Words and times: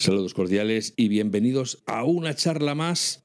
Saludos 0.00 0.32
cordiales 0.32 0.94
y 0.96 1.08
bienvenidos 1.08 1.82
a 1.84 2.04
una 2.04 2.34
charla 2.34 2.74
más 2.74 3.22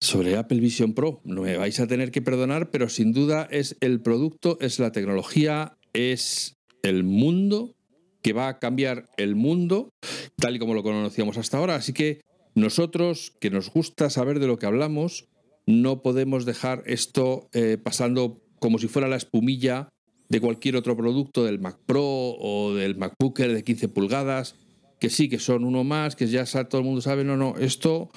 sobre 0.00 0.36
Apple 0.36 0.60
Vision 0.60 0.94
Pro. 0.94 1.20
No 1.24 1.42
me 1.42 1.56
vais 1.56 1.80
a 1.80 1.88
tener 1.88 2.12
que 2.12 2.22
perdonar, 2.22 2.70
pero 2.70 2.88
sin 2.88 3.12
duda 3.12 3.48
es 3.50 3.76
el 3.80 4.00
producto, 4.00 4.58
es 4.60 4.78
la 4.78 4.92
tecnología, 4.92 5.76
es 5.92 6.54
el 6.84 7.02
mundo 7.02 7.74
que 8.22 8.32
va 8.32 8.46
a 8.46 8.60
cambiar 8.60 9.10
el 9.16 9.34
mundo 9.34 9.90
tal 10.36 10.54
y 10.54 10.60
como 10.60 10.72
lo 10.72 10.84
conocíamos 10.84 11.36
hasta 11.36 11.58
ahora. 11.58 11.74
Así 11.74 11.92
que 11.92 12.20
nosotros, 12.54 13.32
que 13.40 13.50
nos 13.50 13.68
gusta 13.68 14.08
saber 14.08 14.38
de 14.38 14.46
lo 14.46 14.60
que 14.60 14.66
hablamos, 14.66 15.26
no 15.66 16.00
podemos 16.00 16.44
dejar 16.44 16.84
esto 16.86 17.48
eh, 17.52 17.76
pasando 17.76 18.40
como 18.60 18.78
si 18.78 18.86
fuera 18.86 19.08
la 19.08 19.16
espumilla 19.16 19.88
de 20.28 20.40
cualquier 20.40 20.76
otro 20.76 20.96
producto 20.96 21.42
del 21.42 21.58
Mac 21.58 21.80
Pro 21.86 22.04
o 22.04 22.72
del 22.72 22.96
MacBooker 22.96 23.52
de 23.52 23.64
15 23.64 23.88
pulgadas 23.88 24.54
que 24.98 25.10
sí, 25.10 25.28
que 25.28 25.38
son 25.38 25.64
uno 25.64 25.84
más, 25.84 26.16
que 26.16 26.26
ya 26.26 26.44
todo 26.44 26.80
el 26.80 26.86
mundo 26.86 27.00
sabe, 27.00 27.24
no, 27.24 27.36
no, 27.36 27.54
esto 27.58 28.10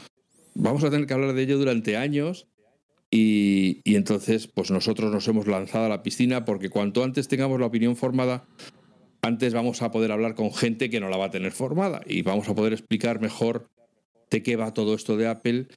vamos 0.56 0.84
a 0.84 0.90
tener 0.90 1.08
que 1.08 1.14
hablar 1.14 1.34
de 1.34 1.44
ello 1.44 1.58
durante 1.58 1.98
años 1.98 2.48
y, 3.12 3.82
entonces 3.86 4.48
pues 4.48 4.72
nosotros 4.72 5.12
nos 5.12 5.28
hemos 5.28 5.48
lanzado 5.48 5.86
a 5.86 5.90
la 5.90 6.04
piscina 6.04 6.46
porque 6.46 6.70
cuanto 6.70 7.04
antes 7.04 7.28
tengamos 7.28 7.60
la 7.60 7.66
opinión 7.66 7.96
formada, 7.96 8.48
antes 9.22 9.54
vamos 9.54 9.82
a 9.82 9.92
poder 9.92 10.12
hablar 10.12 10.36
con 10.36 10.54
gente 10.54 10.90
que 10.90 11.00
no 11.00 11.10
la 11.10 11.18
va 11.18 11.26
a 11.26 11.32
tener 11.32 11.52
formada 11.52 12.02
y 12.06 12.22
vamos 12.22 12.48
a 12.50 12.56
poder 12.56 12.74
explicar 12.74 13.20
mejor 13.20 13.70
de 14.30 14.44
qué 14.44 14.56
va 14.56 14.74
todo 14.74 14.94
esto 14.94 15.18
de 15.18 15.28
Apple, 15.28 15.68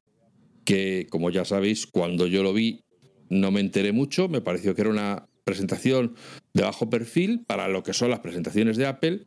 que 0.65 1.07
como 1.11 1.31
ya 1.31 1.45
sabéis, 1.45 1.87
cuando 1.87 2.27
yo 2.27 2.43
lo 2.43 2.53
vi 2.53 2.85
no 3.31 3.51
me 3.51 3.61
enteré 3.61 3.93
mucho, 3.93 4.29
me 4.29 4.43
pareció 4.43 4.75
que 4.75 4.83
era 4.83 4.91
una 4.91 5.27
presentación 5.45 6.15
de 6.53 6.63
bajo 6.63 6.91
perfil 6.91 7.45
para 7.47 7.67
lo 7.69 7.83
que 7.83 7.95
son 7.95 8.11
las 8.11 8.21
presentaciones 8.21 8.77
de 8.77 8.87
Apple 8.87 9.25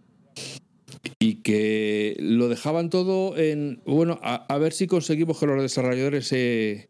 y 1.20 1.42
que 1.42 2.16
lo 2.20 2.48
dejaban 2.48 2.90
todo 2.90 3.38
en, 3.38 3.82
bueno, 3.86 4.20
a, 4.22 4.58
ver 4.58 4.74
si 4.74 4.88
conseguimos 4.88 5.40
que 5.40 5.46
los 5.46 5.62
desarrolladores 5.62 6.28
se, 6.28 6.90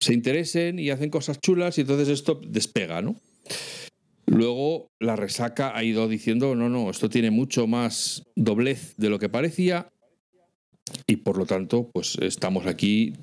se, 0.00 0.14
interesen 0.14 0.78
y 0.78 0.90
hacen 0.90 1.10
cosas 1.10 1.40
chulas 1.40 1.78
y 1.78 1.82
entonces 1.82 2.08
esto 2.08 2.40
despega, 2.46 3.02
¿no? 3.02 3.16
Luego 4.26 4.90
la 4.98 5.16
resaca 5.16 5.76
ha 5.76 5.84
ido 5.84 6.08
diciendo, 6.08 6.54
no, 6.56 6.68
no, 6.68 6.90
esto 6.90 7.08
tiene 7.08 7.30
mucho 7.30 7.66
más 7.66 8.24
doblez 8.34 8.94
de 8.96 9.10
lo 9.10 9.18
que 9.18 9.28
parecía 9.28 9.92
y 11.06 11.16
por 11.16 11.38
lo 11.38 11.46
tanto, 11.46 11.90
pues 11.92 12.16
estamos 12.20 12.66
aquí 12.66 13.14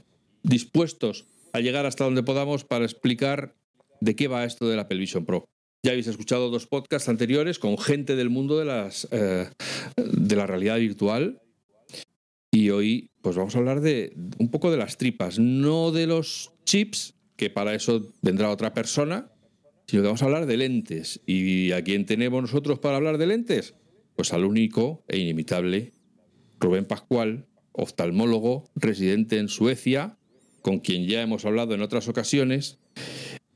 dispuestos 0.43 1.25
a 1.53 1.59
llegar 1.59 1.85
hasta 1.85 2.03
donde 2.03 2.23
podamos 2.23 2.63
para 2.63 2.85
explicar 2.85 3.55
de 4.01 4.15
qué 4.15 4.27
va 4.27 4.43
esto 4.43 4.67
de 4.67 4.75
la 4.75 4.83
Apple 4.83 4.97
Vision 4.97 5.25
Pro. 5.25 5.45
Ya 5.85 5.91
habéis 5.91 6.07
escuchado 6.07 6.49
dos 6.49 6.65
podcasts 6.65 7.09
anteriores 7.09 7.59
con 7.59 7.77
gente 7.77 8.15
del 8.15 8.29
mundo 8.29 8.57
de, 8.57 8.63
las, 8.63 9.05
eh, 9.11 9.49
de 9.97 10.35
la 10.37 10.47
realidad 10.47 10.77
virtual. 10.77 11.41
Y 12.51 12.69
hoy 12.69 13.11
pues 13.21 13.35
vamos 13.35 13.53
a 13.53 13.57
hablar 13.57 13.81
de 13.81 14.15
un 14.37 14.49
poco 14.49 14.71
de 14.71 14.77
las 14.77 14.97
tripas, 14.97 15.39
no 15.39 15.91
de 15.91 16.07
los 16.07 16.53
chips, 16.63 17.15
que 17.35 17.49
para 17.49 17.75
eso 17.75 18.13
vendrá 18.21 18.49
otra 18.49 18.73
persona, 18.73 19.33
sino 19.85 20.03
que 20.03 20.07
vamos 20.07 20.21
a 20.21 20.25
hablar 20.25 20.45
de 20.45 20.55
lentes. 20.55 21.19
¿Y 21.25 21.73
a 21.73 21.83
quién 21.83 22.05
tenemos 22.05 22.41
nosotros 22.41 22.79
para 22.79 22.95
hablar 22.95 23.17
de 23.17 23.27
lentes? 23.27 23.75
Pues 24.15 24.31
al 24.31 24.45
único 24.45 25.03
e 25.09 25.17
inimitable 25.17 25.91
Rubén 26.61 26.85
Pascual, 26.85 27.47
oftalmólogo, 27.73 28.71
residente 28.75 29.37
en 29.37 29.49
Suecia, 29.49 30.17
con 30.61 30.79
quien 30.79 31.07
ya 31.07 31.21
hemos 31.21 31.43
hablado 31.43 31.73
en 31.73 31.81
otras 31.81 32.07
ocasiones 32.07 32.79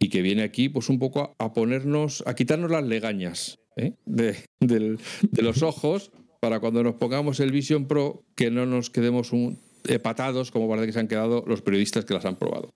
y 0.07 0.09
que 0.09 0.21
viene 0.21 0.43
aquí 0.43 0.69
pues 0.69 0.87
un 0.87 0.99
poco 0.99 1.35
a, 1.37 1.53
ponernos, 1.53 2.23
a 2.25 2.33
quitarnos 2.33 2.71
las 2.71 2.85
legañas 2.85 3.59
¿eh? 3.75 3.91
de, 4.05 4.97
los 5.41 5.61
ojos 5.63 6.11
para 6.39 6.61
cuando 6.61 6.81
nos 6.81 6.95
pongamos 6.95 7.41
el 7.41 7.51
Vision 7.51 7.87
Pro 7.87 8.23
que 8.33 8.49
no 8.49 8.65
nos 8.65 8.89
quedemos 8.89 9.33
un, 9.33 9.59
patados 10.01 10.49
como 10.51 10.69
parece 10.69 10.87
que 10.87 10.93
se 10.93 11.01
han 11.01 11.09
quedado 11.09 11.43
los 11.45 11.61
periodistas 11.61 12.05
que 12.05 12.13
las 12.13 12.23
han 12.23 12.37
probado. 12.37 12.69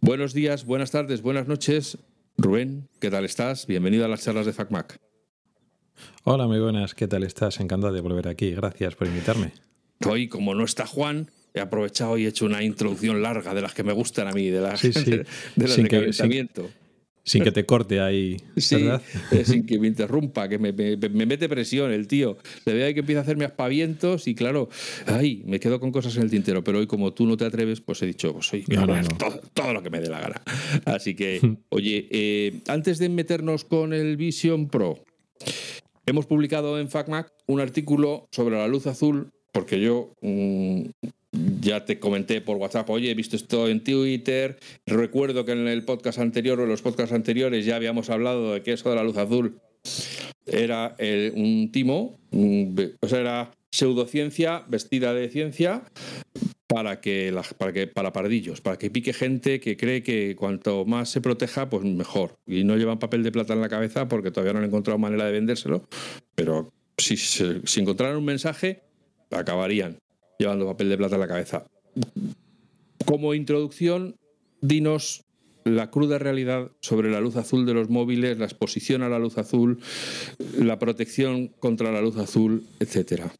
Buenos 0.00 0.32
días, 0.32 0.64
buenas 0.64 0.90
tardes, 0.90 1.20
buenas 1.20 1.48
noches. 1.48 1.98
Rubén, 2.38 2.88
¿qué 2.98 3.10
tal 3.10 3.26
estás? 3.26 3.66
Bienvenido 3.66 4.06
a 4.06 4.08
las 4.08 4.24
charlas 4.24 4.46
de 4.46 4.54
FacMac. 4.54 4.96
Hola, 6.24 6.46
muy 6.46 6.60
buenas, 6.60 6.94
¿qué 6.94 7.08
tal 7.08 7.24
estás? 7.24 7.60
Encantado 7.60 7.92
de 7.92 8.00
volver 8.00 8.26
aquí. 8.26 8.52
Gracias 8.52 8.94
por 8.94 9.06
invitarme. 9.06 9.52
Hoy, 10.06 10.28
como 10.28 10.54
no 10.54 10.64
está 10.64 10.86
Juan, 10.86 11.30
he 11.58 11.62
aprovechado 11.62 12.18
y 12.18 12.24
he 12.24 12.28
hecho 12.28 12.46
una 12.46 12.62
introducción 12.62 13.22
larga 13.22 13.54
de 13.54 13.62
las 13.62 13.74
que 13.74 13.82
me 13.82 13.92
gustan 13.92 14.28
a 14.28 14.32
mí, 14.32 14.48
de 14.48 14.60
las, 14.60 14.82
de, 14.82 14.92
sin 14.92 15.86
que, 15.86 16.12
Sin, 17.24 17.42
que 17.42 17.52
te 17.52 17.66
corte 17.66 18.00
ahí, 18.00 18.38
¿verdad? 18.70 19.02
Eh, 19.30 19.44
sin 19.44 19.66
que 19.66 19.78
me 19.78 19.86
interrumpa, 19.86 20.48
que 20.48 20.58
me, 20.58 20.72
mete 20.72 21.48
presión 21.48 21.92
el 21.92 22.08
tío. 22.08 22.38
Le 22.64 22.72
veo 22.72 22.94
que 22.94 23.00
empieza 23.00 23.20
a 23.20 23.22
hacerme 23.22 23.44
aspavientos 23.44 24.26
y 24.26 24.34
claro, 24.34 24.68
ay, 25.06 25.42
me 25.46 25.60
quedo 25.60 25.78
con 25.78 25.92
cosas 25.92 26.16
en 26.16 26.22
el 26.22 26.30
tintero, 26.30 26.64
pero 26.64 26.78
hoy 26.78 26.86
como 26.86 27.12
tú 27.12 27.26
no 27.26 27.36
te 27.36 27.44
atreves, 27.44 27.80
pues 27.80 28.00
he 28.02 28.06
dicho, 28.06 28.32
pues 28.32 28.46
soy 28.46 28.64
Todo, 29.52 29.72
lo 29.72 29.82
que 29.82 29.90
me 29.90 30.00
dé 30.00 30.08
la 30.08 30.20
gana. 30.20 30.42
Así 30.86 31.14
que, 31.14 31.58
oye, 31.68 32.08
eh, 32.10 32.60
antes 32.68 32.98
de 32.98 33.08
meternos 33.08 33.64
con 33.64 33.92
el 33.92 34.16
Vision 34.16 34.68
Pro, 34.68 35.04
hemos 36.06 36.26
publicado 36.26 36.80
en 36.80 36.88
FacMac 36.88 37.32
un 37.46 37.60
artículo 37.60 38.28
sobre 38.30 38.56
la 38.56 38.68
luz 38.68 38.86
azul 38.86 39.32
porque 39.52 39.80
yo 39.80 40.12
mm, 40.20 40.82
ya 41.60 41.84
te 41.84 41.98
comenté 41.98 42.40
por 42.40 42.56
WhatsApp, 42.56 42.88
oye, 42.90 43.10
he 43.10 43.14
visto 43.14 43.36
esto 43.36 43.68
en 43.68 43.82
Twitter. 43.82 44.58
Recuerdo 44.86 45.44
que 45.44 45.52
en 45.52 45.68
el 45.68 45.84
podcast 45.84 46.18
anterior 46.18 46.60
o 46.60 46.64
en 46.64 46.68
los 46.68 46.82
podcasts 46.82 47.14
anteriores 47.14 47.64
ya 47.64 47.76
habíamos 47.76 48.10
hablado 48.10 48.54
de 48.54 48.62
que 48.62 48.72
eso 48.72 48.90
de 48.90 48.96
la 48.96 49.04
luz 49.04 49.16
azul 49.16 49.60
era 50.46 50.96
un 51.34 51.70
timo, 51.72 52.18
o 53.00 53.08
sea, 53.08 53.20
era 53.20 53.50
pseudociencia 53.70 54.64
vestida 54.68 55.12
de 55.12 55.28
ciencia 55.28 55.82
para 56.66 57.00
que, 57.00 57.34
para 57.56 57.72
que 57.72 57.86
para 57.86 58.12
pardillos, 58.12 58.60
para 58.60 58.78
que 58.78 58.90
pique 58.90 59.12
gente 59.12 59.60
que 59.60 59.76
cree 59.76 60.02
que 60.02 60.36
cuanto 60.36 60.84
más 60.84 61.10
se 61.10 61.20
proteja, 61.20 61.68
pues 61.68 61.84
mejor. 61.84 62.38
Y 62.46 62.64
no 62.64 62.76
llevan 62.76 62.98
papel 62.98 63.22
de 63.22 63.32
plata 63.32 63.54
en 63.54 63.60
la 63.60 63.68
cabeza 63.68 64.08
porque 64.08 64.30
todavía 64.30 64.52
no 64.52 64.60
han 64.60 64.66
encontrado 64.66 64.98
manera 64.98 65.26
de 65.26 65.32
vendérselo, 65.32 65.88
pero 66.34 66.72
si, 66.96 67.16
si 67.16 67.80
encontraran 67.80 68.16
un 68.16 68.24
mensaje, 68.24 68.87
acabarían 69.30 69.98
llevando 70.38 70.66
papel 70.66 70.88
de 70.88 70.96
plata 70.96 71.16
en 71.16 71.20
la 71.20 71.28
cabeza. 71.28 71.66
Como 73.04 73.34
introducción, 73.34 74.16
dinos 74.60 75.24
la 75.64 75.90
cruda 75.90 76.18
realidad 76.18 76.70
sobre 76.80 77.10
la 77.10 77.20
luz 77.20 77.36
azul 77.36 77.66
de 77.66 77.74
los 77.74 77.90
móviles, 77.90 78.38
la 78.38 78.46
exposición 78.46 79.02
a 79.02 79.08
la 79.08 79.18
luz 79.18 79.38
azul, 79.38 79.80
la 80.58 80.78
protección 80.78 81.48
contra 81.48 81.92
la 81.92 82.00
luz 82.00 82.16
azul, 82.16 82.64
etcétera. 82.80 83.32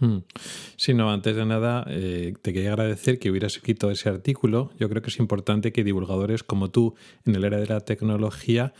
Hmm. 0.00 0.18
Sí, 0.76 0.94
no, 0.94 1.10
antes 1.10 1.34
de 1.34 1.44
nada, 1.44 1.84
eh, 1.88 2.34
te 2.40 2.52
quería 2.52 2.70
agradecer 2.70 3.18
que 3.18 3.30
hubieras 3.30 3.56
escrito 3.56 3.90
ese 3.90 4.08
artículo. 4.08 4.70
Yo 4.78 4.88
creo 4.88 5.02
que 5.02 5.10
es 5.10 5.18
importante 5.18 5.72
que 5.72 5.82
divulgadores 5.82 6.44
como 6.44 6.70
tú, 6.70 6.94
en 7.24 7.34
el 7.34 7.44
era 7.44 7.58
de 7.58 7.66
la 7.66 7.80
tecnología, 7.80 8.72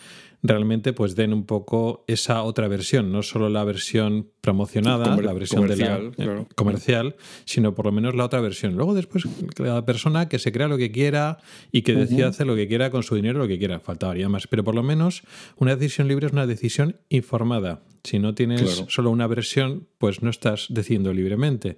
realmente 0.43 0.93
pues 0.93 1.17
den 1.17 1.33
un 1.33 1.45
poco 1.45 2.05
esa 2.07 2.43
otra 2.43 2.69
versión, 2.69 3.11
no 3.11 3.23
solo 3.23 3.49
la 3.49 3.65
versión 3.65 4.31
promocionada, 4.41 5.17
la 5.17 5.33
versión 5.33 5.63
comercial, 5.63 6.13
de 6.17 6.27
la, 6.27 6.41
eh, 6.41 6.47
comercial, 6.55 7.17
sino 7.45 7.75
por 7.75 7.87
lo 7.87 7.93
menos 7.93 8.15
la 8.15 8.25
otra 8.25 8.41
versión. 8.41 8.77
Luego 8.77 8.95
después 8.95 9.25
cada 9.55 9.85
persona 9.85 10.29
que 10.29 10.39
se 10.39 10.53
crea 10.53 10.69
lo 10.69 10.79
que 10.79 10.93
quiera 10.93 11.39
y 11.73 11.83
que 11.83 11.95
decida 11.95 12.29
hacer 12.29 12.47
lo 12.47 12.55
que 12.55 12.69
quiera 12.69 12.91
con 12.91 13.03
su 13.03 13.17
dinero, 13.17 13.39
lo 13.39 13.49
que 13.49 13.59
quiera, 13.59 13.81
faltaría 13.81 14.29
más. 14.29 14.47
Pero 14.47 14.65
por 14.65 14.75
lo 14.75 14.83
menos 14.83 15.23
una 15.57 15.75
decisión 15.75 16.09
libre 16.09 16.27
es 16.27 16.33
una 16.33 16.47
decisión 16.47 16.97
informada. 17.09 17.83
Si 18.05 18.19
no 18.19 18.35
tienes 18.35 18.85
solo 18.89 19.11
una 19.11 19.27
versión, 19.27 19.89
pues 19.99 20.23
no 20.23 20.31
estás 20.31 20.67
decidiendo 20.71 21.13
libremente. 21.13 21.77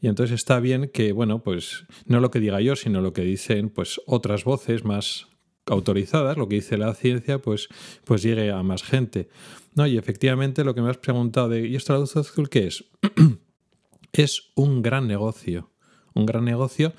Y 0.00 0.08
entonces 0.08 0.34
está 0.34 0.60
bien 0.60 0.90
que, 0.92 1.12
bueno, 1.12 1.42
pues 1.42 1.86
no 2.04 2.20
lo 2.20 2.30
que 2.30 2.40
diga 2.40 2.60
yo, 2.60 2.76
sino 2.76 3.00
lo 3.00 3.12
que 3.12 3.22
dicen 3.22 3.70
pues 3.70 4.00
otras 4.06 4.44
voces 4.44 4.84
más 4.84 5.31
autorizadas, 5.66 6.36
lo 6.36 6.48
que 6.48 6.56
dice 6.56 6.76
la 6.76 6.94
ciencia, 6.94 7.38
pues, 7.38 7.68
pues 8.04 8.22
llegue 8.22 8.50
a 8.50 8.62
más 8.62 8.82
gente. 8.82 9.28
No, 9.74 9.86
y 9.86 9.96
efectivamente 9.96 10.64
lo 10.64 10.74
que 10.74 10.82
me 10.82 10.90
has 10.90 10.98
preguntado 10.98 11.48
de 11.48 11.66
¿y 11.66 11.76
esto 11.76 11.92
la 11.92 12.00
luz 12.00 12.16
azul 12.16 12.48
qué 12.48 12.66
es? 12.66 12.84
es 14.12 14.52
un 14.54 14.82
gran 14.82 15.06
negocio. 15.06 15.70
Un 16.14 16.26
gran 16.26 16.44
negocio 16.44 16.92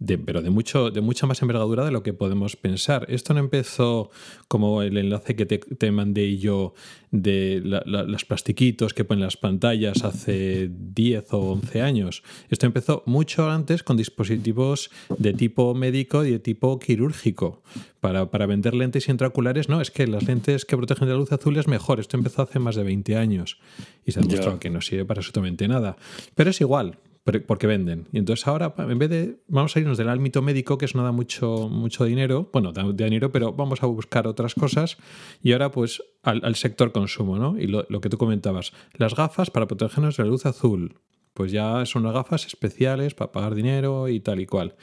pero 0.00 0.40
de, 0.40 0.50
mucho, 0.50 0.90
de 0.90 1.00
mucha 1.02 1.26
más 1.26 1.42
envergadura 1.42 1.84
de 1.84 1.90
lo 1.90 2.02
que 2.02 2.14
podemos 2.14 2.56
pensar. 2.56 3.06
Esto 3.10 3.34
no 3.34 3.40
empezó 3.40 4.10
como 4.48 4.82
el 4.82 4.96
enlace 4.96 5.36
que 5.36 5.44
te, 5.44 5.90
mandé 5.90 6.38
yo 6.38 6.72
de 7.10 7.60
los 7.62 8.24
plastiquitos 8.24 8.94
que 8.94 9.04
ponen 9.04 9.24
las 9.24 9.36
pantallas 9.36 10.04
hace 10.04 10.70
10 10.72 11.32
o 11.34 11.52
11 11.52 11.82
años. 11.82 12.22
Esto 12.48 12.66
empezó 12.66 13.02
mucho 13.04 13.50
antes 13.50 13.82
con 13.82 13.96
dispositivos 13.96 14.90
de 15.18 15.34
tipo 15.34 15.74
médico 15.74 16.24
y 16.24 16.30
de 16.30 16.38
tipo 16.38 16.78
quirúrgico. 16.78 17.62
Para, 18.00 18.30
para 18.30 18.46
vender 18.46 18.72
lentes 18.72 19.10
intraoculares, 19.10 19.68
no, 19.68 19.82
es 19.82 19.90
que 19.90 20.06
las 20.06 20.26
lentes 20.26 20.64
que 20.64 20.78
protegen 20.78 21.06
de 21.06 21.12
la 21.12 21.20
luz 21.20 21.32
azul 21.32 21.58
es 21.58 21.68
mejor. 21.68 22.00
Esto 22.00 22.16
empezó 22.16 22.40
hace 22.40 22.58
más 22.58 22.74
de 22.74 22.84
20 22.84 23.16
años 23.16 23.58
y 24.06 24.12
se 24.12 24.20
ha 24.20 24.22
demostrado 24.22 24.58
que 24.58 24.70
no 24.70 24.80
sirve 24.80 25.04
para 25.04 25.18
absolutamente 25.18 25.68
nada. 25.68 25.98
Pero 26.34 26.48
es 26.48 26.60
igual, 26.62 26.96
porque 27.46 27.66
venden. 27.66 28.08
Y 28.12 28.18
entonces 28.18 28.46
ahora, 28.46 28.74
en 28.76 28.98
vez 28.98 29.10
de, 29.10 29.36
vamos 29.48 29.76
a 29.76 29.80
irnos 29.80 29.98
del 29.98 30.08
ámbito 30.08 30.42
médico, 30.42 30.78
que 30.78 30.86
eso 30.86 30.98
no 30.98 31.04
da 31.04 31.12
mucho, 31.12 31.68
mucho 31.68 32.04
dinero, 32.04 32.50
bueno, 32.52 32.72
da, 32.72 32.82
dinero, 32.92 33.30
pero 33.30 33.52
vamos 33.52 33.82
a 33.82 33.86
buscar 33.86 34.26
otras 34.26 34.54
cosas. 34.54 34.98
Y 35.42 35.52
ahora, 35.52 35.70
pues, 35.70 36.02
al, 36.22 36.54
sector 36.56 36.92
consumo, 36.92 37.38
¿no? 37.38 37.58
Y 37.58 37.66
lo, 37.66 37.86
que 38.00 38.08
tú 38.08 38.18
comentabas, 38.18 38.72
las 38.94 39.14
gafas 39.14 39.50
para 39.50 39.66
protegernos 39.66 40.16
de 40.16 40.24
la 40.24 40.30
luz 40.30 40.46
azul. 40.46 40.96
pues 41.34 41.52
ya 41.52 41.86
son 41.86 42.02
unas 42.02 42.14
gafas 42.14 42.46
especiales 42.46 43.14
para 43.14 43.32
pagar 43.32 43.54
dinero 43.54 44.08
y 44.08 44.20
tal 44.20 44.40
y 44.40 44.46
cual. 44.46 44.74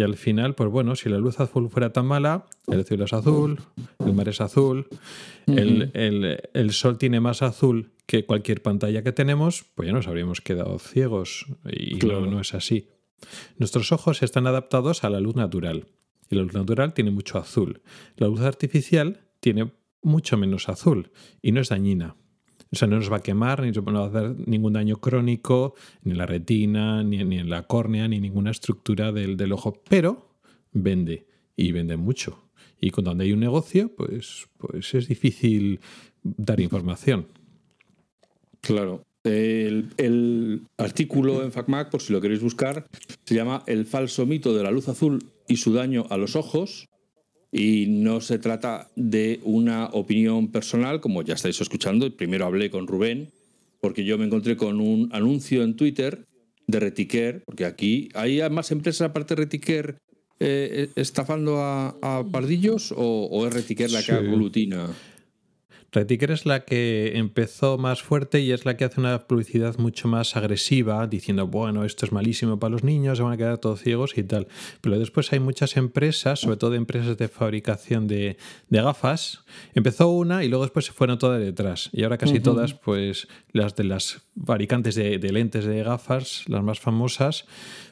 Y 0.00 0.02
al 0.02 0.16
final, 0.16 0.54
pues 0.54 0.70
bueno, 0.70 0.96
si 0.96 1.10
la 1.10 1.18
luz 1.18 1.40
azul 1.40 1.68
fuera 1.68 1.92
tan 1.92 2.06
mala, 2.06 2.46
el 2.68 2.86
cielo 2.86 3.04
es 3.04 3.12
azul, 3.12 3.60
el 3.98 4.14
mar 4.14 4.30
es 4.30 4.40
azul, 4.40 4.86
el, 5.46 6.70
sol 6.72 6.96
tiene 6.96 7.20
más 7.20 7.42
azul 7.42 7.92
que 8.06 8.24
cualquier 8.24 8.62
pantalla 8.62 9.02
que 9.02 9.12
tenemos, 9.12 9.66
pues 9.74 9.88
ya 9.88 9.92
nos 9.92 10.08
habríamos 10.08 10.40
quedado 10.40 10.78
ciegos. 10.78 11.44
Y 11.70 11.96
no, 11.96 12.40
es 12.40 12.54
así. 12.54 12.88
Nuestros 13.58 13.92
ojos 13.92 14.22
están 14.22 14.46
adaptados 14.46 15.04
a 15.04 15.10
la 15.10 15.20
luz 15.20 15.36
natural. 15.36 15.88
Y 16.30 16.36
la 16.36 16.44
luz 16.44 16.54
natural 16.54 16.94
tiene 16.94 17.10
mucho 17.10 17.36
azul. 17.36 17.82
La 18.16 18.28
luz 18.28 18.40
artificial 18.40 19.28
tiene 19.40 19.70
mucho 20.02 20.38
menos 20.38 20.70
azul 20.70 21.10
y 21.42 21.52
no 21.52 21.60
es 21.60 21.68
dañina. 21.68 22.16
O 22.72 22.76
sea, 22.76 22.86
no 22.86 22.96
nos 22.96 23.10
va 23.10 23.16
a 23.16 23.22
quemar, 23.22 23.62
ni 23.62 23.72
nos 23.72 23.84
va 23.84 24.04
a 24.04 24.06
hacer 24.06 24.48
ningún 24.48 24.74
daño 24.74 24.96
crónico, 24.96 25.74
ni 26.02 26.12
en 26.12 26.18
la 26.18 26.26
retina, 26.26 27.02
ni, 27.02 27.18
en 27.18 27.50
la 27.50 27.64
córnea, 27.64 28.06
ni 28.06 28.20
ninguna 28.20 28.52
estructura 28.52 29.10
del, 29.10 29.52
ojo. 29.52 29.82
Pero 29.88 30.36
vende, 30.72 31.26
y 31.56 31.72
vende 31.72 31.96
mucho. 31.96 32.44
Y 32.80 32.90
cuando 32.90 33.10
hay 33.10 33.32
un 33.32 33.40
negocio, 33.40 33.94
pues, 33.94 34.46
pues 34.56 34.94
es 34.94 35.08
difícil 35.08 35.80
dar 36.22 36.60
información. 36.60 37.26
Claro. 38.60 39.02
El, 39.24 39.90
el, 39.98 40.62
artículo 40.78 41.42
en 41.42 41.52
FacMac, 41.52 41.90
por 41.90 42.00
si 42.00 42.12
lo 42.12 42.20
queréis 42.20 42.40
buscar, 42.40 42.86
se 43.24 43.34
llama 43.34 43.64
El 43.66 43.84
falso 43.84 44.24
mito 44.26 44.54
de 44.54 44.62
la 44.62 44.70
luz 44.70 44.88
azul 44.88 45.18
y 45.48 45.56
su 45.56 45.72
daño 45.74 46.06
a 46.08 46.16
los 46.16 46.36
ojos. 46.36 46.88
Y 47.52 47.86
no 47.88 48.20
se 48.20 48.38
trata 48.38 48.88
de 48.94 49.40
una 49.42 49.86
opinión 49.86 50.48
personal, 50.48 51.00
como 51.00 51.22
ya 51.22 51.34
estáis 51.34 51.60
escuchando. 51.60 52.14
Primero 52.14 52.46
hablé 52.46 52.70
con 52.70 52.86
Rubén, 52.86 53.28
porque 53.80 54.04
yo 54.04 54.18
me 54.18 54.26
encontré 54.26 54.56
con 54.56 54.80
un 54.80 55.08
anuncio 55.12 55.62
en 55.62 55.74
Twitter 55.74 56.24
de 56.66 56.80
Retiquer, 56.80 57.42
porque 57.44 57.64
aquí 57.64 58.08
hay 58.14 58.40
más 58.50 58.70
empresas 58.70 59.10
aparte 59.10 59.34
de 59.34 59.42
Retiquer 59.42 59.96
eh, 60.38 60.88
estafando 60.96 61.58
a, 61.58 62.24
pardillos 62.30 62.94
o, 62.96 63.46
es 63.46 63.52
Retiquer 63.52 63.90
la 63.90 64.02
que 64.02 64.12
aglutina. 64.12 64.88
Reticker 65.92 66.30
es 66.30 66.46
la 66.46 66.64
que 66.64 67.18
empezó 67.18 67.76
más 67.76 68.00
fuerte 68.00 68.40
y 68.40 68.52
es 68.52 68.64
la 68.64 68.76
que 68.76 68.84
hace 68.84 69.00
una 69.00 69.26
publicidad 69.26 69.76
mucho 69.78 70.06
más 70.06 70.36
agresiva, 70.36 71.06
diciendo, 71.08 71.48
bueno, 71.48 71.84
esto 71.84 72.06
es 72.06 72.12
malísimo 72.12 72.60
para 72.60 72.70
los 72.70 72.84
niños, 72.84 73.18
se 73.18 73.24
van 73.24 73.32
a 73.32 73.36
quedar 73.36 73.58
todos 73.58 73.80
ciegos 73.80 74.16
y 74.16 74.22
tal. 74.22 74.46
Pero 74.80 74.98
después 75.00 75.32
hay 75.32 75.40
muchas 75.40 75.76
empresas, 75.76 76.40
sobre 76.40 76.58
todo 76.58 76.74
empresas 76.74 77.18
de 77.18 77.26
fabricación 77.26 78.06
de, 78.06 78.36
gafas. 78.68 79.44
Empezó 79.74 80.08
una 80.10 80.44
y 80.44 80.48
luego 80.48 80.64
después 80.64 80.84
se 80.84 80.92
fueron 80.92 81.18
todas 81.18 81.40
detrás. 81.40 81.90
Y 81.92 82.04
ahora 82.04 82.18
casi 82.18 82.38
todas, 82.38 82.74
pues 82.74 83.26
las 83.50 83.74
de 83.74 83.84
las 83.84 84.22
fabricantes 84.44 84.94
de, 84.94 85.18
lentes 85.18 85.64
de 85.64 85.82
gafas, 85.82 86.44
las 86.46 86.62
más 86.62 86.78
famosas, 86.78 87.46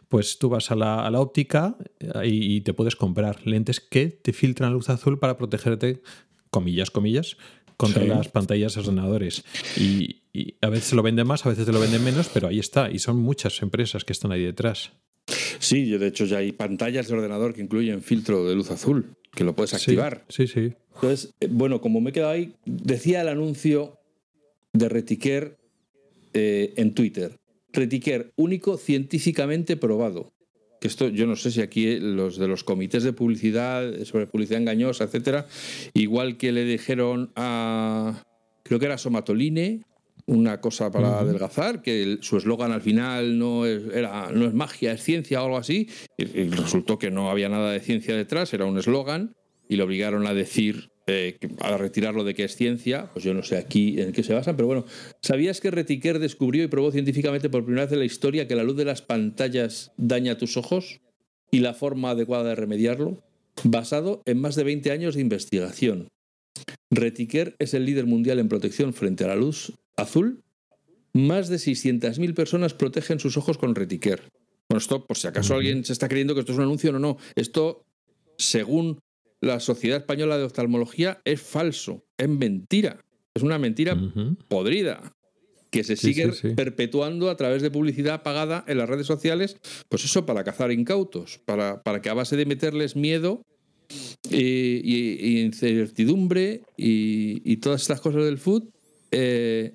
pues 0.09 0.39
tú 0.39 0.49
vas 0.49 0.71
a 0.71 0.77
la, 0.77 1.05
a 1.05 1.11
la 1.11 1.21
óptica 1.21 1.77
eh, 1.99 2.29
y, 2.29 2.57
y, 2.57 2.61
te 2.63 2.73
puedes 2.73 2.97
comprar 2.97 3.47
lentes 3.47 3.81
que 3.81 4.07
te 4.07 4.33
filtran 4.33 4.73
luz 4.73 4.89
azul 4.89 5.19
para 5.19 5.37
protegerte, 5.37 6.01
comillas, 6.51 6.91
comillas, 6.91 7.37
contra 7.79 8.05
las 8.05 8.29
pantallas 8.29 8.75
de 8.75 8.81
ordenadores. 8.81 9.45
Y, 9.79 10.17
a 10.61 10.69
veces 10.69 10.93
lo 10.93 11.03
venden 11.03 11.27
más, 11.27 11.47
a 11.47 11.49
veces 11.49 11.65
te 11.65 11.73
lo 11.73 11.81
venden 11.81 12.05
menos, 12.05 12.29
pero 12.33 12.49
ahí 12.49 12.59
está. 12.59 12.91
Y 12.91 12.99
son 12.99 13.17
muchas 13.17 13.63
empresas 13.63 14.05
que 14.05 14.13
están 14.13 14.31
ahí 14.31 14.45
detrás. 14.45 14.93
Sí, 15.59 15.91
de 15.91 16.07
hecho 16.07 16.27
ya 16.27 16.39
hay 16.39 16.53
pantallas 16.53 17.09
de 17.09 17.15
ordenador 17.15 17.55
que 17.55 17.63
incluyen 17.63 18.03
filtro 18.03 18.47
de 18.47 18.55
luz 18.55 18.71
azul, 18.71 19.17
que 19.35 19.45
lo 19.45 19.55
puedes 19.55 19.75
activar. 19.75 20.25
Sí, 20.29 20.47
sí. 20.47 20.75
Entonces, 20.95 21.35
eh, 21.41 21.49
bueno, 21.51 21.81
como 21.81 22.01
me 22.01 22.11
he 22.11 22.13
quedado 22.13 22.33
ahí, 22.33 22.55
decía 22.65 23.23
el 23.23 23.29
anuncio 23.29 23.99
de 24.73 24.89
Retiquer 24.89 25.57
eh, 26.35 26.75
en 26.77 26.95
Twitter. 26.95 27.39
Retiquer 27.73 28.33
único 28.37 28.77
científicamente 28.77 29.77
probado 29.77 30.33
que 30.81 30.89
esto 30.89 31.09
yo 31.09 31.27
no 31.27 31.37
sé 31.37 31.51
si 31.51 31.61
aquí 31.61 31.99
los 31.99 32.39
de 32.39 32.49
los 32.49 32.65
comités 32.65 33.03
de 33.03 33.13
publicidad 33.13 34.05
sobre 34.05 34.27
publicidad 34.27 34.61
engañosa, 34.61 35.05
etcétera, 35.05 35.47
igual 35.95 36.37
que 36.37 36.53
le 36.53 36.65
dijeron 36.65 37.33
a 37.37 38.23
creo 38.63 38.79
que 38.79 38.87
era 38.87 38.99
Somatoline 38.99 39.83
una 40.27 40.61
cosa 40.61 40.91
para 40.91 41.21
adelgazar, 41.21 41.81
que 41.81 42.19
su 42.21 42.37
eslogan 42.37 42.71
al 42.71 42.83
final 42.83 43.39
no 43.39 43.65
es, 43.65 43.83
era, 43.95 44.31
no 44.31 44.45
es 44.45 44.53
magia, 44.53 44.93
es 44.93 45.03
ciencia 45.03 45.41
o 45.41 45.47
algo 45.47 45.57
así, 45.57 45.89
y 46.19 46.51
resultó 46.51 46.99
que 46.99 47.11
no 47.11 47.31
había 47.31 47.49
nada 47.49 47.73
de 47.73 47.81
ciencia 47.81 48.15
detrás, 48.15 48.53
era 48.53 48.67
un 48.67 48.77
eslogan, 48.77 49.35
y 49.71 49.77
le 49.77 49.85
obligaron 49.85 50.27
a 50.27 50.35
decir 50.35 50.91
eh, 51.11 51.39
a 51.61 51.79
retirarlo 51.79 52.23
de 52.23 52.35
que 52.35 52.45
es 52.45 52.55
ciencia, 52.55 53.09
pues 53.15 53.25
yo 53.25 53.33
no 53.33 53.43
sé 53.43 53.57
aquí 53.57 53.99
en 53.99 54.13
qué 54.13 54.23
se 54.23 54.35
basan, 54.35 54.57
pero 54.57 54.67
bueno, 54.67 54.85
¿sabías 55.23 55.59
que 55.61 55.71
Retiquer 55.71 56.19
descubrió 56.19 56.63
y 56.63 56.67
probó 56.67 56.93
científicamente 56.93 57.49
por 57.49 57.65
primera 57.65 57.87
vez 57.87 57.93
en 57.93 58.01
la 58.01 58.05
historia 58.05 58.47
que 58.47 58.55
la 58.55 58.63
luz 58.63 58.77
de 58.77 58.85
las 58.85 59.01
pantallas 59.01 59.93
daña 59.97 60.37
tus 60.37 60.59
ojos 60.59 61.01
y 61.51 61.61
la 61.61 61.73
forma 61.73 62.11
adecuada 62.11 62.51
de 62.51 62.55
remediarlo? 62.57 63.23
Basado 63.65 64.23
en 64.27 64.39
más 64.39 64.55
de 64.55 64.65
20 64.65 64.91
años 64.91 65.15
de 65.15 65.23
investigación. 65.23 66.09
Retiquer 66.91 67.57
es 67.59 67.73
el 67.73 67.87
líder 67.87 68.05
mundial 68.05 68.39
en 68.39 68.49
protección 68.49 68.93
frente 68.93 69.25
a 69.25 69.29
la 69.29 69.37
luz 69.37 69.73
azul. 69.97 70.43
Más 71.15 71.49
de 71.49 71.57
600.000 71.57 72.35
personas 72.35 72.75
protegen 72.75 73.19
sus 73.19 73.39
ojos 73.39 73.57
con 73.57 73.75
Retiquer. 73.75 74.29
Bueno, 74.69 74.79
esto, 74.79 75.07
por 75.07 75.17
si 75.17 75.27
acaso 75.27 75.55
alguien 75.55 75.87
se 75.87 75.95
está 75.95 76.07
creyendo 76.07 76.35
que 76.35 76.41
esto 76.41 76.53
es 76.53 76.59
un 76.59 76.65
anuncio, 76.65 76.93
no, 76.93 76.99
no. 76.99 77.17
Esto, 77.35 77.87
según 78.37 78.99
la 79.41 79.61
Sociedad 79.61 79.99
Española 79.99 80.39
de 80.39 80.45
Oftalmología 80.45 81.21
es 81.25 81.41
falso, 81.41 82.05
es 82.17 82.29
mentira, 82.29 83.05
es 83.35 83.43
una 83.43 83.59
mentira 83.59 83.97
podrida 84.49 85.15
que 85.71 85.85
se 85.85 85.97
sigue 85.97 86.33
perpetuando 86.57 87.31
a 87.31 87.37
través 87.37 87.63
de 87.63 87.71
publicidad 87.71 88.23
pagada 88.23 88.65
en 88.67 88.79
las 88.79 88.89
redes 88.89 89.07
sociales, 89.07 89.59
pues 89.89 90.05
eso 90.05 90.25
para 90.27 90.45
cazar 90.45 90.73
incautos, 90.73 91.39
para, 91.45 91.83
para 91.83 92.01
que 92.01 92.09
a 92.09 92.15
base 92.15 92.37
de 92.37 92.47
meterles 92.47 92.97
miedo 92.97 93.43
y, 94.31 95.41
incertidumbre 95.41 96.63
y, 96.77 97.57
todas 97.59 97.83
estas 97.83 98.01
cosas 98.01 98.25
del 98.25 98.39
food, 98.39 98.65
eh, 99.11 99.75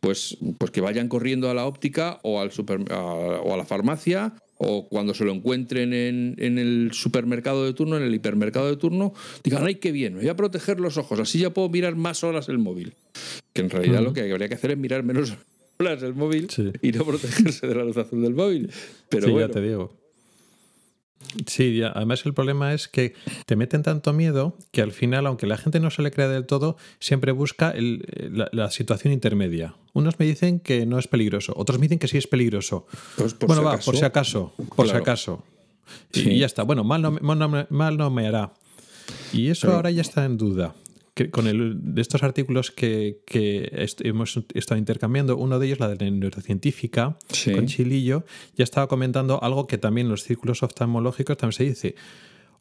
pues, 0.00 0.36
pues 0.58 0.70
que 0.70 0.82
vayan 0.82 1.08
corriendo 1.08 1.50
a 1.50 1.54
la 1.54 1.66
óptica 1.66 2.20
o, 2.22 2.40
al 2.40 2.52
super, 2.52 2.80
o 2.92 3.54
a 3.54 3.56
la 3.56 3.64
farmacia 3.64 4.34
o 4.58 4.88
cuando 4.88 5.14
se 5.14 5.24
lo 5.24 5.32
encuentren 5.32 5.92
en, 5.92 6.58
el 6.58 6.90
supermercado 6.92 7.64
de 7.64 7.72
turno, 7.72 7.96
en 7.96 8.02
el 8.02 8.14
hipermercado 8.14 8.68
de 8.68 8.76
turno, 8.76 9.12
digan, 9.42 9.66
ay, 9.66 9.76
qué 9.76 9.92
bien, 9.92 10.14
me 10.14 10.20
voy 10.20 10.28
a 10.28 10.36
proteger 10.36 10.80
los 10.80 10.96
ojos, 10.96 11.18
así 11.20 11.40
ya 11.40 11.50
puedo 11.50 11.68
mirar 11.68 11.96
más 11.96 12.24
horas 12.24 12.48
el 12.48 12.58
móvil. 12.58 12.94
Que 13.52 13.62
en 13.62 13.70
realidad 13.70 14.02
lo 14.02 14.12
que 14.12 14.30
habría 14.30 14.48
que 14.48 14.54
hacer 14.54 14.72
es 14.72 14.78
mirar 14.78 15.02
menos 15.02 15.34
horas 15.78 16.02
el 16.02 16.14
móvil 16.14 16.48
y 16.82 16.92
no 16.92 17.04
protegerse 17.04 17.66
de 17.66 17.74
la 17.74 17.84
luz 17.84 17.96
azul 17.96 18.22
del 18.22 18.34
móvil. 18.34 18.70
Pero 19.08 19.26
sí, 19.26 19.34
ya 19.34 19.48
te 19.48 19.60
digo. 19.60 20.03
Sí, 21.46 21.82
además 21.82 22.24
el 22.26 22.34
problema 22.34 22.74
es 22.74 22.88
que 22.88 23.14
te 23.46 23.56
meten 23.56 23.82
tanto 23.82 24.12
miedo 24.12 24.56
que 24.70 24.82
al 24.82 24.92
final, 24.92 25.26
aunque 25.26 25.46
la 25.46 25.56
gente 25.56 25.80
no 25.80 25.90
se 25.90 26.02
le 26.02 26.10
crea 26.10 26.28
del 26.28 26.46
todo, 26.46 26.76
siempre 26.98 27.32
busca 27.32 27.74
la, 27.76 28.70
situación 28.70 29.12
intermedia. 29.12 29.74
Unos 29.92 30.18
me 30.18 30.26
dicen 30.26 30.60
que 30.60 30.86
no 30.86 30.98
es 30.98 31.08
peligroso, 31.08 31.52
otros 31.56 31.78
me 31.78 31.84
dicen 31.84 31.98
que 31.98 32.08
sí 32.08 32.18
es 32.18 32.26
peligroso. 32.26 32.86
Pues 33.16 33.38
bueno, 33.38 33.62
va, 33.62 33.78
por 33.78 33.96
si 33.96 34.04
acaso, 34.04 34.52
por 34.74 34.88
si 34.88 34.96
acaso. 34.96 35.44
Y 36.12 36.38
ya 36.38 36.46
está. 36.46 36.62
Bueno, 36.62 36.82
mal 36.82 37.02
no, 37.02 37.10
mal 37.12 37.96
no, 37.96 38.10
me 38.10 38.26
hará. 38.26 38.52
Y 39.32 39.48
eso 39.48 39.72
ahora 39.72 39.90
ya 39.90 40.00
está 40.00 40.24
en 40.24 40.38
duda 40.38 40.74
con 41.30 41.46
el, 41.46 41.94
de 41.94 42.02
estos 42.02 42.22
artículos 42.22 42.70
que, 42.70 43.22
hemos 44.00 44.40
estado 44.54 44.78
intercambiando, 44.78 45.36
uno 45.36 45.58
de 45.58 45.66
ellos, 45.66 45.80
la 45.80 45.88
de 45.88 46.04
la 46.04 46.10
neurocientífica, 46.10 47.16
con 47.54 47.66
Chilillo, 47.66 48.24
ya 48.56 48.64
estaba 48.64 48.88
comentando 48.88 49.42
algo 49.42 49.66
que 49.66 49.78
también 49.78 50.06
en 50.06 50.10
los 50.10 50.24
círculos 50.24 50.62
oftalmológicos 50.62 51.36
también 51.36 51.56
se 51.56 51.64
dice. 51.64 51.94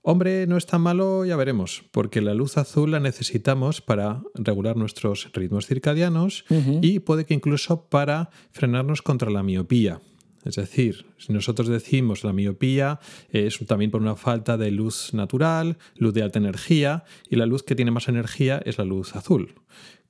Hombre, 0.06 0.48
no 0.48 0.58
es 0.58 0.66
tan 0.66 0.82
malo, 0.82 1.24
ya 1.24 1.38
veremos, 1.38 1.86
porque 1.92 2.22
la 2.22 2.34
luz 2.34 2.58
azul 2.58 2.92
la 2.92 3.00
necesitamos 3.00 3.80
para 3.80 4.22
regular 4.34 4.76
nuestros 4.76 5.32
ritmos 5.34 5.66
circadianos 5.66 6.44
y 6.82 7.00
puede 7.00 7.26
que 7.26 7.34
incluso 7.34 7.86
para 7.86 8.30
frenarnos 8.52 9.02
contra 9.02 9.32
la 9.32 9.44
miopía. 9.44 10.02
Es 10.46 10.56
decir, 10.56 11.06
si 11.18 11.32
nosotros 11.32 11.68
decimos 11.68 12.24
la 12.24 12.34
miopía 12.34 13.00
es 13.30 13.60
también 13.66 13.92
por 13.92 14.02
una 14.02 14.16
falta 14.16 14.58
de 14.58 14.72
luz 14.72 15.14
natural, 15.14 15.78
luz 15.96 16.14
de 16.14 16.24
alta 16.24 16.40
energía, 16.40 17.06
y 17.30 17.38
la 17.38 17.46
luz 17.46 17.64
que 17.64 17.76
tiene 17.76 17.92
más 17.92 18.08
energía 18.08 18.62
es 18.66 18.78
la 18.78 18.86
luz 18.86 19.16
azul. 19.16 19.56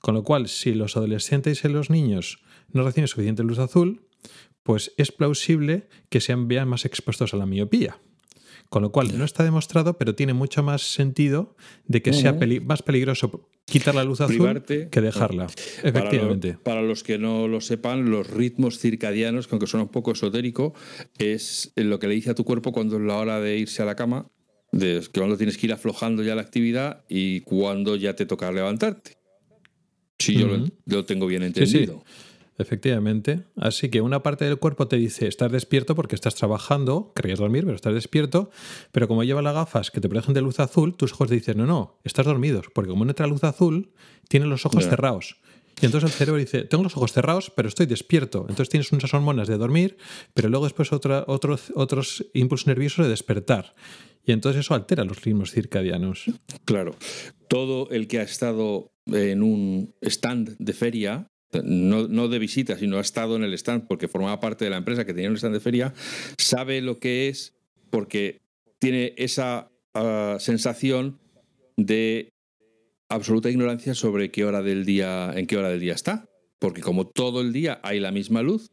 Con 0.01 0.15
lo 0.15 0.23
cual, 0.23 0.47
si 0.47 0.73
los 0.73 0.97
adolescentes 0.97 1.63
y 1.63 1.69
los 1.69 1.89
niños 1.89 2.39
no 2.71 2.83
reciben 2.83 3.07
suficiente 3.07 3.43
luz 3.43 3.59
azul, 3.59 4.01
pues 4.63 4.93
es 4.97 5.11
plausible 5.11 5.87
que 6.09 6.21
sean 6.21 6.47
más 6.67 6.85
expuestos 6.85 7.33
a 7.33 7.37
la 7.37 7.45
miopía. 7.45 7.97
Con 8.73 8.81
lo 8.81 8.91
cual, 8.91 9.15
no 9.15 9.23
está 9.23 9.43
demostrado, 9.43 9.99
pero 9.99 10.15
tiene 10.15 10.33
mucho 10.33 10.63
más 10.63 10.81
sentido 10.81 11.55
de 11.85 12.01
que 12.01 12.11
sea 12.11 12.35
más 12.65 12.81
peligroso 12.81 13.47
quitar 13.65 13.93
la 13.93 14.03
luz 14.03 14.19
azul 14.19 14.63
que 14.89 14.99
dejarla. 14.99 15.45
Efectivamente. 15.83 16.57
Para, 16.63 16.81
los 16.81 17.03
que 17.03 17.19
no 17.19 17.47
lo 17.47 17.61
sepan, 17.61 18.09
los 18.09 18.27
ritmos 18.31 18.79
circadianos, 18.79 19.45
que 19.47 19.53
aunque 19.53 19.67
suena 19.67 19.83
un 19.83 19.91
poco 19.91 20.13
esotérico, 20.13 20.73
es 21.19 21.71
lo 21.75 21.99
que 21.99 22.07
le 22.07 22.15
dice 22.15 22.31
a 22.31 22.33
tu 22.33 22.45
cuerpo 22.45 22.71
cuando 22.71 22.95
es 22.95 23.03
la 23.03 23.17
hora 23.17 23.39
de 23.39 23.59
irse 23.59 23.83
a 23.83 23.85
la 23.85 23.95
cama, 23.95 24.31
de 24.71 25.01
que 25.01 25.19
cuando 25.19 25.37
tienes 25.37 25.59
que 25.59 25.67
ir 25.67 25.73
aflojando 25.73 26.23
ya 26.23 26.33
la 26.33 26.41
actividad 26.41 27.05
y 27.07 27.41
cuando 27.41 27.95
ya 27.95 28.15
te 28.15 28.25
toca 28.25 28.51
levantarte. 28.51 29.19
Si 30.17 30.33
yo 30.33 30.47
lo, 30.87 31.05
tengo 31.05 31.27
bien 31.27 31.43
entendido. 31.43 32.03
Efectivamente. 32.57 33.43
Así 33.55 33.89
que 33.89 34.01
una 34.01 34.22
parte 34.22 34.45
del 34.45 34.57
cuerpo 34.57 34.88
te 34.88 34.98
dice 34.98 35.27
estás 35.27 35.51
despierto 35.51 35.95
porque 35.95 36.15
estás 36.15 36.36
trabajando, 36.36 37.12
querías 37.15 37.39
dormir, 37.39 37.63
pero 37.63 37.75
estás 37.75 37.93
despierto. 37.93 38.51
Pero 38.91 39.07
como 39.07 39.24
lleva 39.24 39.41
las 39.41 39.55
gafas 39.55 39.91
que 39.91 40.01
te 40.01 40.10
protegen 40.10 40.33
de 40.33 40.41
luz 40.41 40.60
azul, 40.60 40.95
tus 40.95 41.13
ojos 41.13 41.29
te 41.29 41.36
dicen 41.36 41.57
no, 41.57 41.65
no, 41.65 42.00
estás 42.03 42.25
dormido. 42.25 42.62
Porque 42.74 42.89
como 42.89 43.05
no 43.05 43.12
entra 43.12 43.27
luz 43.27 43.43
azul, 43.43 43.91
tienes 44.27 44.50
los 44.50 44.65
ojos 44.65 44.86
cerrados. 44.88 45.38
Y 45.81 45.86
entonces 45.86 46.12
el 46.12 46.15
cerebro 46.15 46.39
dice, 46.39 46.63
tengo 46.63 46.83
los 46.83 46.95
ojos 46.95 47.12
cerrados, 47.12 47.51
pero 47.55 47.67
estoy 47.67 47.88
despierto. 47.88 48.41
Entonces 48.41 48.69
tienes 48.69 48.91
unas 48.91 49.12
hormonas 49.13 49.48
de 49.48 49.57
dormir, 49.57 49.98
pero 50.33 50.50
luego 50.50 50.65
después 50.65 50.93
otra, 50.93 51.25
otros, 51.27 51.72
otros 51.75 52.25
impulsos 52.33 52.67
nerviosos 52.67 53.05
de 53.05 53.10
despertar. 53.10 53.74
Y 54.24 54.31
entonces 54.31 54.62
eso 54.62 54.75
altera 54.75 55.03
los 55.03 55.22
ritmos 55.24 55.51
circadianos. 55.51 56.25
Claro. 56.65 56.95
Todo 57.50 57.89
el 57.89 58.07
que 58.07 58.19
ha 58.19 58.24
estado 58.24 58.93
en 59.07 59.43
un 59.43 59.95
stand 60.01 60.55
de 60.60 60.74
feria 60.74 61.27
no, 61.63 62.27
de 62.27 62.39
visita, 62.39 62.77
sino 62.77 62.98
ha 62.98 63.01
estado 63.01 63.36
en 63.36 63.43
el 63.43 63.53
stand 63.53 63.88
porque 63.88 64.07
formaba 64.07 64.39
parte 64.39 64.65
de 64.65 64.72
la 64.72 64.77
empresa 64.77 65.05
que 65.05 65.13
tenía 65.13 65.29
un 65.29 65.38
stand 65.38 65.53
de 65.53 65.60
feria, 65.60 65.93
sabe 66.38 66.81
lo 66.81 67.00
que 67.00 67.29
es 67.29 67.53
porque 67.89 68.41
tiene 68.79 69.13
esa 69.17 69.69
ah, 69.93 70.38
sensación 70.39 71.19
de 71.77 72.33
absoluta 73.10 73.50
ignorancia 73.50 73.93
sobre 73.93 74.31
qué 74.31 74.45
hora 74.45 74.62
del 74.62 74.86
día, 74.86 75.31
en 75.36 75.48
qué 75.48 75.57
hora 75.57 75.69
del 75.69 75.79
día 75.79 75.93
está. 75.93 76.25
Porque 76.60 76.81
como 76.81 77.07
todo 77.07 77.41
el 77.41 77.51
día 77.51 77.79
hay 77.83 78.00
la 78.00 78.12
misma 78.12 78.41
luz, 78.41 78.72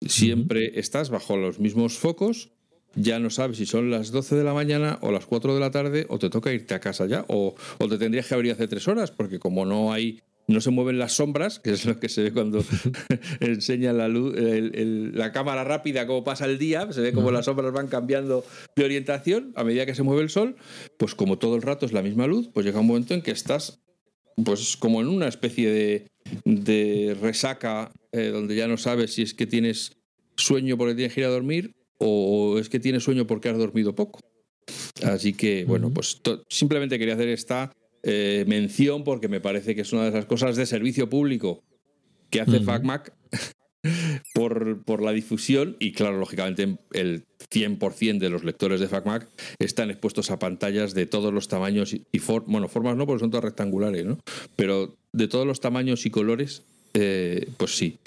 siempre 0.00 0.78
estás 0.78 1.10
bajo 1.10 1.36
los 1.36 1.58
mismos 1.58 1.98
focos, 1.98 2.52
ya 2.94 3.18
no 3.18 3.30
sabes 3.30 3.58
si 3.58 3.66
son 3.66 3.90
las 3.90 4.10
12 4.10 4.36
de 4.36 4.44
la 4.44 4.54
mañana 4.54 4.98
o 5.02 5.12
las 5.12 5.26
4 5.26 5.54
de 5.54 5.60
la 5.60 5.70
tarde 5.70 6.06
o 6.08 6.18
te 6.18 6.30
toca 6.30 6.52
irte 6.52 6.74
a 6.74 6.80
casa 6.80 7.06
ya 7.06 7.24
o, 7.28 7.54
o 7.78 7.88
te 7.88 7.98
tendrías 7.98 8.26
que 8.26 8.34
abrir 8.34 8.52
hace 8.52 8.68
tres 8.68 8.88
horas 8.88 9.10
porque 9.10 9.38
como 9.38 9.66
no 9.66 9.92
hay 9.92 10.22
no 10.48 10.60
se 10.60 10.70
mueven 10.70 10.98
las 10.98 11.14
sombras, 11.14 11.58
que 11.58 11.70
es 11.70 11.84
lo 11.84 11.98
que 11.98 12.08
se 12.08 12.22
ve 12.22 12.32
cuando 12.32 12.64
enseña 13.40 13.92
la 13.92 14.08
luz, 14.08 14.34
la 14.36 15.32
cámara 15.32 15.64
rápida, 15.64 16.06
cómo 16.06 16.24
pasa 16.24 16.46
el 16.46 16.58
día, 16.58 16.90
se 16.92 17.00
ve 17.00 17.12
como 17.12 17.30
las 17.30 17.46
sombras 17.46 17.72
van 17.72 17.88
cambiando 17.88 18.44
de 18.74 18.84
orientación 18.84 19.52
a 19.56 19.64
medida 19.64 19.86
que 19.86 19.94
se 19.94 20.02
mueve 20.02 20.22
el 20.22 20.30
sol, 20.30 20.56
pues 20.98 21.14
como 21.14 21.38
todo 21.38 21.56
el 21.56 21.62
rato 21.62 21.86
es 21.86 21.92
la 21.92 22.02
misma 22.02 22.26
luz, 22.26 22.48
pues 22.52 22.64
llega 22.66 22.80
un 22.80 22.86
momento 22.86 23.14
en 23.14 23.22
que 23.22 23.30
estás 23.30 23.80
pues 24.44 24.76
como 24.76 25.00
en 25.00 25.08
una 25.08 25.28
especie 25.28 25.70
de, 26.44 27.16
resaca 27.20 27.90
eh, 28.12 28.28
donde 28.28 28.54
ya 28.54 28.68
no 28.68 28.76
sabes 28.76 29.14
si 29.14 29.22
es 29.22 29.32
que 29.32 29.46
tienes 29.46 29.96
sueño 30.36 30.76
porque 30.76 30.94
tienes 30.94 31.14
que 31.14 31.20
ir 31.20 31.26
a 31.26 31.30
dormir 31.30 31.74
o 31.98 32.58
es 32.58 32.68
que 32.68 32.78
tienes 32.78 33.04
sueño 33.04 33.26
porque 33.26 33.48
has 33.48 33.56
dormido 33.56 33.94
poco. 33.94 34.20
Así 35.02 35.32
que, 35.32 35.64
bueno, 35.64 35.90
pues 35.90 36.20
simplemente 36.48 36.98
quería 36.98 37.14
hacer 37.14 37.28
esta 37.28 37.72
eh, 38.08 38.44
mención 38.46 39.02
porque 39.02 39.26
me 39.26 39.40
parece 39.40 39.74
que 39.74 39.80
es 39.80 39.92
una 39.92 40.04
de 40.04 40.10
esas 40.10 40.26
cosas 40.26 40.54
de 40.54 40.64
servicio 40.64 41.10
público 41.10 41.64
que 42.30 42.40
hace 42.40 42.60
FacMac 42.60 43.12
por, 44.34 44.84
por, 44.84 45.02
la 45.02 45.10
difusión 45.10 45.76
y 45.80 45.90
claro, 45.90 46.16
lógicamente 46.16 46.78
el 46.92 47.24
100% 47.50 48.18
de 48.18 48.30
los 48.30 48.44
lectores 48.44 48.78
de 48.78 48.86
FacMac 48.86 49.28
están 49.58 49.90
expuestos 49.90 50.30
a 50.30 50.38
pantallas 50.38 50.94
de 50.94 51.06
todos 51.06 51.34
los 51.34 51.48
tamaños 51.48 51.94
y, 51.94 52.04
bueno, 52.46 52.68
formas 52.68 52.96
no 52.96 53.06
porque 53.06 53.20
son 53.20 53.30
todas 53.30 53.44
rectangulares, 53.44 54.04
¿no? 54.04 54.20
Pero 54.54 54.96
de 55.12 55.26
todos 55.26 55.44
los 55.44 55.58
tamaños 55.58 56.06
y 56.06 56.10
colores 56.10 56.62
eh, 56.94 57.50
pues 57.56 57.76
sí. 57.76 57.98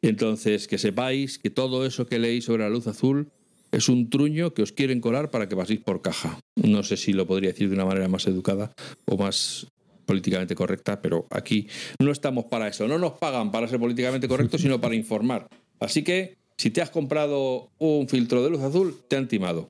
Entonces, 0.00 0.66
que 0.66 0.78
sepáis 0.78 1.38
que 1.38 1.50
todo 1.50 1.84
eso 1.84 2.06
que 2.06 2.18
leí 2.18 2.40
sobre 2.40 2.64
la 2.64 2.70
luz 2.70 2.86
azul 2.86 3.30
es 3.72 3.88
un 3.88 4.10
truño 4.10 4.52
que 4.52 4.62
os 4.62 4.72
quieren 4.72 5.00
colar 5.00 5.30
para 5.30 5.48
que 5.48 5.56
paséis 5.56 5.80
por 5.80 6.02
caja. 6.02 6.38
No 6.56 6.82
sé 6.82 6.96
si 6.96 7.12
lo 7.12 7.26
podría 7.26 7.50
decir 7.50 7.68
de 7.68 7.74
una 7.74 7.86
manera 7.86 8.06
más 8.06 8.26
educada 8.26 8.72
o 9.06 9.16
más 9.16 9.66
políticamente 10.04 10.54
correcta, 10.54 11.00
pero 11.00 11.26
aquí 11.30 11.68
no 11.98 12.12
estamos 12.12 12.44
para 12.44 12.68
eso. 12.68 12.86
No 12.86 12.98
nos 12.98 13.12
pagan 13.12 13.50
para 13.50 13.66
ser 13.66 13.80
políticamente 13.80 14.28
correctos, 14.28 14.60
sino 14.60 14.80
para 14.80 14.94
informar. 14.94 15.48
Así 15.80 16.04
que, 16.04 16.36
si 16.58 16.70
te 16.70 16.82
has 16.82 16.90
comprado 16.90 17.70
un 17.78 18.08
filtro 18.08 18.44
de 18.44 18.50
luz 18.50 18.60
azul, 18.60 18.94
te 19.08 19.16
han 19.16 19.26
timado. 19.26 19.68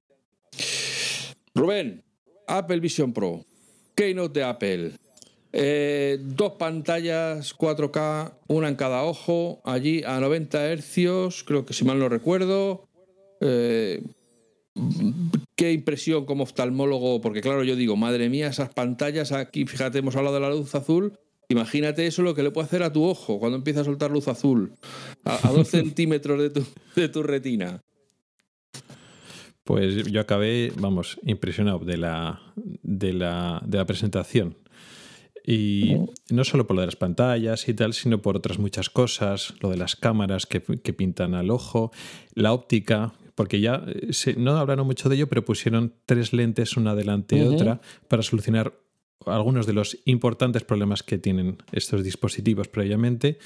Rubén, 1.55 2.03
Apple 2.49 2.81
Vision 2.81 3.13
Pro, 3.13 3.45
Keynote 3.95 4.41
de 4.41 4.45
Apple. 4.45 4.93
Eh, 5.55 6.19
dos 6.21 6.53
pantallas 6.53 7.55
4K, 7.57 8.33
una 8.49 8.69
en 8.69 8.75
cada 8.75 9.05
ojo, 9.05 9.61
allí 9.65 10.03
a 10.03 10.19
90 10.19 10.67
hercios, 10.73 11.45
creo 11.45 11.67
que 11.67 11.75
si 11.75 11.85
mal 11.85 11.99
no 11.99 12.09
recuerdo. 12.09 12.89
Eh, 13.43 14.03
qué 15.57 15.73
impresión 15.73 16.25
como 16.25 16.45
oftalmólogo, 16.45 17.21
porque 17.21 17.41
claro, 17.41 17.65
yo 17.65 17.77
digo, 17.77 17.97
madre 17.97 18.29
mía, 18.29 18.49
esas 18.49 18.73
pantallas 18.73 19.33
aquí, 19.33 19.67
fíjate, 19.67 19.99
hemos 19.99 20.17
hablado 20.17 20.37
de 20.37 20.41
la 20.41 20.51
luz 20.51 20.75
azul, 20.75 21.19
imagínate 21.49 22.07
eso 22.07 22.23
lo 22.23 22.35
que 22.35 22.43
le 22.43 22.51
puede 22.51 22.67
hacer 22.67 22.83
a 22.83 22.93
tu 22.93 23.05
ojo 23.05 23.39
cuando 23.39 23.57
empieza 23.57 23.83
a 23.83 23.85
soltar 23.85 24.11
luz 24.11 24.29
azul, 24.29 24.73
a, 25.25 25.53
dos 25.53 25.69
centímetros 25.69 26.41
de 26.41 26.51
tu, 26.51 26.65
de 26.97 27.09
tu 27.09 27.23
retina. 27.23 27.81
Pues 29.65 30.11
yo 30.11 30.21
acabé, 30.21 30.73
vamos, 30.77 31.19
impresionado 31.25 31.81
de 31.81 31.97
la, 31.97 32.41
de 32.57 33.13
la, 33.13 33.63
de 33.65 33.79
la 33.79 33.87
presentación. 33.87 34.57
Y 35.45 35.97
no 36.31 36.45
solo 36.45 36.67
por 36.67 36.77
lo 36.77 36.83
de 36.83 36.87
las 36.87 36.97
pantallas 36.97 37.69
y 37.69 37.75
tal, 37.75 37.95
sino 37.95 38.23
por 38.23 38.37
otras 38.37 38.59
muchas 38.59 38.91
cosas, 38.91 39.55
lo 39.61 39.71
de 39.71 39.77
las 39.77 39.97
cámaras 39.97 40.47
que, 40.47 40.63
que 40.63 40.93
pintan 40.93 41.35
al 41.35 41.51
ojo, 41.51 41.91
la 42.35 42.53
óptica, 42.53 43.13
porque 43.35 43.61
ya 43.61 43.85
eh, 43.87 44.35
no 44.37 44.57
hablaron 44.57 44.87
mucho 44.87 45.09
de 45.09 45.17
ello, 45.17 45.29
pero 45.29 45.45
pusieron 45.45 45.95
tres 46.07 46.33
lentes 46.33 46.77
una 46.77 46.95
delante 46.95 47.37
de 47.37 47.49
otra 47.49 47.81
para 48.09 48.23
solucionar 48.23 48.75
algunos 49.27 49.67
de 49.67 49.73
los 49.73 49.99
importantes 50.05 50.65
problemas 50.65 51.03
que 51.03 51.19
tienen 51.19 51.59
estos 51.73 52.03
dispositivos 52.03 52.69
previamente. 52.69 53.39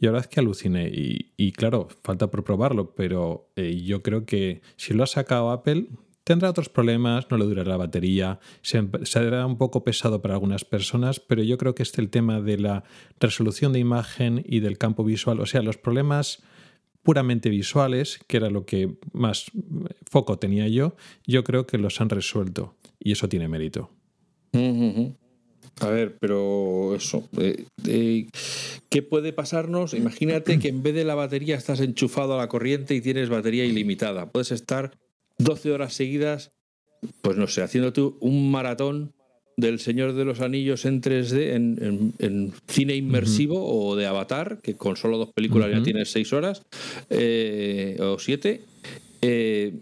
Y 0.00 0.06
ahora 0.06 0.20
es 0.20 0.28
que 0.28 0.40
aluciné. 0.40 0.90
Y, 0.92 1.52
claro, 1.52 1.88
falta 2.02 2.30
por 2.30 2.44
probarlo, 2.44 2.94
pero 2.94 3.50
eh, 3.56 3.82
yo 3.84 4.02
creo 4.02 4.24
que 4.24 4.62
si 4.76 4.94
lo 4.94 5.02
ha 5.02 5.06
sacado 5.06 5.50
Apple, 5.50 5.88
tendrá 6.22 6.50
otros 6.50 6.68
problemas, 6.68 7.26
no 7.30 7.38
le 7.38 7.46
durará 7.46 7.70
la 7.70 7.76
batería, 7.78 8.38
será 8.62 9.46
un 9.46 9.56
poco 9.56 9.82
pesado 9.82 10.20
para 10.20 10.34
algunas 10.34 10.64
personas, 10.64 11.20
pero 11.20 11.42
yo 11.42 11.58
creo 11.58 11.74
que 11.74 11.82
es 11.82 11.98
el 11.98 12.10
tema 12.10 12.40
de 12.40 12.58
la 12.58 12.84
resolución 13.18 13.72
de 13.72 13.78
imagen 13.78 14.44
y 14.46 14.60
del 14.60 14.78
campo 14.78 15.04
visual, 15.04 15.40
o 15.40 15.46
sea, 15.46 15.62
los 15.62 15.78
problemas 15.78 16.42
puramente 17.08 17.48
visuales, 17.48 18.20
que 18.26 18.36
era 18.36 18.50
lo 18.50 18.66
que 18.66 18.98
más 19.14 19.46
foco 20.10 20.38
tenía 20.38 20.68
yo, 20.68 20.94
yo 21.26 21.42
creo 21.42 21.66
que 21.66 21.78
los 21.78 22.02
han 22.02 22.10
resuelto 22.10 22.74
y 23.00 23.12
eso 23.12 23.30
tiene 23.30 23.48
mérito. 23.48 23.90
A 24.52 25.88
ver, 25.88 26.18
pero 26.20 26.94
eso, 26.94 27.26
eh, 27.40 27.64
eh, 27.86 28.26
¿qué 28.90 29.00
puede 29.00 29.32
pasarnos? 29.32 29.94
Imagínate 29.94 30.58
que 30.58 30.68
en 30.68 30.82
vez 30.82 30.94
de 30.94 31.04
la 31.04 31.14
batería 31.14 31.56
estás 31.56 31.80
enchufado 31.80 32.34
a 32.34 32.36
la 32.36 32.48
corriente 32.48 32.94
y 32.94 33.00
tienes 33.00 33.30
batería 33.30 33.64
ilimitada. 33.64 34.30
Puedes 34.30 34.52
estar 34.52 34.90
12 35.38 35.72
horas 35.72 35.94
seguidas, 35.94 36.52
pues 37.22 37.38
no 37.38 37.46
sé, 37.46 37.62
haciéndote 37.62 38.02
un 38.02 38.50
maratón 38.50 39.14
del 39.58 39.80
Señor 39.80 40.12
de 40.12 40.24
los 40.24 40.40
Anillos 40.40 40.84
en 40.84 41.02
3D, 41.02 41.52
en, 41.52 42.52
cine 42.68 42.94
inmersivo 42.94 43.66
o 43.66 43.96
de 43.96 44.06
Avatar, 44.06 44.60
que 44.62 44.76
con 44.76 44.96
solo 44.96 45.18
dos 45.18 45.32
películas 45.32 45.72
ya 45.72 45.82
tienes 45.82 46.12
seis 46.12 46.32
horas 46.32 46.62
eh, 47.10 47.98
o 48.00 48.20
siete. 48.20 48.62
Eh, 49.20 49.80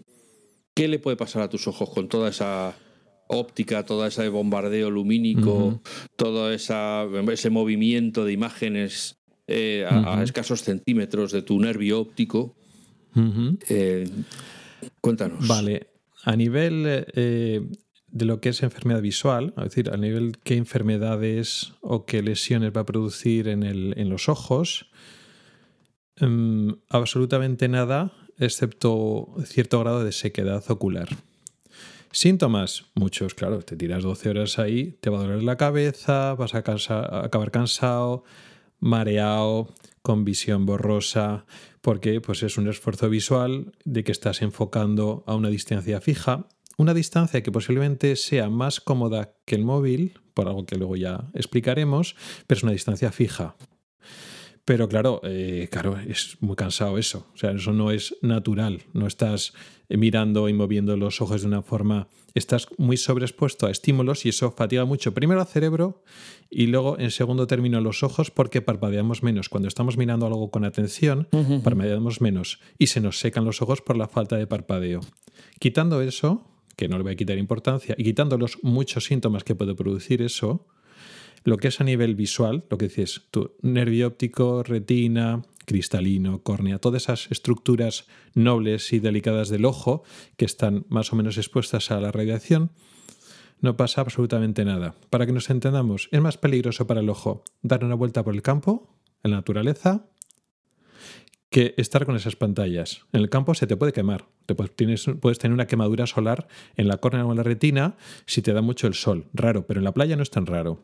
¿Qué 0.73 0.87
le 0.87 0.97
puede 0.97 1.15
pasar 1.15 1.43
a 1.43 1.49
tus 1.49 1.67
ojos 1.67 1.91
con 1.91 2.09
toda 2.09 2.29
esa 2.29 2.75
óptica, 3.27 3.85
todo 3.85 4.07
ese 4.07 4.27
bombardeo 4.29 4.89
lumínico, 4.89 5.79
todo 6.15 6.51
esa, 6.51 7.05
ese 7.31 7.51
movimiento 7.51 8.25
de 8.25 8.33
imágenes 8.33 9.17
eh, 9.45 9.85
a, 9.87 10.23
escasos 10.23 10.63
centímetros 10.63 11.31
de 11.31 11.43
tu 11.43 11.59
nervio 11.59 12.01
óptico? 12.01 12.55
cuéntanos. 15.01 15.47
Vale. 15.47 15.87
A 16.23 16.35
nivel 16.35 17.05
de 18.09 18.25
lo 18.25 18.39
que 18.39 18.49
es 18.49 18.63
enfermedad 18.63 19.01
visual, 19.01 19.53
es 19.57 19.63
decir, 19.63 19.89
a 19.91 19.97
nivel 19.97 20.37
qué 20.43 20.55
enfermedades 20.55 21.73
o 21.81 22.05
qué 22.05 22.21
lesiones 22.21 22.71
va 22.75 22.81
a 22.81 22.85
producir 22.85 23.47
en, 23.47 23.63
el, 23.63 23.93
en 23.97 24.09
los 24.09 24.29
ojos, 24.29 24.89
em, 26.15 26.77
absolutamente 26.89 27.67
nada, 27.67 28.13
excepto 28.39 29.35
cierto 29.45 29.79
grado 29.79 30.03
de 30.03 30.11
sequedad 30.11 30.63
ocular. 30.69 31.09
Síntomas, 32.11 32.85
muchos, 32.95 33.33
claro, 33.33 33.59
te 33.59 33.75
tiras 33.75 34.03
12 34.03 34.29
horas 34.29 34.59
ahí, 34.59 34.97
te 35.01 35.09
va 35.09 35.19
a 35.19 35.23
doler 35.23 35.43
la 35.43 35.57
cabeza, 35.57 36.33
vas 36.35 36.55
a, 36.55 36.59
acabar 37.23 37.51
cansado, 37.51 38.23
mareado, 38.79 39.73
con 40.01 40.23
visión 40.23 40.65
borrosa, 40.65 41.45
porque 41.81 42.21
pues 42.21 42.41
es 42.43 42.57
un 42.57 42.69
esfuerzo 42.69 43.09
visual 43.09 43.73
de 43.83 44.05
que 44.05 44.13
estás 44.13 44.41
enfocando 44.41 45.23
a 45.27 45.35
una 45.35 45.49
distancia 45.49 45.99
fija 45.99 46.47
una 46.77 46.93
distancia 46.93 47.41
que 47.41 47.51
posiblemente 47.51 48.15
sea 48.15 48.49
más 48.49 48.79
cómoda 48.79 49.33
que 49.45 49.55
el 49.55 49.65
móvil, 49.65 50.19
por 50.33 50.47
algo 50.47 50.65
que 50.65 50.77
luego 50.77 50.95
ya 50.95 51.29
explicaremos, 51.33 52.15
pero 52.45 52.57
es 52.57 52.63
una 52.63 52.71
distancia 52.71 53.11
fija. 53.11 53.55
Pero 54.67 54.89
claro, 54.89 55.21
eh, 55.23 55.69
claro, 55.71 55.97
es 55.97 56.35
muy 56.41 56.57
cansado 56.57 56.97
eso. 56.97 57.25
O 57.33 57.37
sea, 57.37 57.51
eso 57.51 57.71
no 57.71 57.89
es 57.89 58.17
natural. 58.21 58.83
No 58.91 59.07
estás 59.07 59.53
mirando 59.87 60.49
y 60.49 60.53
moviendo 60.53 60.97
los 60.97 61.21
ojos 61.21 61.41
de 61.41 61.47
una 61.47 61.61
forma. 61.61 62.09
Estás 62.33 62.67
muy 62.77 62.97
sobreexpuesto 62.97 63.65
a 63.65 63.71
estímulos 63.71 64.25
y 64.25 64.29
eso 64.29 64.51
fatiga 64.51 64.83
mucho. 64.83 65.13
Primero 65.13 65.39
al 65.39 65.47
cerebro 65.47 66.03
y 66.49 66.67
luego, 66.67 66.99
en 66.99 67.11
segundo 67.11 67.47
término, 67.47 67.79
los 67.79 68.03
ojos 68.03 68.29
porque 68.29 68.61
parpadeamos 68.61 69.23
menos. 69.23 69.47
Cuando 69.47 69.69
estamos 69.69 69.95
mirando 69.95 70.25
algo 70.25 70.51
con 70.51 70.65
atención, 70.65 71.29
parpadeamos 71.63 72.19
menos 72.19 72.59
y 72.77 72.87
se 72.87 72.99
nos 72.99 73.19
secan 73.19 73.45
los 73.45 73.61
ojos 73.61 73.81
por 73.81 73.95
la 73.95 74.09
falta 74.09 74.35
de 74.35 74.47
parpadeo. 74.47 74.99
Quitando 75.59 76.01
eso, 76.01 76.56
que 76.77 76.87
no 76.87 76.95
le 76.97 77.03
voy 77.03 77.13
a 77.13 77.15
quitar 77.17 77.37
importancia, 77.37 77.95
y 77.97 78.05
quitando 78.05 78.37
los 78.37 78.63
muchos 78.63 79.05
síntomas 79.05 79.43
que 79.43 79.55
puede 79.55 79.75
producir 79.75 80.21
eso, 80.21 80.67
lo 81.43 81.57
que 81.57 81.67
es 81.67 81.81
a 81.81 81.83
nivel 81.83 82.15
visual, 82.15 82.63
lo 82.69 82.77
que 82.77 82.87
dices, 82.87 83.23
tu 83.31 83.51
nervio 83.61 84.07
óptico, 84.07 84.63
retina, 84.63 85.41
cristalino, 85.65 86.43
córnea, 86.43 86.79
todas 86.79 87.03
esas 87.03 87.29
estructuras 87.31 88.05
nobles 88.33 88.93
y 88.93 88.99
delicadas 88.99 89.49
del 89.49 89.65
ojo 89.65 90.03
que 90.37 90.45
están 90.45 90.85
más 90.87 91.11
o 91.11 91.15
menos 91.15 91.37
expuestas 91.37 91.91
a 91.91 91.99
la 91.99 92.11
radiación, 92.11 92.71
no 93.59 93.75
pasa 93.75 94.01
absolutamente 94.01 94.63
nada. 94.63 94.95
Para 95.09 95.25
que 95.25 95.33
nos 95.33 95.49
entendamos, 95.49 96.09
es 96.11 96.21
más 96.21 96.37
peligroso 96.37 96.85
para 96.85 97.01
el 97.01 97.09
ojo 97.09 97.43
dar 97.61 97.83
una 97.83 97.95
vuelta 97.95 98.23
por 98.23 98.35
el 98.35 98.41
campo, 98.41 98.93
en 99.23 99.31
la 99.31 99.37
naturaleza, 99.37 100.05
que 101.49 101.73
estar 101.77 102.05
con 102.05 102.15
esas 102.15 102.35
pantallas. 102.35 103.05
En 103.13 103.21
el 103.21 103.29
campo 103.29 103.53
se 103.53 103.67
te 103.67 103.77
puede 103.77 103.93
quemar. 103.93 104.25
Te 104.45 104.55
puedes, 104.55 104.75
tienes, 104.75 105.05
puedes 105.19 105.39
tener 105.39 105.53
una 105.53 105.67
quemadura 105.67 106.07
solar 106.07 106.47
en 106.75 106.87
la 106.87 106.97
córnea 106.97 107.25
o 107.25 107.31
en 107.31 107.37
la 107.37 107.43
retina 107.43 107.95
si 108.25 108.41
te 108.41 108.53
da 108.53 108.61
mucho 108.61 108.87
el 108.87 108.93
sol. 108.93 109.25
Raro, 109.33 109.65
pero 109.65 109.79
en 109.79 109.85
la 109.85 109.93
playa 109.93 110.15
no 110.15 110.23
es 110.23 110.29
tan 110.29 110.45
raro. 110.45 110.79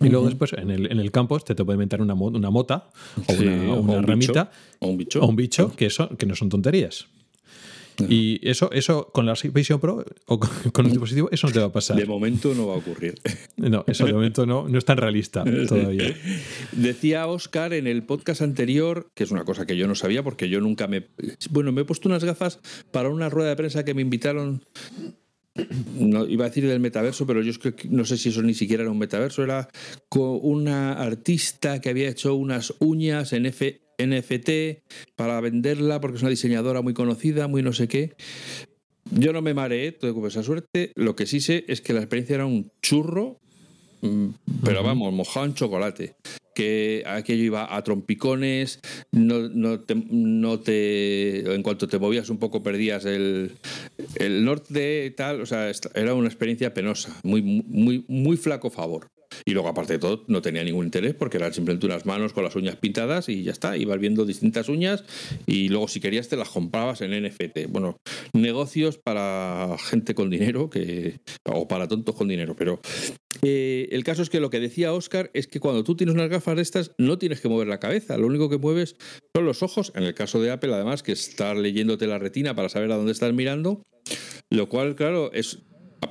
Y 0.00 0.08
luego 0.08 0.26
después 0.26 0.52
en 0.54 0.70
el, 0.70 0.90
en 0.90 0.98
el 0.98 1.12
campo 1.12 1.38
te, 1.38 1.54
te 1.54 1.64
puede 1.64 1.78
meter 1.78 2.00
una, 2.00 2.14
una 2.14 2.50
mota 2.50 2.88
o 3.28 3.32
una, 3.80 4.02
ramita 4.02 4.50
o 4.80 4.88
un 4.88 4.96
bicho, 4.96 5.20
o 5.20 5.26
un 5.26 5.36
bicho 5.36 5.72
que, 5.76 5.88
que 6.18 6.26
no 6.26 6.34
son 6.34 6.48
tonterías. 6.48 7.06
Y 8.08 8.40
eso, 8.48 8.70
eso 8.72 9.10
con 9.12 9.26
la 9.26 9.34
Vision 9.52 9.80
Pro 9.80 10.04
o 10.26 10.40
con, 10.72 10.86
el 10.86 10.92
dispositivo, 10.92 11.28
eso 11.30 11.46
no 11.46 11.52
te 11.52 11.60
va 11.60 11.66
a 11.66 11.72
pasar. 11.72 11.96
De 11.96 12.06
momento 12.06 12.54
no 12.54 12.66
va 12.66 12.74
a 12.74 12.78
ocurrir. 12.78 13.14
No, 13.56 13.84
eso 13.86 14.06
de 14.06 14.12
momento 14.12 14.46
no, 14.46 14.68
no 14.68 14.78
es 14.78 14.84
tan 14.84 14.96
realista 14.96 15.44
todavía. 15.68 16.14
Decía 16.72 17.26
Oscar 17.26 17.72
en 17.72 17.86
el 17.86 18.04
podcast 18.04 18.42
anterior, 18.42 19.10
que 19.14 19.24
es 19.24 19.30
una 19.30 19.44
cosa 19.44 19.66
que 19.66 19.76
yo 19.76 19.86
no 19.86 19.94
sabía 19.94 20.22
porque 20.22 20.48
yo 20.48 20.60
nunca 20.60 20.86
me. 20.86 21.08
Bueno, 21.50 21.72
me 21.72 21.82
he 21.82 21.84
puesto 21.84 22.08
unas 22.08 22.24
gafas 22.24 22.60
para 22.90 23.08
una 23.08 23.28
rueda 23.28 23.50
de 23.50 23.56
prensa 23.56 23.84
que 23.84 23.94
me 23.94 24.02
invitaron 24.02 24.62
no 25.98 26.26
iba 26.26 26.46
a 26.46 26.48
decir 26.48 26.66
del 26.66 26.80
metaverso, 26.80 27.26
pero 27.26 27.42
yo 27.42 27.52
no 27.90 28.04
sé 28.04 28.16
si 28.16 28.30
eso 28.30 28.42
ni 28.42 28.54
siquiera 28.54 28.84
era 28.84 28.92
un 28.92 28.98
metaverso, 28.98 29.42
era 29.42 29.68
con 30.08 30.38
una 30.42 30.94
artista 30.94 31.80
que 31.80 31.90
había 31.90 32.08
hecho 32.08 32.34
unas 32.34 32.74
uñas 32.78 33.32
en 33.32 33.46
NFT 33.98 34.82
para 35.16 35.40
venderla 35.40 36.00
porque 36.00 36.16
es 36.16 36.22
una 36.22 36.30
diseñadora 36.30 36.82
muy 36.82 36.94
conocida, 36.94 37.48
muy 37.48 37.62
no 37.62 37.72
sé 37.72 37.88
qué. 37.88 38.14
Yo 39.10 39.32
no 39.32 39.42
me 39.42 39.54
mareé, 39.54 39.92
tuve 39.92 40.28
esa 40.28 40.42
suerte. 40.42 40.92
Lo 40.94 41.16
que 41.16 41.26
sí 41.26 41.40
sé 41.40 41.64
es 41.68 41.80
que 41.80 41.92
la 41.92 42.00
experiencia 42.00 42.34
era 42.36 42.46
un 42.46 42.70
churro, 42.80 43.40
mm, 44.00 44.28
pero 44.64 44.82
vamos, 44.82 45.12
mojado 45.12 45.46
en 45.46 45.54
chocolate 45.54 46.14
que 46.54 47.02
aquello 47.06 47.44
iba 47.44 47.74
a 47.74 47.82
trompicones, 47.82 48.80
no, 49.10 49.48
no, 49.48 49.80
te, 49.80 49.94
no 49.94 50.60
te, 50.60 51.54
en 51.54 51.62
cuanto 51.62 51.88
te 51.88 51.98
movías 51.98 52.30
un 52.30 52.38
poco 52.38 52.62
perdías 52.62 53.04
el, 53.04 53.52
el 54.16 54.44
norte 54.44 55.06
y 55.06 55.10
tal, 55.12 55.40
o 55.40 55.46
sea, 55.46 55.70
era 55.94 56.14
una 56.14 56.28
experiencia 56.28 56.74
penosa, 56.74 57.18
muy, 57.22 57.42
muy, 57.42 58.04
muy 58.08 58.36
flaco 58.36 58.70
favor. 58.70 59.08
Y 59.44 59.52
luego, 59.52 59.68
aparte 59.68 59.94
de 59.94 59.98
todo, 59.98 60.24
no 60.28 60.42
tenía 60.42 60.64
ningún 60.64 60.86
interés 60.86 61.14
porque 61.14 61.36
eran 61.36 61.52
simplemente 61.52 61.86
unas 61.86 62.06
manos 62.06 62.32
con 62.32 62.44
las 62.44 62.56
uñas 62.56 62.76
pintadas 62.76 63.28
y 63.28 63.42
ya 63.42 63.52
está. 63.52 63.76
Ibas 63.76 63.98
viendo 63.98 64.24
distintas 64.24 64.68
uñas 64.68 65.04
y 65.46 65.68
luego, 65.68 65.88
si 65.88 66.00
querías, 66.00 66.28
te 66.28 66.36
las 66.36 66.48
comprabas 66.48 67.00
en 67.00 67.10
NFT. 67.24 67.68
Bueno, 67.68 67.96
negocios 68.32 68.98
para 68.98 69.76
gente 69.78 70.14
con 70.14 70.30
dinero 70.30 70.70
que, 70.70 71.20
o 71.44 71.68
para 71.68 71.88
tontos 71.88 72.14
con 72.14 72.28
dinero. 72.28 72.54
Pero 72.56 72.80
eh, 73.42 73.88
el 73.90 74.04
caso 74.04 74.22
es 74.22 74.30
que 74.30 74.40
lo 74.40 74.50
que 74.50 74.60
decía 74.60 74.92
Oscar 74.92 75.30
es 75.34 75.46
que 75.46 75.60
cuando 75.60 75.84
tú 75.84 75.96
tienes 75.96 76.14
unas 76.14 76.28
gafas 76.28 76.56
de 76.56 76.62
estas, 76.62 76.92
no 76.98 77.18
tienes 77.18 77.40
que 77.40 77.48
mover 77.48 77.68
la 77.68 77.80
cabeza. 77.80 78.16
Lo 78.16 78.26
único 78.26 78.48
que 78.48 78.58
mueves 78.58 78.96
son 79.34 79.46
los 79.46 79.62
ojos. 79.62 79.92
En 79.94 80.04
el 80.04 80.14
caso 80.14 80.40
de 80.40 80.50
Apple, 80.50 80.74
además, 80.74 81.02
que 81.02 81.12
estar 81.12 81.56
leyéndote 81.56 82.06
la 82.06 82.18
retina 82.18 82.54
para 82.54 82.68
saber 82.68 82.92
a 82.92 82.96
dónde 82.96 83.12
estás 83.12 83.32
mirando. 83.32 83.82
Lo 84.50 84.68
cual, 84.68 84.94
claro, 84.94 85.32
es 85.32 85.60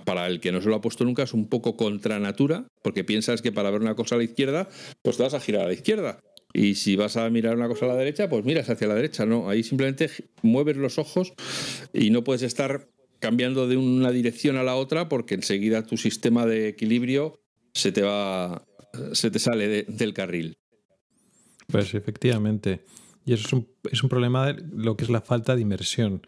para 0.05 0.27
el 0.27 0.39
que 0.39 0.51
no 0.51 0.61
se 0.61 0.69
lo 0.69 0.75
ha 0.75 0.81
puesto 0.81 1.03
nunca, 1.03 1.23
es 1.23 1.33
un 1.33 1.47
poco 1.47 1.75
contra 1.75 2.19
natura, 2.19 2.67
porque 2.81 3.03
piensas 3.03 3.41
que 3.41 3.51
para 3.51 3.71
ver 3.71 3.81
una 3.81 3.95
cosa 3.95 4.15
a 4.15 4.17
la 4.17 4.23
izquierda, 4.23 4.69
pues 5.01 5.17
te 5.17 5.23
vas 5.23 5.33
a 5.33 5.39
girar 5.39 5.63
a 5.63 5.67
la 5.67 5.73
izquierda. 5.73 6.19
Y 6.53 6.75
si 6.75 6.95
vas 6.95 7.17
a 7.17 7.29
mirar 7.29 7.55
una 7.55 7.67
cosa 7.67 7.85
a 7.85 7.89
la 7.89 7.95
derecha, 7.95 8.29
pues 8.29 8.43
miras 8.43 8.69
hacia 8.69 8.87
la 8.87 8.95
derecha. 8.95 9.25
No, 9.25 9.49
ahí 9.49 9.63
simplemente 9.63 10.09
mueves 10.41 10.77
los 10.77 10.97
ojos 10.97 11.33
y 11.93 12.09
no 12.09 12.23
puedes 12.23 12.41
estar 12.41 12.89
cambiando 13.19 13.67
de 13.67 13.77
una 13.77 14.11
dirección 14.11 14.57
a 14.57 14.63
la 14.63 14.75
otra 14.75 15.07
porque 15.07 15.35
enseguida 15.35 15.85
tu 15.85 15.95
sistema 15.95 16.45
de 16.45 16.69
equilibrio 16.69 17.39
se 17.73 17.91
te 17.91 18.01
va, 18.01 18.65
se 19.13 19.31
te 19.31 19.39
sale 19.39 19.83
del 19.83 20.13
carril. 20.13 20.57
Pues 21.67 21.93
efectivamente. 21.93 22.83
Y 23.25 23.33
eso 23.33 23.47
es 23.47 23.53
un, 23.53 23.67
es 23.91 24.03
un 24.03 24.09
problema 24.09 24.51
de 24.51 24.63
lo 24.73 24.97
que 24.97 25.03
es 25.03 25.09
la 25.09 25.21
falta 25.21 25.55
de 25.55 25.61
inmersión. 25.61 26.25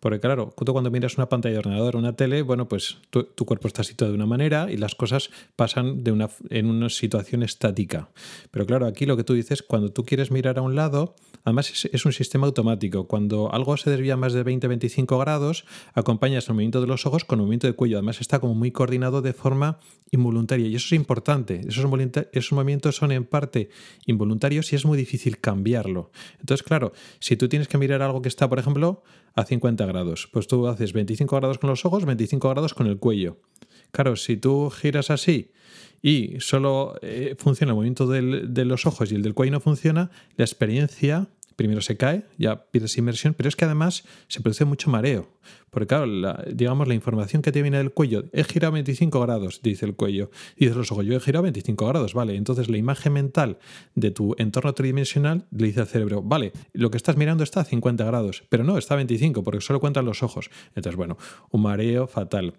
Porque 0.00 0.20
claro, 0.20 0.54
tú 0.64 0.72
cuando 0.72 0.90
miras 0.90 1.16
una 1.16 1.28
pantalla 1.28 1.54
de 1.54 1.58
ordenador 1.60 1.96
una 1.96 2.14
tele, 2.14 2.42
bueno, 2.42 2.68
pues 2.68 2.98
tu, 3.10 3.26
cuerpo 3.46 3.66
está 3.66 3.82
situado 3.82 4.12
de 4.12 4.16
una 4.16 4.26
manera 4.26 4.70
y 4.70 4.76
las 4.76 4.94
cosas 4.94 5.30
pasan 5.56 6.04
de 6.04 6.12
una, 6.12 6.28
en 6.50 6.66
una 6.66 6.90
situación 6.90 7.42
estática. 7.42 8.10
Pero 8.50 8.66
claro, 8.66 8.86
aquí 8.86 9.06
lo 9.06 9.16
que 9.16 9.24
tú 9.24 9.32
dices, 9.32 9.62
cuando 9.62 9.90
tú 9.90 10.04
quieres 10.04 10.30
mirar 10.30 10.58
a 10.58 10.62
un 10.62 10.74
lado, 10.74 11.14
además 11.44 11.86
es, 11.90 12.04
un 12.04 12.12
sistema 12.12 12.46
automático. 12.46 13.06
Cuando 13.06 13.52
algo 13.52 13.76
se 13.76 13.90
desvía 13.90 14.16
más 14.16 14.32
de 14.32 14.44
20-25 14.44 15.18
grados, 15.18 15.64
acompañas 15.94 16.48
el 16.48 16.54
movimiento 16.54 16.80
de 16.80 16.86
los 16.86 17.06
ojos 17.06 17.24
con 17.24 17.38
el 17.38 17.44
movimiento 17.44 17.66
de 17.66 17.72
cuello. 17.72 17.96
Además 17.96 18.20
está 18.20 18.38
como 18.38 18.54
muy 18.54 18.72
coordinado 18.72 19.22
de 19.22 19.32
forma 19.32 19.78
involuntaria. 20.10 20.66
Y 20.66 20.76
eso 20.76 20.86
es 20.86 20.92
importante. 20.92 21.62
Esos, 21.66 21.86
esos 22.32 22.52
movimientos 22.52 22.96
son 22.96 23.12
en 23.12 23.24
parte 23.24 23.70
involuntarios 24.04 24.72
y 24.72 24.76
es 24.76 24.84
muy 24.84 24.98
difícil 24.98 25.38
cambiarlo. 25.38 26.10
Entonces, 26.40 26.64
claro, 26.66 26.92
si 27.18 27.36
tú 27.36 27.48
tienes 27.48 27.68
que 27.68 27.78
mirar 27.78 28.02
algo 28.02 28.22
que 28.22 28.28
está, 28.28 28.48
por 28.48 28.58
ejemplo, 28.58 29.02
a 29.36 29.44
50 29.44 29.86
grados. 29.86 30.28
Pues 30.32 30.48
tú 30.48 30.66
haces 30.66 30.92
25 30.92 31.36
grados 31.36 31.58
con 31.58 31.70
los 31.70 31.84
ojos, 31.84 32.04
25 32.04 32.48
grados 32.50 32.74
con 32.74 32.88
el 32.88 32.98
cuello. 32.98 33.38
Claro, 33.92 34.16
si 34.16 34.36
tú 34.36 34.70
giras 34.70 35.10
así 35.10 35.52
y 36.02 36.40
solo 36.40 36.96
eh, 37.02 37.36
funciona 37.38 37.70
el 37.72 37.76
movimiento 37.76 38.06
de 38.06 38.64
los 38.64 38.86
ojos 38.86 39.12
y 39.12 39.14
el 39.14 39.22
del 39.22 39.34
cuello 39.34 39.52
no 39.52 39.60
funciona, 39.60 40.10
la 40.36 40.44
experiencia 40.44 41.28
primero 41.56 41.80
se 41.80 41.96
cae, 41.96 42.24
ya 42.38 42.66
pierdes 42.66 42.96
inmersión, 42.98 43.34
pero 43.34 43.48
es 43.48 43.56
que 43.56 43.64
además 43.64 44.04
se 44.28 44.40
produce 44.40 44.64
mucho 44.64 44.90
mareo. 44.90 45.28
Porque 45.70 45.88
claro, 45.88 46.06
digamos, 46.52 46.86
la 46.86 46.94
información 46.94 47.42
que 47.42 47.52
te 47.52 47.62
viene 47.62 47.78
del 47.78 47.92
cuello, 47.92 48.24
he 48.32 48.44
girado 48.44 48.72
25 48.74 49.20
grados, 49.20 49.60
dice 49.62 49.86
el 49.86 49.94
cuello, 49.94 50.30
y 50.56 50.66
dice 50.66 50.76
los 50.76 50.92
ojos, 50.92 51.04
yo 51.04 51.16
he 51.16 51.20
girado 51.20 51.42
25 51.42 51.86
grados, 51.86 52.14
vale. 52.14 52.36
Entonces 52.36 52.68
la 52.68 52.76
imagen 52.76 53.14
mental 53.14 53.58
de 53.94 54.10
tu 54.10 54.34
entorno 54.38 54.74
tridimensional 54.74 55.46
le 55.50 55.66
dice 55.66 55.80
al 55.80 55.86
cerebro, 55.86 56.22
vale, 56.22 56.52
lo 56.72 56.90
que 56.90 56.96
estás 56.96 57.16
mirando 57.16 57.42
está 57.42 57.60
a 57.60 57.64
50 57.64 58.04
grados, 58.04 58.44
pero 58.48 58.62
no, 58.62 58.78
está 58.78 58.94
a 58.94 58.96
25, 58.98 59.42
porque 59.42 59.60
solo 59.60 59.80
cuentan 59.80 60.04
los 60.04 60.22
ojos. 60.22 60.50
Entonces, 60.74 60.96
bueno, 60.96 61.16
un 61.50 61.62
mareo 61.62 62.06
fatal. 62.06 62.54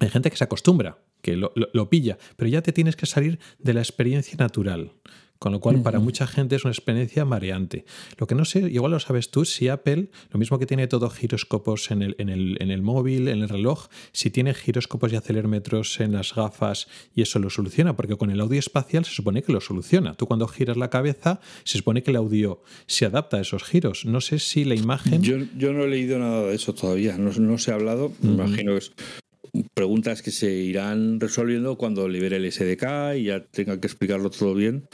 Hay 0.00 0.10
gente 0.10 0.30
que 0.30 0.36
se 0.36 0.44
acostumbra, 0.44 0.98
que 1.22 1.36
lo 1.36 1.90
pilla, 1.90 2.18
pero 2.36 2.48
ya 2.48 2.62
te 2.62 2.72
tienes 2.72 2.94
que 2.94 3.06
salir 3.06 3.38
de 3.58 3.74
la 3.74 3.80
experiencia 3.80 4.36
natural. 4.38 4.92
Con 5.38 5.52
lo 5.52 5.60
cual, 5.60 5.82
para 5.82 6.00
mucha 6.00 6.26
gente 6.26 6.56
es 6.56 6.64
una 6.64 6.72
experiencia 6.72 7.24
mareante. 7.24 7.84
Lo 8.16 8.26
que 8.26 8.34
no 8.34 8.44
sé, 8.44 8.60
igual 8.70 8.90
lo 8.92 8.98
sabes 8.98 9.30
tú, 9.30 9.44
si 9.44 9.68
Apple, 9.68 10.08
lo 10.30 10.38
mismo 10.38 10.58
que 10.58 10.66
tiene 10.66 10.88
todo 10.88 11.08
giroscopos 11.10 11.92
en 11.92 12.02
el, 12.02 12.16
en 12.18 12.28
el, 12.28 12.56
en 12.60 12.70
el 12.70 12.82
móvil, 12.82 13.28
en 13.28 13.42
el 13.42 13.48
reloj, 13.48 13.86
si 14.12 14.30
tiene 14.30 14.52
giroscopos 14.52 15.12
y 15.12 15.16
acelerómetros 15.16 16.00
en 16.00 16.12
las 16.12 16.34
gafas 16.34 16.88
y 17.14 17.22
eso 17.22 17.38
lo 17.38 17.50
soluciona, 17.50 17.94
porque 17.94 18.16
con 18.16 18.30
el 18.30 18.40
audio 18.40 18.58
espacial 18.58 19.04
se 19.04 19.12
supone 19.12 19.42
que 19.42 19.52
lo 19.52 19.60
soluciona. 19.60 20.14
Tú 20.14 20.26
cuando 20.26 20.48
giras 20.48 20.76
la 20.76 20.90
cabeza, 20.90 21.40
se 21.62 21.78
supone 21.78 22.02
que 22.02 22.10
el 22.10 22.16
audio 22.16 22.60
se 22.86 23.06
adapta 23.06 23.36
a 23.36 23.40
esos 23.40 23.62
giros. 23.62 24.04
No 24.06 24.20
sé 24.20 24.40
si 24.40 24.64
la 24.64 24.74
imagen... 24.74 25.22
Yo, 25.22 25.36
yo 25.56 25.72
no 25.72 25.84
he 25.84 25.88
leído 25.88 26.18
nada 26.18 26.42
de 26.42 26.54
eso 26.56 26.74
todavía, 26.74 27.16
no, 27.16 27.30
no 27.30 27.58
se 27.58 27.70
ha 27.70 27.74
hablado, 27.74 28.12
me 28.20 28.32
imagino 28.32 28.72
que 28.72 28.78
es 28.78 28.92
preguntas 29.74 30.22
que 30.22 30.30
se 30.30 30.50
irán 30.52 31.20
resolviendo 31.20 31.76
cuando 31.76 32.08
libere 32.08 32.36
el 32.36 32.50
SDK 32.50 33.16
y 33.16 33.24
ya 33.24 33.44
tenga 33.44 33.80
que 33.80 33.86
explicarlo 33.86 34.30
todo 34.30 34.54
bien. 34.54 34.88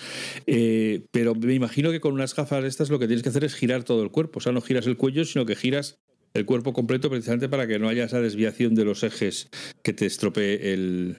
Eh, 0.46 1.06
pero 1.10 1.34
me 1.34 1.54
imagino 1.54 1.90
que 1.90 2.00
con 2.00 2.14
unas 2.14 2.34
gafas 2.34 2.64
estas 2.64 2.90
lo 2.90 2.98
que 2.98 3.06
tienes 3.06 3.22
que 3.22 3.28
hacer 3.28 3.44
es 3.44 3.54
girar 3.54 3.84
todo 3.84 4.02
el 4.02 4.10
cuerpo. 4.10 4.38
O 4.38 4.42
sea, 4.42 4.52
no 4.52 4.60
giras 4.60 4.86
el 4.86 4.96
cuello, 4.96 5.24
sino 5.24 5.46
que 5.46 5.56
giras 5.56 5.98
el 6.34 6.46
cuerpo 6.46 6.72
completo 6.72 7.10
precisamente 7.10 7.48
para 7.48 7.66
que 7.66 7.78
no 7.78 7.88
haya 7.88 8.04
esa 8.04 8.20
desviación 8.20 8.74
de 8.74 8.84
los 8.84 9.02
ejes 9.02 9.48
que 9.82 9.92
te 9.92 10.06
estropee 10.06 10.72
el, 10.72 11.18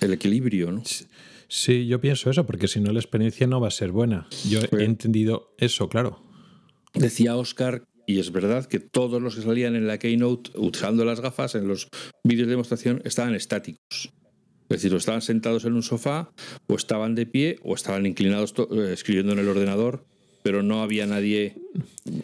el 0.00 0.12
equilibrio, 0.12 0.72
¿no? 0.72 0.82
Sí, 1.48 1.86
yo 1.86 2.00
pienso 2.00 2.30
eso, 2.30 2.44
porque 2.44 2.68
si 2.68 2.80
no 2.80 2.92
la 2.92 3.00
experiencia 3.00 3.46
no 3.46 3.60
va 3.60 3.68
a 3.68 3.72
ser 3.72 3.90
buena. 3.90 4.28
Yo 4.48 4.60
he 4.78 4.84
entendido 4.84 5.54
eso, 5.56 5.88
claro. 5.88 6.22
Decía 6.92 7.36
Oscar 7.36 7.84
y 8.08 8.18
es 8.18 8.32
verdad 8.32 8.64
que 8.64 8.80
todos 8.80 9.20
los 9.20 9.36
que 9.36 9.42
salían 9.42 9.76
en 9.76 9.86
la 9.86 9.98
Keynote 9.98 10.52
usando 10.56 11.04
las 11.04 11.20
gafas 11.20 11.54
en 11.54 11.68
los 11.68 11.88
vídeos 12.24 12.46
de 12.46 12.52
demostración 12.52 13.02
estaban 13.04 13.34
estáticos. 13.34 14.12
Es 14.70 14.82
decir, 14.82 14.94
estaban 14.94 15.22
sentados 15.22 15.64
en 15.66 15.74
un 15.74 15.82
sofá, 15.82 16.32
o 16.66 16.74
estaban 16.74 17.14
de 17.14 17.26
pie, 17.26 17.58
o 17.62 17.74
estaban 17.74 18.06
inclinados 18.06 18.54
eh, 18.70 18.92
escribiendo 18.92 19.34
en 19.34 19.40
el 19.40 19.48
ordenador 19.48 20.06
pero 20.48 20.62
no 20.62 20.82
había 20.82 21.06
nadie 21.06 21.56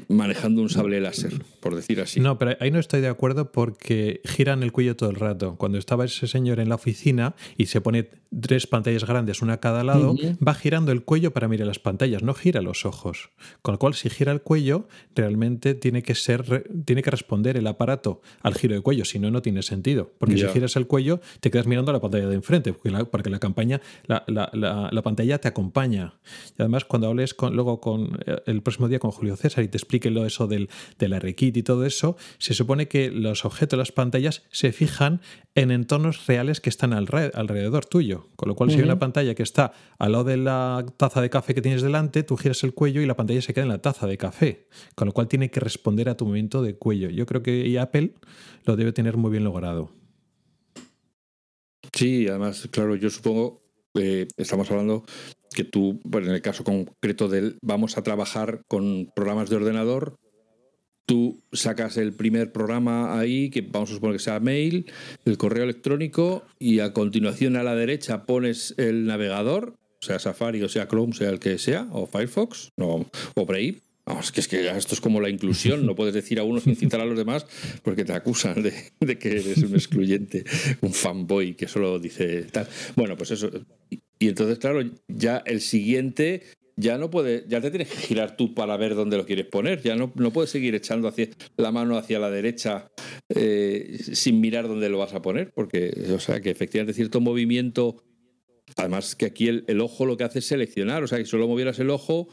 manejando 0.09 0.62
un 0.62 0.68
sable 0.68 1.00
láser, 1.00 1.42
por 1.61 1.74
decir 1.74 2.00
así. 2.00 2.20
No, 2.20 2.38
pero 2.38 2.57
ahí 2.61 2.70
no 2.70 2.78
estoy 2.78 3.00
de 3.00 3.09
acuerdo 3.09 3.52
porque 3.52 4.20
giran 4.24 4.62
el 4.62 4.72
cuello 4.72 4.96
todo 4.96 5.11
el 5.11 5.16
rato. 5.16 5.57
Cuando 5.57 5.78
estaba 5.78 6.04
ese 6.04 6.26
señor 6.26 6.61
en 6.61 6.68
la 6.68 6.76
oficina 6.76 7.35
y 7.57 7.66
se 7.66 7.80
pone 7.80 8.09
tres 8.40 8.66
pantallas 8.66 9.04
grandes, 9.04 9.42
una 9.42 9.54
a 9.54 9.61
cada 9.61 9.85
lado, 9.85 10.16
va 10.46 10.54
girando 10.54 10.92
el 10.92 11.04
cuello 11.04 11.33
para 11.33 11.48
mirar 11.48 11.66
las 11.66 11.78
pantallas, 11.78 12.22
no 12.22 12.35
gira 12.35 12.62
los 12.62 12.85
ojos. 12.85 13.30
Con 13.62 13.74
lo 13.74 13.78
cual, 13.78 13.94
si 13.94 14.11
gira 14.11 14.33
el 14.33 14.40
cuello, 14.40 14.88
realmente 15.14 15.74
tiene 15.74 16.02
que 16.02 16.14
ser, 16.14 16.68
tiene 16.85 17.02
que 17.02 17.11
responder 17.11 17.57
el 17.57 17.66
aparato 17.66 18.20
al 18.42 18.54
giro 18.54 18.74
de 18.74 18.80
cuello, 18.80 19.04
si 19.04 19.18
no, 19.18 19.30
no 19.30 19.42
tiene 19.42 19.62
sentido. 19.62 20.11
Porque 20.18 20.38
si 20.38 20.46
giras 20.48 20.76
el 20.76 20.87
cuello, 20.87 21.20
te 21.40 21.50
quedas 21.50 21.66
mirando 21.66 21.92
la 21.92 22.00
pantalla 22.00 22.28
de 22.28 22.35
enfrente, 22.35 22.72
porque 22.72 22.90
la, 22.90 23.04
porque 23.04 23.30
la, 23.30 23.38
campaña, 23.38 23.80
la, 24.07 24.24
la, 24.26 25.02
pantalla 25.02 25.38
te 25.38 25.48
acompaña. 25.48 26.14
Y 26.59 26.62
además, 26.62 26.85
cuando 26.85 27.09
hables 27.09 27.35
con, 27.35 27.54
luego 27.54 27.80
con 27.80 28.18
eh, 28.26 28.38
el 28.46 28.62
próximo 28.62 28.88
día 28.88 28.98
con 28.98 29.11
Julio 29.11 29.33
César 29.36 29.64
y 29.64 29.68
te 29.68 29.76
explique 29.76 30.10
lo 30.10 30.26
eso 30.26 30.46
del, 30.46 30.68
la 30.98 31.18
RKit 31.18 31.56
y 31.56 31.62
todo 31.62 31.84
eso, 31.84 32.16
se 32.38 32.54
supone 32.54 32.88
que 32.88 33.10
los 33.10 33.44
objetos, 33.44 33.78
las 33.78 33.92
pantallas, 33.92 34.42
se 34.50 34.72
fijan 34.72 35.20
en 35.54 35.70
entornos 35.70 36.26
reales 36.26 36.60
que 36.60 36.70
están 36.70 36.92
alrededor 36.92 37.84
tuyo. 37.86 38.28
Con 38.36 38.48
lo 38.48 38.54
cual, 38.54 38.70
si 38.70 38.76
hay 38.76 38.82
una 38.82 38.98
pantalla 38.98 39.34
que 39.34 39.42
está 39.42 39.72
al 39.98 40.12
lado 40.12 40.24
de 40.24 40.36
la 40.36 40.84
taza 40.96 41.20
de 41.20 41.30
café 41.30 41.54
que 41.54 41.62
tienes 41.62 41.82
delante, 41.82 42.22
tú 42.22 42.36
giras 42.36 42.64
el 42.64 42.74
cuello 42.74 43.00
y 43.00 43.06
la 43.06 43.16
pantalla 43.16 43.42
se 43.42 43.54
queda 43.54 43.64
en 43.64 43.70
la 43.70 43.82
taza 43.82 44.06
de 44.06 44.18
café. 44.18 44.68
Con 44.94 45.06
lo 45.06 45.12
cual 45.12 45.28
tiene 45.28 45.50
que 45.50 45.60
responder 45.60 46.08
a 46.08 46.16
tu 46.16 46.24
movimiento 46.24 46.62
de 46.62 46.76
cuello. 46.76 47.10
Yo 47.10 47.26
creo 47.26 47.42
que 47.42 47.78
Apple 47.78 48.14
lo 48.64 48.76
debe 48.76 48.92
tener 48.92 49.16
muy 49.16 49.30
bien 49.30 49.44
logrado. 49.44 49.92
Sí, 51.92 52.26
además, 52.28 52.68
claro, 52.70 52.96
yo 52.96 53.10
supongo, 53.10 53.62
eh, 53.94 54.26
estamos 54.36 54.70
hablando 54.70 55.04
que 55.54 55.64
tú, 55.64 56.00
en 56.12 56.28
el 56.28 56.42
caso 56.42 56.64
concreto 56.64 57.28
del 57.28 57.56
vamos 57.62 57.96
a 57.96 58.02
trabajar 58.02 58.62
con 58.68 59.10
programas 59.14 59.48
de 59.48 59.56
ordenador, 59.56 60.16
tú 61.06 61.42
sacas 61.52 61.96
el 61.96 62.12
primer 62.12 62.52
programa 62.52 63.18
ahí, 63.18 63.50
que 63.50 63.62
vamos 63.62 63.90
a 63.90 63.94
suponer 63.94 64.16
que 64.16 64.22
sea 64.22 64.40
mail, 64.40 64.90
el 65.24 65.38
correo 65.38 65.64
electrónico, 65.64 66.44
y 66.58 66.80
a 66.80 66.92
continuación 66.92 67.56
a 67.56 67.62
la 67.62 67.74
derecha 67.74 68.26
pones 68.26 68.74
el 68.78 69.06
navegador, 69.06 69.76
sea 70.00 70.18
Safari 70.18 70.62
o 70.62 70.68
sea 70.68 70.88
Chrome, 70.88 71.14
sea 71.14 71.30
el 71.30 71.40
que 71.40 71.58
sea, 71.58 71.88
o 71.92 72.06
Firefox, 72.06 72.70
o 72.76 73.06
Brave. 73.46 73.80
Vamos, 74.06 74.32
que 74.32 74.40
es 74.40 74.48
que 74.48 74.68
esto 74.68 74.94
es 74.94 75.00
como 75.00 75.18
la 75.18 75.30
inclusión, 75.30 75.86
no 75.86 75.94
puedes 75.94 76.12
decir 76.12 76.38
a 76.38 76.42
uno 76.42 76.60
sin 76.60 76.76
citar 76.76 77.00
a 77.00 77.06
los 77.06 77.16
demás 77.16 77.46
porque 77.82 78.04
te 78.04 78.12
acusan 78.12 78.62
de, 78.62 78.74
de 79.00 79.18
que 79.18 79.30
eres 79.30 79.58
un 79.62 79.72
excluyente, 79.72 80.44
un 80.82 80.92
fanboy 80.92 81.54
que 81.54 81.68
solo 81.68 81.98
dice 81.98 82.42
tal. 82.52 82.68
Bueno, 82.96 83.16
pues 83.16 83.30
eso. 83.30 83.50
Y 84.18 84.29
entonces, 84.29 84.59
claro, 84.59 84.83
ya 85.09 85.42
el 85.44 85.61
siguiente 85.61 86.42
ya 86.77 86.98
no 86.98 87.11
puede, 87.11 87.44
ya 87.48 87.61
te 87.61 87.70
tienes 87.70 87.88
que 87.88 87.96
girar 87.96 88.37
tú 88.37 88.55
para 88.55 88.77
ver 88.77 88.94
dónde 88.94 89.16
lo 89.16 89.27
quieres 89.27 89.46
poner. 89.46 89.83
Ya 89.83 89.96
no, 89.96 90.12
no 90.16 90.33
puedes 90.33 90.50
seguir 90.50 90.74
echando 90.74 91.09
hacia, 91.09 91.29
la 91.57 91.72
mano 91.72 91.96
hacia 91.96 92.18
la 92.18 92.31
derecha 92.31 92.90
eh, 93.29 93.98
sin 94.00 94.40
mirar 94.40 94.68
dónde 94.68 94.88
lo 94.88 94.98
vas 94.98 95.14
a 95.14 95.22
poner, 95.22 95.53
porque, 95.53 95.92
o 96.14 96.18
sea, 96.18 96.40
que 96.40 96.50
efectivamente 96.50 96.94
cierto 96.94 97.20
movimiento. 97.20 98.03
Además, 98.77 99.14
que 99.14 99.27
aquí 99.27 99.48
el, 99.48 99.81
ojo 99.81 100.07
lo 100.07 100.16
que 100.16 100.24
hace 100.24 100.40
es 100.40 100.46
seleccionar, 100.46 101.05
o 101.05 101.07
sea, 101.07 101.18
que 101.18 101.27
solo 101.27 101.46
movieras 101.46 101.79
el 101.79 101.90
ojo, 101.90 102.29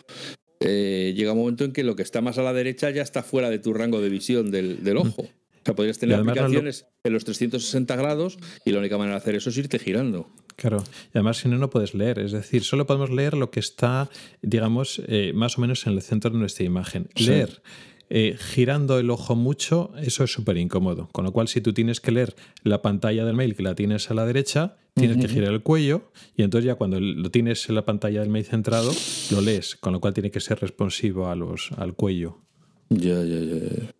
eh, 0.59 1.13
llega 1.15 1.33
un 1.33 1.39
momento 1.39 1.65
en 1.65 1.73
que 1.73 1.83
lo 1.83 1.95
que 1.95 2.03
está 2.03 2.21
más 2.21 2.37
a 2.37 2.43
la 2.43 2.53
derecha 2.53 2.89
ya 2.89 3.01
está 3.01 3.21
fuera 3.21 3.49
de 3.49 3.59
tu 3.59 3.73
rango 3.73 4.01
de 4.01 4.09
visión 4.09 4.49
del, 4.49 4.83
del 4.83 4.97
ojo. 4.97 5.27
O 5.61 5.65
sea, 5.65 5.75
podrías 5.75 5.99
tener 5.99 6.19
aplicaciones 6.19 6.87
en 7.03 7.13
los 7.13 7.23
360 7.23 7.95
grados 7.95 8.37
y 8.65 8.71
la 8.71 8.79
única 8.79 8.97
manera 8.97 9.15
de 9.15 9.21
hacer 9.21 9.35
eso 9.35 9.51
es 9.51 9.57
irte 9.57 9.77
girando. 9.77 10.27
Claro, 10.55 10.83
y 11.13 11.17
además 11.17 11.37
si 11.37 11.49
no, 11.49 11.57
no 11.57 11.69
puedes 11.69 11.93
leer. 11.93 12.17
Es 12.19 12.31
decir, 12.31 12.63
solo 12.63 12.87
podemos 12.87 13.11
leer 13.11 13.35
lo 13.35 13.51
que 13.51 13.59
está, 13.59 14.09
digamos, 14.41 15.01
eh, 15.07 15.33
más 15.35 15.57
o 15.57 15.61
menos 15.61 15.85
en 15.85 15.93
el 15.93 16.01
centro 16.01 16.31
de 16.31 16.39
nuestra 16.39 16.65
imagen. 16.65 17.09
Leer. 17.15 17.61
Eh, 18.09 18.35
girando 18.37 18.99
el 18.99 19.09
ojo 19.09 19.35
mucho, 19.35 19.91
eso 20.01 20.23
es 20.23 20.31
súper 20.33 20.57
incómodo. 20.57 21.09
Con 21.11 21.25
lo 21.25 21.31
cual, 21.31 21.47
si 21.47 21.61
tú 21.61 21.73
tienes 21.73 22.01
que 22.01 22.11
leer 22.11 22.35
la 22.63 22.81
pantalla 22.81 23.23
del 23.23 23.35
mail 23.35 23.55
que 23.55 23.63
la 23.63 23.75
tienes 23.75 24.11
a 24.11 24.13
la 24.13 24.25
derecha, 24.25 24.77
tienes 24.95 25.17
que 25.17 25.29
girar 25.29 25.53
el 25.53 25.63
cuello 25.63 26.11
y 26.35 26.43
entonces 26.43 26.65
ya 26.65 26.75
cuando 26.75 26.99
lo 26.99 27.31
tienes 27.31 27.69
en 27.69 27.75
la 27.75 27.85
pantalla 27.85 28.19
del 28.19 28.29
mail 28.29 28.45
centrado, 28.45 28.91
lo 29.31 29.41
lees. 29.41 29.75
Con 29.75 29.93
lo 29.93 30.01
cual 30.01 30.13
tiene 30.13 30.31
que 30.31 30.41
ser 30.41 30.59
responsivo 30.59 31.27
a 31.27 31.35
los, 31.35 31.71
al 31.77 31.93
cuello. 31.93 32.39
Ya, 32.89 33.23
ya, 33.23 33.39
ya. 33.39 33.93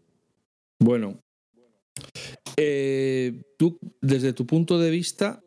Bueno, 0.80 1.20
eh, 2.58 3.42
tú, 3.58 3.80
desde 4.02 4.34
tu 4.34 4.46
punto 4.46 4.80
de 4.80 4.92
vista, 4.92 5.42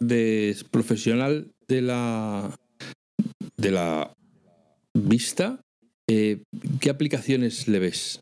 de 0.00 0.56
profesional 0.70 1.52
de 1.68 1.82
la, 1.82 2.58
de 3.56 3.70
la 3.70 4.14
vista, 4.92 5.60
eh, 6.06 6.42
¿qué 6.80 6.90
aplicaciones 6.90 7.68
le 7.68 7.78
ves? 7.78 8.20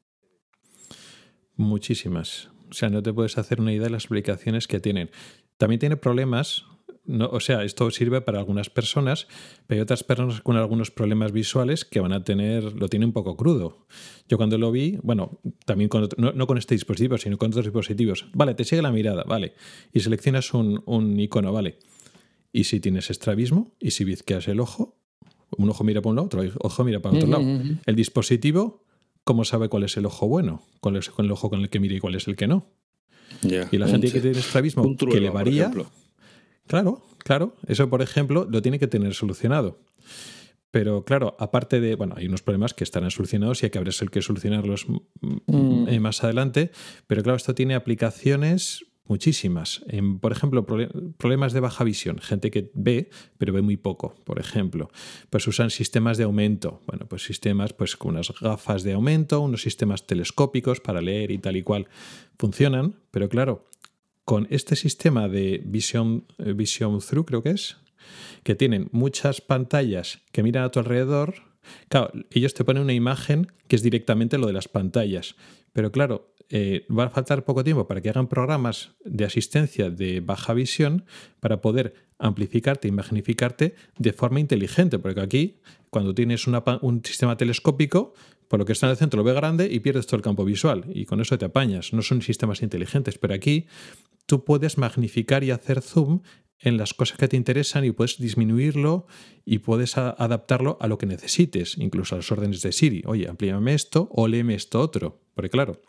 Muchísimas. 1.57 2.49
O 2.71 2.75
sea, 2.75 2.89
no 2.89 3.03
te 3.03 3.13
puedes 3.13 3.37
hacer 3.39 3.61
una 3.61 3.73
idea 3.73 3.85
de 3.85 3.91
las 3.91 4.07
aplicaciones 4.07 4.67
que 4.67 4.81
tienen. 4.81 5.11
También 5.59 5.79
tiene 5.79 5.97
problemas 5.97 6.65
no, 7.05 7.27
o 7.27 7.41
sea, 7.41 7.65
esto 7.65 7.91
sirve 7.91 8.21
para 8.21 8.39
algunas 8.39 8.71
personas, 8.71 9.27
pero 9.67 9.79
hay 9.79 9.83
otras 9.83 10.05
personas 10.05 10.41
con 10.41 10.57
algunos 10.57 10.91
problemas 10.91 11.33
visuales 11.33 11.85
que 11.85 11.99
van 11.99 12.13
a 12.13 12.23
tener, 12.23 12.63
lo 12.75 12.89
tienen 12.89 13.09
un 13.09 13.13
poco 13.13 13.37
crudo. 13.37 13.87
Yo 14.29 14.37
cuando 14.37 14.57
lo 14.57 14.71
vi, 14.71 14.99
bueno, 15.03 15.41
también 15.67 15.89
con 15.89 16.09
no, 16.17 16.47
con 16.47 16.59
este 16.59 16.75
dispositivo, 16.75 17.19
sino 17.19 17.39
con 17.39 17.49
otros 17.51 17.65
dispositivos, 17.65 18.27
vale, 18.35 18.55
te 18.55 18.65
sigue 18.65 18.83
la 18.83 18.93
mirada, 18.93 19.25
vale, 19.25 19.55
y 19.93 20.01
seleccionas 20.01 20.55
un, 20.55 20.83
un 20.87 21.19
icono, 21.19 21.53
vale. 21.53 21.79
Y 22.53 22.65
si 22.65 22.79
tienes 22.79 23.11
estrabismo 23.11 23.75
y 23.81 23.93
si 23.93 24.05
bizqueas 24.05 24.47
el 24.47 24.61
ojo, 24.61 24.97
un 25.57 25.69
ojo 25.71 25.83
mira 25.85 26.03
para 26.03 26.11
un 26.11 26.17
lado, 26.17 26.27
otro 26.27 26.43
ojo 26.61 26.85
mira 26.85 27.01
para 27.01 27.17
otro 27.17 27.29
lado. 27.29 27.45
El 27.85 27.97
dispositivo, 27.97 28.85
¿cómo 29.25 29.45
sabe 29.45 29.69
cuál 29.69 29.83
es 29.85 29.97
el 29.97 30.07
ojo 30.07 30.29
bueno? 30.29 30.63
¿Cuál 30.81 30.97
es 30.97 31.11
el 31.19 31.31
ojo 31.31 31.51
con 31.51 31.61
el 31.63 31.69
que 31.69 31.81
mira 31.81 31.97
y 31.97 31.99
cuál 31.99 32.15
es 32.15 32.29
el 32.29 32.37
que 32.37 32.47
no? 32.47 32.71
y 33.43 33.79
la 33.79 33.89
gente 33.89 34.13
que 34.13 34.21
tiene 34.21 34.39
estrabismo, 34.39 34.97
que 34.97 35.21
le 35.21 35.31
varía, 35.31 35.73
Claro, 36.67 37.03
claro. 37.19 37.57
Eso, 37.67 37.89
por 37.89 38.03
ejemplo, 38.03 38.47
lo 38.51 38.63
tiene 38.63 38.79
que 38.79 38.87
tener 38.87 39.15
solucionado. 39.15 39.79
Pero 40.71 41.05
claro, 41.05 41.37
aparte 41.39 41.81
de, 41.81 41.95
bueno, 41.97 42.15
hay 42.17 42.27
unos 42.27 42.43
problemas 42.43 42.73
que 42.73 42.83
estarán 42.83 43.11
solucionados 43.11 43.63
y 43.63 43.67
hay 43.67 43.71
que 43.71 43.79
haber 43.79 43.93
que 44.11 44.23
solucionarlos 44.23 44.87
mm. 44.89 45.89
eh, 45.89 46.01
más 46.01 46.25
adelante, 46.25 46.73
pero 47.07 47.23
claro, 47.23 47.37
esto 47.37 47.55
tiene 47.55 47.75
aplicaciones 47.75 48.87
muchísimas. 49.05 49.85
En, 49.89 50.19
por 50.19 50.33
ejemplo, 50.33 50.65
problemas 50.65 51.53
de 51.53 51.61
baja 51.61 51.85
visión, 51.85 52.19
gente 52.19 52.51
que 52.51 52.71
ve, 52.73 53.11
pero 53.37 53.53
ve 53.53 53.61
muy 53.61 53.77
poco, 53.77 54.15
por 54.25 54.39
ejemplo. 54.39 54.91
Pues 55.29 55.47
usan 55.47 55.69
sistemas 55.69 56.17
de 56.17 56.25
aumento. 56.25 56.81
Bueno, 56.87 57.07
pues 57.07 57.23
sistemas 57.23 57.75
pues 57.75 57.97
con 57.97 58.13
unas 58.13 58.33
gafas 58.41 58.83
de 58.83 58.95
aumento, 58.95 59.41
unos 59.41 59.61
sistemas 59.61 60.07
telescópicos 60.07 60.81
para 60.81 61.03
leer 61.03 61.31
y 61.31 61.39
tal 61.39 61.57
y 61.57 61.63
cual 61.63 61.89
funcionan, 62.39 62.97
pero 63.11 63.29
claro, 63.29 63.67
con 64.25 64.47
este 64.51 64.77
sistema 64.77 65.29
de 65.29 65.63
Vision, 65.65 66.27
eh, 66.39 66.53
Vision 66.53 67.01
Through, 67.01 67.27
creo 67.27 67.43
que 67.43 67.51
es, 67.51 67.77
que 68.43 68.55
tienen 68.55 68.89
muchas 68.93 69.41
pantallas 69.41 70.21
que 70.33 70.43
miran 70.43 70.65
a 70.65 70.71
tu 70.71 70.81
alrededor, 70.81 71.35
claro, 71.89 72.11
ellos 72.31 72.55
te 72.55 72.65
ponen 72.65 72.83
una 72.83 72.93
imagen 72.93 73.53
que 73.69 73.77
es 73.77 73.83
directamente 73.83 74.39
lo 74.39 74.47
de 74.47 74.53
las 74.53 74.69
pantallas. 74.69 75.37
Pero 75.73 75.91
claro, 75.93 76.35
eh, 76.55 76.87
va 76.91 77.05
a 77.05 77.11
faltar 77.11 77.45
poco 77.45 77.65
tiempo 77.65 77.87
para 77.87 78.03
que 78.03 78.11
hagan 78.11 78.29
programas 78.29 78.93
de 79.05 79.25
asistencia 79.25 79.91
de 79.91 80.21
baja 80.21 80.53
visión 80.53 81.07
para 81.41 81.63
poder 81.63 81.95
amplificarte 82.19 82.89
y 82.89 82.93
magnificarte 82.93 83.75
de 83.97 84.13
forma 84.13 84.39
inteligente. 84.39 84.99
Porque 84.99 85.21
aquí, 85.21 85.61
cuando 85.89 86.15
tienes 86.15 86.47
un 86.47 87.03
sistema 87.05 87.37
telescópico, 87.37 88.13
por 88.53 88.59
lo 88.59 88.67
que 88.67 88.75
está 88.75 88.85
en 88.85 88.91
el 88.91 88.99
centro 88.99 89.17
lo 89.17 89.25
ve 89.25 89.33
grande 89.33 89.67
y 89.73 89.81
pierdes 89.81 90.07
todo 90.07 90.19
el 90.19 90.23
campo 90.23 90.45
visual. 90.45 90.85
Y 90.93 91.07
con 91.07 91.23
eso 91.23 91.39
te 91.39 91.47
apañas. 91.47 91.95
No 91.95 92.03
son 92.03 92.21
sistemas 92.21 92.61
inteligentes, 92.61 93.17
pero 93.17 93.33
aquí 93.33 93.65
tú 94.27 94.45
puedes 94.45 94.77
magnificar 94.77 95.43
y 95.43 95.51
hacer 95.51 95.81
zoom 95.81 96.21
en 96.59 96.77
las 96.77 96.93
cosas 96.93 97.17
que 97.17 97.29
te 97.29 97.39
interesan 97.39 97.87
y 97.87 97.93
puedes 97.93 98.19
disminuirlo 98.19 99.07
y 99.47 99.61
puedes 99.61 99.97
adaptarlo 99.97 100.77
a 100.83 100.87
lo 100.87 100.99
que 100.99 101.07
necesites, 101.07 101.79
incluso 101.79 102.15
a 102.15 102.19
las 102.19 102.31
órdenes 102.31 102.61
de 102.61 102.73
Siri. 102.73 103.03
Oye, 103.07 103.27
amplíame 103.27 103.73
esto 103.73 104.11
o 104.13 104.29
léeme 104.29 104.55
esto 104.55 104.81
otro. 104.83 105.23
Porque 105.33 105.49
claro, 105.49 105.81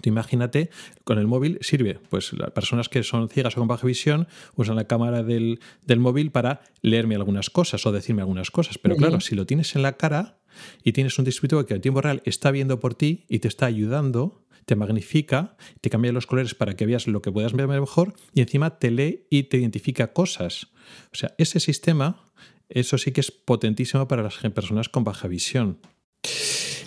Tú 0.00 0.08
imagínate, 0.08 0.70
con 1.04 1.18
el 1.18 1.28
móvil 1.28 1.58
sirve, 1.60 2.00
pues 2.10 2.32
las 2.32 2.50
personas 2.50 2.88
que 2.88 3.04
son 3.04 3.28
ciegas 3.28 3.56
o 3.56 3.60
con 3.60 3.68
baja 3.68 3.86
visión 3.86 4.26
usan 4.56 4.74
la 4.74 4.88
cámara 4.88 5.22
del, 5.22 5.60
móvil 5.96 6.32
para 6.32 6.62
leerme 6.82 7.14
algunas 7.14 7.50
cosas 7.50 7.86
o 7.86 7.92
decirme 7.92 8.22
algunas 8.22 8.50
cosas. 8.50 8.78
Pero 8.78 8.96
claro, 8.96 9.20
si 9.20 9.36
lo 9.36 9.46
tienes 9.46 9.76
en 9.76 9.82
la 9.82 9.92
cara 9.92 10.38
y 10.82 10.92
tienes 10.92 11.18
un 11.18 11.24
dispositivo 11.24 11.64
que 11.66 11.74
en 11.74 11.80
tiempo 11.80 12.00
real 12.00 12.22
está 12.24 12.50
viendo 12.50 12.80
por 12.80 12.94
ti 12.94 13.24
y 13.28 13.38
te 13.40 13.48
está 13.48 13.66
ayudando, 13.66 14.44
te 14.64 14.76
magnifica, 14.76 15.56
te 15.80 15.90
cambia 15.90 16.12
los 16.12 16.26
colores 16.26 16.54
para 16.54 16.74
que 16.76 16.86
veas 16.86 17.06
lo 17.06 17.22
que 17.22 17.32
puedas 17.32 17.52
ver 17.52 17.68
mejor 17.68 18.14
y 18.32 18.40
encima 18.40 18.78
te 18.78 18.90
lee 18.90 19.26
y 19.30 19.44
te 19.44 19.58
identifica 19.58 20.12
cosas. 20.12 20.68
O 21.12 21.16
sea, 21.16 21.34
ese 21.38 21.60
sistema, 21.60 22.30
eso 22.68 22.98
sí 22.98 23.12
que 23.12 23.20
es 23.20 23.30
potentísimo 23.30 24.08
para 24.08 24.22
las 24.22 24.36
personas 24.36 24.88
con 24.88 25.04
baja 25.04 25.28
visión. 25.28 25.78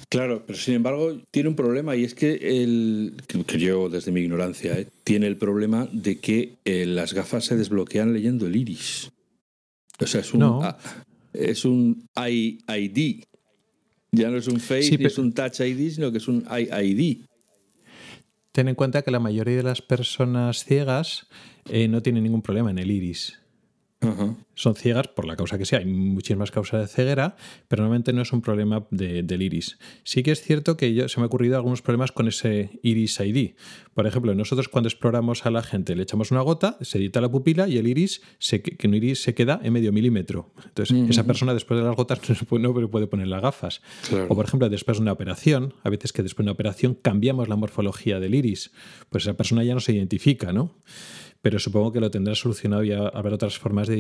Claro, 0.10 0.46
pero 0.46 0.58
sin 0.58 0.76
embargo 0.76 1.22
tiene 1.32 1.50
un 1.50 1.56
problema 1.56 1.96
y 1.96 2.06
es 2.06 2.16
que, 2.16 2.64
el, 2.64 3.14
que 3.28 3.60
yo 3.60 3.90
desde 3.90 4.12
mi 4.12 4.22
ignorancia, 4.22 4.80
¿eh? 4.80 4.88
tiene 5.04 5.28
el 5.28 5.36
problema 5.36 5.88
de 5.92 6.20
que 6.20 6.56
eh, 6.64 6.86
las 6.86 7.14
gafas 7.14 7.46
se 7.46 7.58
desbloquean 7.58 8.14
leyendo 8.14 8.48
el 8.48 8.56
iris. 8.56 9.12
O 10.00 10.08
sea, 10.08 10.22
es 10.22 10.34
un, 10.34 10.40
No. 10.40 10.78
es 11.34 11.66
un 11.66 12.08
ID. 12.16 13.24
Ya 14.18 14.30
no 14.30 14.38
es 14.38 14.48
un 14.48 14.60
Face 14.60 14.84
Sí, 14.84 14.98
ni 14.98 15.06
es 15.06 15.18
un 15.18 15.32
Touch 15.34 15.60
ID, 15.60 15.92
sino 15.92 16.12
que 16.12 16.18
es 16.18 16.28
un 16.28 16.44
ID. 16.50 17.26
Ten 18.52 18.68
en 18.68 18.76
cuenta 18.76 19.04
que 19.04 19.12
la 19.12 19.20
mayoría 19.20 19.58
de 19.58 19.64
las 19.64 19.82
personas 19.82 20.66
ciegas 20.66 21.28
eh, 21.70 21.88
no 21.88 22.02
tienen 22.02 22.24
ningún 22.24 22.42
problema 22.42 22.72
en 22.72 22.80
el 22.80 22.90
iris. 22.90 23.40
Ajá. 24.02 24.36
Son 24.60 24.74
ciegas 24.74 25.08
por 25.08 25.26
la 25.26 25.36
causa 25.36 25.60
que 25.60 25.66
sea. 25.66 25.78
Hay 25.80 25.86
muchísimas 25.86 26.50
causas 26.50 26.82
de 26.82 26.88
ceguera, 26.88 27.36
pero 27.68 27.84
normalmente 27.84 28.12
no 28.12 28.24
es 28.24 28.34
un 28.34 28.42
problema 28.42 28.88
de- 28.90 29.22
del 29.22 29.44
iris. 29.44 29.78
Sí 30.04 30.24
que 30.24 30.32
es 30.32 30.42
cierto 30.42 30.76
que 30.78 30.96
yo, 30.96 31.08
se 31.08 31.20
me 31.20 31.26
ha 31.26 31.28
ocurrido 31.28 31.56
algunos 31.58 31.84
problemas 31.84 32.12
con 32.12 32.28
ese 32.28 32.80
iris 32.82 33.20
ID. 33.20 33.52
Por 33.94 34.08
ejemplo, 34.08 34.34
nosotros 34.34 34.68
cuando 34.68 34.88
exploramos 34.88 35.46
a 35.46 35.52
la 35.52 35.62
gente 35.62 35.96
le 35.96 36.02
echamos 36.04 36.32
una 36.32 36.42
gota, 36.42 36.78
se 36.82 36.98
edita 36.98 37.22
la 37.22 37.30
pupila 37.30 37.68
y 37.68 37.78
el 37.78 37.88
iris 37.88 38.22
se, 38.40 38.64
que 38.64 38.88
un 38.88 38.96
iris 38.96 39.22
se 39.22 39.36
queda 39.36 39.60
en 39.64 39.74
medio 39.74 39.94
milímetro. 39.94 40.52
Entonces, 40.66 40.98
esa 41.10 41.24
persona 41.26 41.54
después 41.54 41.80
de 41.80 41.86
las 41.86 41.96
gotas 41.96 42.20
no, 42.28 42.34
se 42.36 42.46
puede, 42.46 42.64
no 42.64 42.74
puede 42.90 43.06
poner 43.06 43.28
las 43.28 43.44
gafas. 43.44 43.82
Claro. 44.10 44.26
O 44.30 44.36
por 44.36 44.46
ejemplo, 44.46 44.70
después 44.70 44.98
de 44.98 45.04
una 45.04 45.12
operación, 45.12 45.76
a 45.84 45.90
veces 45.92 46.12
que 46.14 46.24
después 46.24 46.44
de 46.44 46.48
una 46.50 46.54
operación 46.54 46.96
cambiamos 47.00 47.48
la 47.48 47.56
morfología 47.56 48.20
del 48.20 48.34
iris, 48.34 48.72
pues 49.12 49.24
esa 49.26 49.38
persona 49.38 49.64
ya 49.64 49.76
no 49.76 49.82
se 49.82 49.94
identifica, 49.94 50.52
¿no? 50.52 50.76
Pero 51.44 51.60
supongo 51.60 51.92
que 51.92 52.00
lo 52.00 52.10
tendrá 52.10 52.34
solucionado 52.34 52.84
y 52.84 52.92
habrá 52.92 53.36
otras 53.36 53.58
formas 53.60 53.88
de 53.88 53.98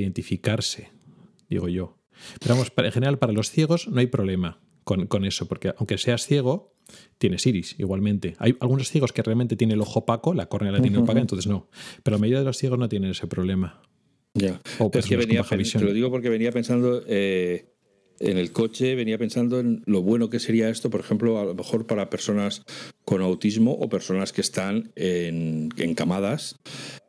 digo 1.50 1.68
yo. 1.68 1.98
Pero 2.40 2.56
vamos, 2.56 2.72
para- 2.72 2.88
en 2.88 2.94
general 2.94 3.20
para 3.20 3.34
los 3.34 3.50
ciegos 3.52 3.88
no 3.88 4.00
hay 4.00 4.08
problema 4.08 4.60
con, 4.84 5.08
con 5.08 5.26
eso, 5.26 5.48
porque 5.48 5.74
aunque 5.78 5.98
seas 5.98 6.26
ciego, 6.26 6.74
tienes 7.18 7.46
iris 7.46 7.76
igualmente. 7.78 8.36
Hay 8.40 8.56
algunos 8.60 8.90
ciegos 8.90 9.12
que 9.14 9.22
realmente 9.22 9.56
tienen 9.56 9.76
el 9.76 9.82
ojo 9.82 10.00
opaco, 10.00 10.34
la 10.34 10.48
córnea 10.48 10.72
la 10.72 10.82
tiene 10.82 10.98
opaca, 10.98 11.20
entonces 11.20 11.48
no. 11.48 11.70
Pero 12.04 12.16
la 12.16 12.20
mayoría 12.20 12.40
de 12.40 12.46
los 12.46 12.58
ciegos 12.58 12.80
no 12.80 12.88
tienen 12.90 13.12
ese 13.12 13.28
problema. 13.28 13.82
Ya. 14.34 14.62
O 14.80 14.90
es 14.94 15.06
que 15.06 15.18
venía, 15.18 15.40
baja 15.42 15.50
pen- 15.52 15.60
visión. 15.60 15.82
te 15.82 15.88
lo 15.88 15.94
digo 15.94 16.10
porque 16.12 16.30
venía 16.30 16.52
pensando 16.52 17.02
eh, 17.08 17.74
en 18.20 18.38
el 18.38 18.52
coche, 18.52 18.96
venía 18.96 19.18
pensando 19.18 19.60
en 19.60 19.84
lo 19.86 20.02
bueno 20.02 20.30
que 20.30 20.40
sería 20.40 20.70
esto, 20.70 20.90
por 20.90 21.00
ejemplo, 21.00 21.40
a 21.40 21.46
lo 21.46 21.54
mejor 21.54 21.86
para 21.86 22.10
personas 22.10 22.64
con 23.06 23.22
autismo 23.22 23.74
o 23.74 23.90
personas 23.90 24.34
que 24.34 24.42
están 24.42 24.92
en, 24.96 25.70
encamadas 25.78 26.58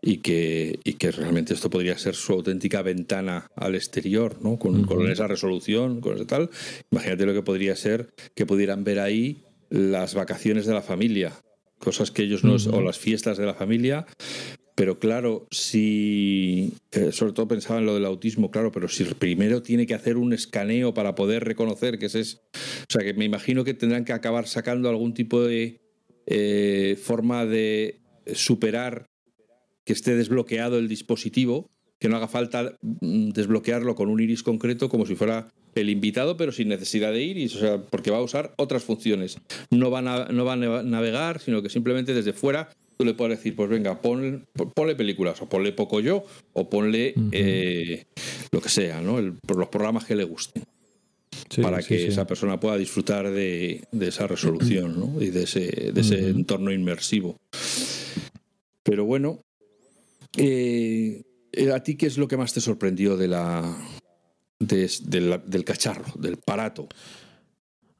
y 0.03 0.19
que, 0.19 0.79
y 0.85 0.95
que 0.95 1.11
realmente 1.11 1.55
esto 1.55 1.71
podría 1.71 1.99
ser 1.99 2.15
su 2.15 2.33
auténtica 2.33 2.83
ventana 2.83 3.47
al 3.57 3.75
exterior, 3.75 4.37
¿no? 4.43 4.59
Con, 4.59 4.85
con 4.85 5.11
esa 5.11 5.27
resolución, 5.27 6.01
con 6.01 6.17
ese 6.17 6.27
tal. 6.27 6.51
Imagínate 6.91 7.27
lo 7.27 7.35
que 7.35 7.43
podría 7.43 7.77
ser 7.77 8.11
que 8.35 8.47
pudieran 8.47 8.85
ver 8.85 9.01
ahí 9.01 9.43
las 9.71 10.15
vacaciones 10.15 10.67
de 10.67 10.75
la 10.75 10.83
familia, 10.83 11.33
cosas 11.79 12.11
que 12.11 12.23
ellos 12.23 12.45
no, 12.45 12.57
o 12.73 12.81
las 12.81 12.99
fiestas 12.99 13.39
de 13.39 13.47
la 13.47 13.55
familia, 13.55 14.07
pero 14.79 15.01
claro, 15.01 15.49
si. 15.51 16.73
eh, 16.93 17.11
sobre 17.11 17.33
todo 17.33 17.49
pensaba 17.49 17.81
en 17.81 17.87
lo 17.87 17.95
del 17.95 18.05
autismo, 18.05 18.53
claro, 18.53 18.71
pero 18.71 18.87
si 18.87 19.03
primero 19.03 19.61
tiene 19.61 19.87
que 19.87 19.95
hacer 19.95 20.17
un 20.17 20.33
escaneo 20.33 20.95
para 20.95 21.17
poder 21.17 21.43
reconocer 21.45 21.99
que 21.99 22.07
ese 22.07 22.21
es. 22.21 22.41
O 22.55 22.87
sea, 22.93 23.03
que 23.05 23.13
me 23.13 23.25
imagino 23.25 23.65
que 23.65 23.75
tendrán 23.75 24.05
que 24.05 24.13
acabar 24.13 24.47
sacando 24.47 24.89
algún 24.89 25.15
tipo 25.15 25.43
de 25.43 25.81
eh, 26.27 26.97
forma 27.03 27.45
de 27.45 27.99
superar 28.35 29.07
que 29.85 29.95
esté 29.95 30.15
desbloqueado 30.15 30.79
el 30.79 30.87
dispositivo, 30.87 31.67
que 31.99 32.09
no 32.09 32.17
haga 32.17 32.29
falta 32.29 32.77
mm, 33.01 33.31
desbloquearlo 33.31 33.97
con 33.97 34.09
un 34.09 34.21
iris 34.21 34.45
concreto 34.45 34.89
como 34.89 35.07
si 35.07 35.17
fuera 35.17 35.49
el 35.75 35.91
invitado, 35.91 36.37
pero 36.37 36.53
sin 36.53 36.69
necesidad 36.69 37.13
de 37.13 37.23
iris, 37.23 37.57
o 37.57 37.59
sea, 37.59 37.83
porque 37.83 38.13
va 38.13 38.19
a 38.19 38.23
usar 38.23 38.55
otras 38.59 38.85
funciones. 38.85 39.39
No 39.71 39.91
va 39.91 39.99
a, 40.01 40.33
no 40.33 40.45
va 40.45 40.53
a 40.53 40.57
nave- 40.57 40.85
navegar, 40.85 41.41
sino 41.41 41.63
que 41.63 41.69
simplemente 41.69 42.15
desde 42.15 42.33
fuera 42.33 42.69
tú 42.99 43.05
le 43.05 43.15
puedes 43.15 43.39
decir, 43.39 43.55
pues 43.57 43.71
venga, 43.71 44.03
pon- 44.03 44.47
ponle 44.75 44.97
películas, 44.97 45.41
o 45.41 45.49
ponle 45.49 45.73
poco 45.73 46.01
yo, 46.01 46.25
o 46.53 46.69
ponle 46.69 47.15
eh, 47.33 48.05
lo 48.51 48.61
que 48.61 48.69
sea, 48.69 49.01
¿no? 49.01 49.19
El- 49.19 49.39
los 49.49 49.69
programas 49.69 50.05
que 50.05 50.17
le 50.17 50.25
gusten, 50.25 50.65
Sí, 51.49 51.63
para 51.63 51.81
sí, 51.81 51.89
que 51.89 51.99
sí. 52.01 52.05
esa 52.09 52.27
persona 52.27 52.59
pueda 52.59 52.77
disfrutar 52.77 53.31
de, 53.31 53.85
de 53.93 54.09
esa 54.09 54.27
resolución, 54.27 54.99
¿no? 54.99 55.23
Y 55.23 55.31
de 55.31 55.45
ese, 55.45 55.93
de 55.93 56.01
ese 56.01 56.29
entorno 56.29 56.73
inmersivo. 56.73 57.37
Pero 58.83 59.05
bueno, 59.05 59.41
eh, 60.37 61.23
eh, 61.53 61.73
¿a 61.73 61.83
ti 61.83 61.97
qué 61.97 62.07
es 62.07 62.19
lo 62.19 62.27
que 62.29 62.37
más 62.37 62.53
te 62.53 62.61
sorprendió 62.61 63.17
de 63.17 63.29
la, 63.29 63.77
de- 64.59 64.91
de 65.05 65.21
la- 65.21 65.39
del 65.39 65.65
cacharro, 65.65 66.13
del 66.19 66.37
parato? 66.39 66.89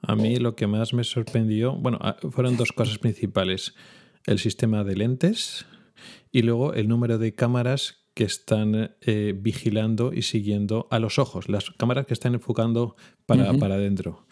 A 0.03 0.15
mí 0.17 0.37
lo 0.37 0.55
que 0.57 0.67
más 0.67 0.93
me 0.95 1.05
sorprendió, 1.05 1.75
bueno, 1.77 1.99
fueron 2.31 2.57
dos 2.57 2.73
cosas 2.73 2.99
principales. 2.99 3.75
El 4.29 4.39
sistema 4.39 4.85
de 4.85 4.95
lentes 4.95 5.65
y 6.31 6.43
luego 6.43 6.75
el 6.75 6.87
número 6.87 7.17
de 7.17 7.35
cámaras 7.35 8.05
que 8.13 8.25
están 8.25 8.95
eh, 9.01 9.35
vigilando 9.35 10.13
y 10.13 10.21
siguiendo 10.21 10.87
a 10.91 10.99
los 10.99 11.19
ojos, 11.19 11.49
las 11.49 11.71
cámaras 11.71 12.05
que 12.05 12.13
están 12.13 12.35
enfocando 12.35 12.95
para, 13.25 13.55
para 13.55 13.77
adentro. 13.77 14.27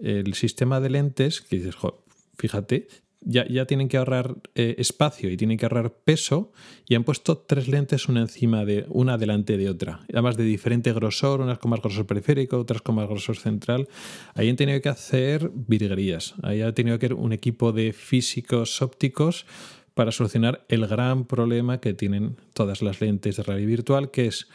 El 0.00 0.34
sistema 0.34 0.78
de 0.80 0.90
lentes, 0.90 1.40
que 1.40 1.56
dices, 1.56 1.74
"Jo, 1.74 2.04
fíjate, 2.38 2.86
ya, 3.24 3.46
ya 3.48 3.66
tienen 3.66 3.88
que 3.88 3.96
ahorrar 3.96 4.36
eh, 4.54 4.74
espacio 4.78 5.30
y 5.30 5.36
tienen 5.36 5.58
que 5.58 5.64
ahorrar 5.66 5.92
peso 5.92 6.52
y 6.88 6.94
han 6.94 7.04
puesto 7.04 7.38
tres 7.38 7.68
lentes 7.68 8.08
una 8.08 8.20
encima 8.20 8.64
de 8.64 8.84
una 8.88 9.18
delante 9.18 9.56
de 9.56 9.68
otra, 9.68 10.00
además 10.12 10.36
de 10.36 10.44
diferente 10.44 10.92
grosor, 10.92 11.40
unas 11.40 11.58
con 11.58 11.70
más 11.70 11.80
grosor 11.80 12.06
periférico, 12.06 12.58
otras 12.58 12.82
con 12.82 12.94
más 12.96 13.08
grosor 13.08 13.36
central. 13.36 13.88
Ahí 14.34 14.48
han 14.48 14.56
tenido 14.56 14.80
que 14.80 14.88
hacer 14.88 15.50
virguerías, 15.54 16.34
ahí 16.42 16.62
ha 16.62 16.72
tenido 16.74 16.98
que 16.98 17.06
haber 17.06 17.18
un 17.18 17.32
equipo 17.32 17.72
de 17.72 17.92
físicos 17.92 18.82
ópticos 18.82 19.46
para 19.94 20.10
solucionar 20.10 20.64
el 20.68 20.86
gran 20.86 21.26
problema 21.26 21.78
que 21.80 21.92
tienen 21.94 22.36
todas 22.54 22.80
las 22.82 23.00
lentes 23.00 23.36
de 23.36 23.42
realidad 23.42 23.68
virtual, 23.68 24.10
que 24.10 24.26
es, 24.26 24.48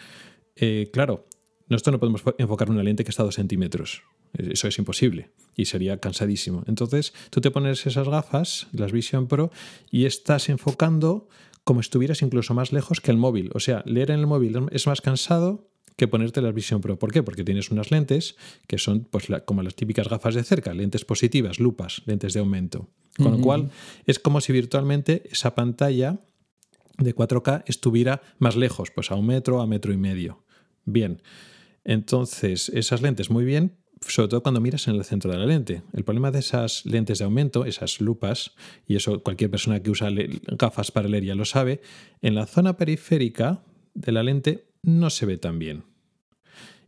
eh, 0.56 0.90
claro, 0.92 1.26
nosotros 1.70 1.94
no 1.94 2.00
podemos 2.00 2.24
fo- 2.26 2.36
enfocar 2.38 2.70
una 2.72 2.82
lente 2.82 3.04
que 3.04 3.12
está 3.12 3.22
a 3.24 3.26
dos 3.26 3.36
centímetros. 3.36 4.02
Eso 4.34 4.68
es 4.68 4.78
imposible 4.78 5.32
y 5.56 5.66
sería 5.66 6.00
cansadísimo. 6.00 6.64
Entonces, 6.68 7.14
tú 7.32 7.42
te 7.42 7.50
pones 7.52 7.86
esas 7.88 8.08
gafas, 8.08 8.68
las 8.74 8.92
Vision 8.92 9.28
Pro, 9.28 9.52
y 9.90 10.06
estás 10.06 10.50
enfocando 10.50 11.28
como 11.64 11.82
si 11.82 11.88
estuvieras 11.88 12.22
incluso 12.22 12.54
más 12.54 12.72
lejos 12.72 13.02
que 13.02 13.12
el 13.12 13.18
móvil. 13.18 13.50
O 13.54 13.60
sea, 13.60 13.82
leer 13.86 14.12
en 14.12 14.20
el 14.20 14.28
móvil 14.28 14.58
es 14.72 14.88
más 14.88 15.02
cansado 15.02 15.68
que 15.96 16.08
ponerte 16.08 16.42
las 16.42 16.54
Vision 16.54 16.80
Pro. 16.80 17.00
¿Por 17.00 17.12
qué? 17.12 17.24
Porque 17.24 17.44
tienes 17.44 17.72
unas 17.72 17.90
lentes 17.90 18.36
que 18.68 18.78
son 18.78 19.06
pues, 19.10 19.30
la- 19.30 19.44
como 19.46 19.64
las 19.64 19.76
típicas 19.76 20.08
gafas 20.08 20.36
de 20.36 20.44
cerca, 20.44 20.74
lentes 20.74 21.04
positivas, 21.06 21.60
lupas, 21.60 22.04
lentes 22.06 22.34
de 22.34 22.40
aumento. 22.40 22.88
Con 23.18 23.32
lo 23.32 23.42
cual, 23.42 23.72
es 24.06 24.20
como 24.20 24.40
si 24.42 24.54
virtualmente 24.54 25.24
esa 25.32 25.56
pantalla 25.56 26.20
de 27.00 27.16
4K 27.16 27.64
estuviera 27.66 28.22
más 28.38 28.56
lejos, 28.56 28.92
pues 28.92 29.10
a 29.10 29.16
un 29.16 29.26
metro, 29.26 29.60
a 29.60 29.66
metro 29.66 29.92
y 29.92 29.98
medio. 29.98 30.44
Bien, 30.86 31.22
entonces 31.84 32.70
esas 32.70 33.02
lentes 33.02 33.30
muy 33.30 33.44
bien, 33.46 33.78
sobre 34.02 34.30
todo 34.30 34.44
cuando 34.44 34.62
miras 34.62 34.88
en 34.88 34.96
el 34.96 35.04
centro 35.04 35.32
de 35.32 35.38
la 35.38 35.46
lente. 35.46 35.82
El 35.94 36.04
problema 36.04 36.32
de 36.32 36.40
esas 36.40 36.86
lentes 36.86 37.20
de 37.20 37.26
aumento, 37.26 37.66
esas 37.66 38.02
lupas, 38.02 38.56
y 38.88 38.96
eso 38.96 39.22
cualquier 39.24 39.50
persona 39.50 39.82
que 39.82 39.90
usa 39.90 40.10
gafas 40.58 40.92
para 40.92 41.08
leer 41.08 41.26
ya 41.26 41.36
lo 41.36 41.46
sabe, 41.46 41.82
en 42.22 42.36
la 42.36 42.46
zona 42.46 42.78
periférica 42.78 43.64
de 43.94 44.12
la 44.12 44.24
lente 44.24 44.66
no 44.82 45.10
se 45.10 45.26
ve 45.26 45.38
tan 45.38 45.60
bien. 45.60 45.84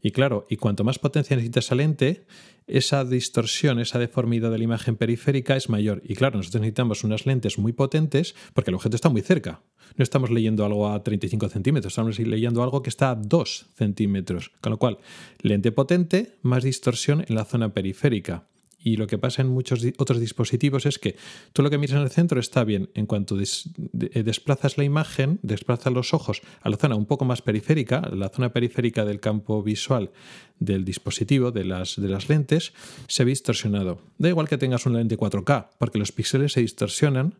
Y 0.01 0.11
claro, 0.11 0.45
y 0.49 0.57
cuanto 0.57 0.83
más 0.83 0.99
potencia 0.99 1.35
necesita 1.35 1.59
esa 1.59 1.75
lente, 1.75 2.25
esa 2.67 3.03
distorsión, 3.03 3.79
esa 3.79 3.99
deformidad 3.99 4.51
de 4.51 4.57
la 4.57 4.63
imagen 4.63 4.95
periférica 4.95 5.55
es 5.55 5.69
mayor. 5.69 6.01
Y 6.05 6.15
claro, 6.15 6.37
nosotros 6.37 6.61
necesitamos 6.61 7.03
unas 7.03 7.25
lentes 7.25 7.57
muy 7.57 7.73
potentes 7.73 8.35
porque 8.53 8.71
el 8.71 8.75
objeto 8.75 8.95
está 8.95 9.09
muy 9.09 9.21
cerca. 9.21 9.61
No 9.95 10.03
estamos 10.03 10.29
leyendo 10.29 10.63
algo 10.65 10.87
a 10.87 11.03
35 11.03 11.49
centímetros, 11.49 11.93
estamos 11.93 12.19
leyendo 12.19 12.63
algo 12.63 12.83
que 12.83 12.89
está 12.89 13.11
a 13.11 13.15
2 13.15 13.65
centímetros. 13.75 14.51
Con 14.61 14.71
lo 14.71 14.77
cual, 14.77 14.99
lente 15.41 15.71
potente, 15.71 16.37
más 16.43 16.63
distorsión 16.63 17.25
en 17.27 17.35
la 17.35 17.45
zona 17.45 17.73
periférica. 17.73 18.48
Y 18.81 18.95
lo 18.95 19.07
que 19.07 19.17
pasa 19.17 19.41
en 19.41 19.49
muchos 19.49 19.85
otros 19.97 20.19
dispositivos 20.19 20.85
es 20.85 20.99
que 20.99 21.15
tú 21.53 21.61
lo 21.61 21.69
que 21.69 21.77
miras 21.77 21.97
en 21.97 22.03
el 22.03 22.09
centro 22.09 22.39
está 22.39 22.63
bien. 22.63 22.89
En 22.93 23.05
cuanto 23.05 23.37
eh, 23.39 24.23
desplazas 24.23 24.77
la 24.77 24.83
imagen, 24.83 25.39
desplazas 25.43 25.91
los 25.91 26.13
ojos 26.13 26.41
a 26.61 26.69
la 26.69 26.77
zona 26.77 26.95
un 26.95 27.05
poco 27.05 27.25
más 27.25 27.41
periférica, 27.41 28.01
la 28.13 28.29
zona 28.29 28.53
periférica 28.53 29.05
del 29.05 29.19
campo 29.19 29.61
visual 29.61 30.11
del 30.59 30.85
dispositivo, 30.85 31.51
de 31.51 31.65
las, 31.65 31.99
de 31.99 32.09
las 32.09 32.29
lentes, 32.29 32.73
se 33.07 33.23
ve 33.23 33.29
distorsionado. 33.29 34.01
Da 34.17 34.29
igual 34.29 34.47
que 34.47 34.57
tengas 34.57 34.85
una 34.85 34.99
lente 34.99 35.17
4K, 35.17 35.69
porque 35.77 35.99
los 35.99 36.11
píxeles 36.11 36.53
se 36.53 36.61
distorsionan 36.61 37.35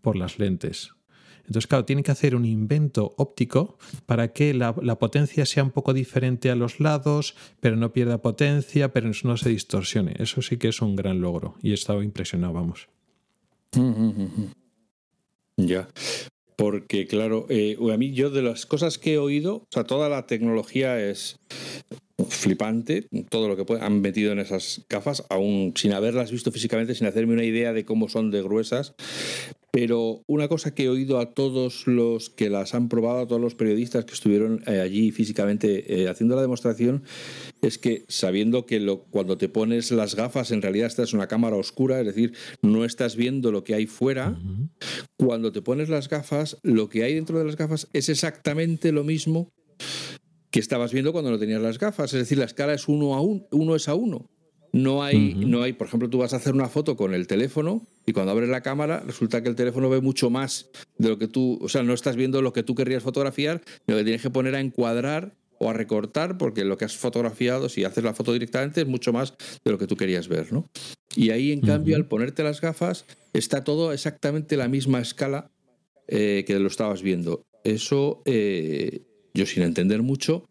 por 0.00 0.16
las 0.16 0.38
lentes. 0.38 0.92
Entonces, 1.46 1.66
claro, 1.66 1.84
tiene 1.84 2.02
que 2.02 2.10
hacer 2.10 2.34
un 2.34 2.44
invento 2.44 3.14
óptico 3.18 3.78
para 4.06 4.32
que 4.32 4.54
la, 4.54 4.74
potencia 4.98 5.46
sea 5.46 5.62
un 5.62 5.70
poco 5.70 5.92
diferente 5.92 6.50
a 6.50 6.54
los 6.54 6.80
lados, 6.80 7.34
pero 7.60 7.76
no 7.76 7.92
pierda 7.92 8.22
potencia, 8.22 8.92
pero 8.92 9.10
no 9.24 9.36
se 9.36 9.50
distorsione. 9.50 10.14
Eso 10.18 10.42
sí 10.42 10.56
que 10.56 10.68
es 10.68 10.80
un 10.80 10.96
gran 10.96 11.20
logro 11.20 11.54
y 11.62 11.70
he 11.70 11.74
estado 11.74 12.02
impresionado, 12.02 12.52
vamos. 12.52 12.88
Ya. 15.56 15.88
Porque, 16.56 17.06
claro, 17.06 17.46
eh, 17.48 17.76
a 17.92 17.96
mí 17.96 18.12
yo 18.12 18.28
de 18.28 18.42
las 18.42 18.66
cosas 18.66 18.98
que 18.98 19.14
he 19.14 19.18
oído, 19.18 19.56
o 19.58 19.66
sea, 19.70 19.84
toda 19.84 20.08
la 20.08 20.26
tecnología 20.26 20.98
es 21.00 21.38
flipante 22.28 23.08
todo 23.28 23.48
lo 23.48 23.56
que 23.56 23.78
han 23.80 24.00
metido 24.00 24.32
en 24.32 24.38
esas 24.38 24.84
gafas, 24.88 25.24
aún 25.30 25.72
sin 25.76 25.92
haberlas 25.92 26.30
visto 26.30 26.52
físicamente, 26.52 26.94
sin 26.94 27.06
hacerme 27.06 27.34
una 27.34 27.44
idea 27.44 27.72
de 27.72 27.84
cómo 27.84 28.08
son 28.08 28.30
de 28.30 28.42
gruesas. 28.42 28.94
Pero 29.74 30.22
una 30.28 30.46
cosa 30.46 30.72
que 30.72 30.84
he 30.84 30.88
oído 30.88 31.18
a 31.18 31.34
todos 31.34 31.88
los 31.88 32.30
que 32.30 32.48
las 32.48 32.76
han 32.76 32.88
probado, 32.88 33.18
a 33.18 33.26
todos 33.26 33.40
los 33.40 33.56
periodistas 33.56 34.04
que 34.04 34.14
estuvieron 34.14 34.62
eh, 34.68 34.78
allí 34.78 35.10
físicamente 35.10 36.02
eh, 36.02 36.08
haciendo 36.08 36.36
la 36.36 36.42
demostración, 36.42 37.02
es 37.60 37.78
que 37.78 38.04
sabiendo 38.06 38.66
que 38.66 38.78
lo, 38.78 39.02
cuando 39.06 39.36
te 39.36 39.48
pones 39.48 39.90
las 39.90 40.14
gafas 40.14 40.52
en 40.52 40.62
realidad 40.62 40.86
estás 40.86 41.12
en 41.12 41.18
una 41.18 41.26
cámara 41.26 41.56
oscura, 41.56 41.98
es 41.98 42.06
decir, 42.06 42.34
no 42.62 42.84
estás 42.84 43.16
viendo 43.16 43.50
lo 43.50 43.64
que 43.64 43.74
hay 43.74 43.86
fuera, 43.86 44.38
cuando 45.16 45.50
te 45.50 45.60
pones 45.60 45.88
las 45.88 46.08
gafas, 46.08 46.56
lo 46.62 46.88
que 46.88 47.02
hay 47.02 47.14
dentro 47.16 47.40
de 47.40 47.44
las 47.44 47.56
gafas 47.56 47.88
es 47.92 48.08
exactamente 48.08 48.92
lo 48.92 49.02
mismo 49.02 49.48
que 50.52 50.60
estabas 50.60 50.92
viendo 50.92 51.10
cuando 51.10 51.32
no 51.32 51.38
tenías 51.40 51.60
las 51.60 51.80
gafas. 51.80 52.12
Es 52.12 52.20
decir, 52.20 52.38
la 52.38 52.44
escala 52.44 52.74
es 52.74 52.86
uno 52.86 53.16
a 53.16 53.20
uno, 53.20 53.48
uno 53.50 53.74
es 53.74 53.88
a 53.88 53.96
uno. 53.96 54.30
No 54.74 55.04
hay, 55.04 55.34
no 55.34 55.62
hay, 55.62 55.72
por 55.72 55.86
ejemplo, 55.86 56.10
tú 56.10 56.18
vas 56.18 56.32
a 56.32 56.38
hacer 56.38 56.52
una 56.52 56.68
foto 56.68 56.96
con 56.96 57.14
el 57.14 57.28
teléfono 57.28 57.86
y 58.06 58.12
cuando 58.12 58.32
abres 58.32 58.48
la 58.48 58.60
cámara 58.60 59.04
resulta 59.06 59.40
que 59.40 59.48
el 59.48 59.54
teléfono 59.54 59.88
ve 59.88 60.00
mucho 60.00 60.30
más 60.30 60.68
de 60.98 61.10
lo 61.10 61.16
que 61.16 61.28
tú, 61.28 61.60
o 61.62 61.68
sea, 61.68 61.84
no 61.84 61.94
estás 61.94 62.16
viendo 62.16 62.42
lo 62.42 62.52
que 62.52 62.64
tú 62.64 62.74
querrías 62.74 63.04
fotografiar, 63.04 63.62
lo 63.86 63.96
que 63.96 64.02
tienes 64.02 64.20
que 64.20 64.30
poner 64.30 64.56
a 64.56 64.60
encuadrar 64.60 65.36
o 65.60 65.70
a 65.70 65.74
recortar 65.74 66.38
porque 66.38 66.64
lo 66.64 66.76
que 66.76 66.86
has 66.86 66.96
fotografiado, 66.96 67.68
si 67.68 67.84
haces 67.84 68.02
la 68.02 68.14
foto 68.14 68.32
directamente, 68.32 68.80
es 68.80 68.88
mucho 68.88 69.12
más 69.12 69.34
de 69.64 69.70
lo 69.70 69.78
que 69.78 69.86
tú 69.86 69.96
querías 69.96 70.26
ver, 70.26 70.52
¿no? 70.52 70.68
Y 71.14 71.30
ahí, 71.30 71.52
en 71.52 71.60
cambio, 71.60 71.94
al 71.94 72.08
ponerte 72.08 72.42
las 72.42 72.60
gafas, 72.60 73.06
está 73.32 73.62
todo 73.62 73.92
exactamente 73.92 74.56
la 74.56 74.66
misma 74.66 74.98
escala 74.98 75.52
eh, 76.08 76.42
que 76.48 76.58
lo 76.58 76.66
estabas 76.66 77.00
viendo. 77.00 77.44
Eso 77.62 78.22
eh, 78.24 79.02
yo 79.34 79.46
sin 79.46 79.62
entender 79.62 80.02
mucho, 80.02 80.44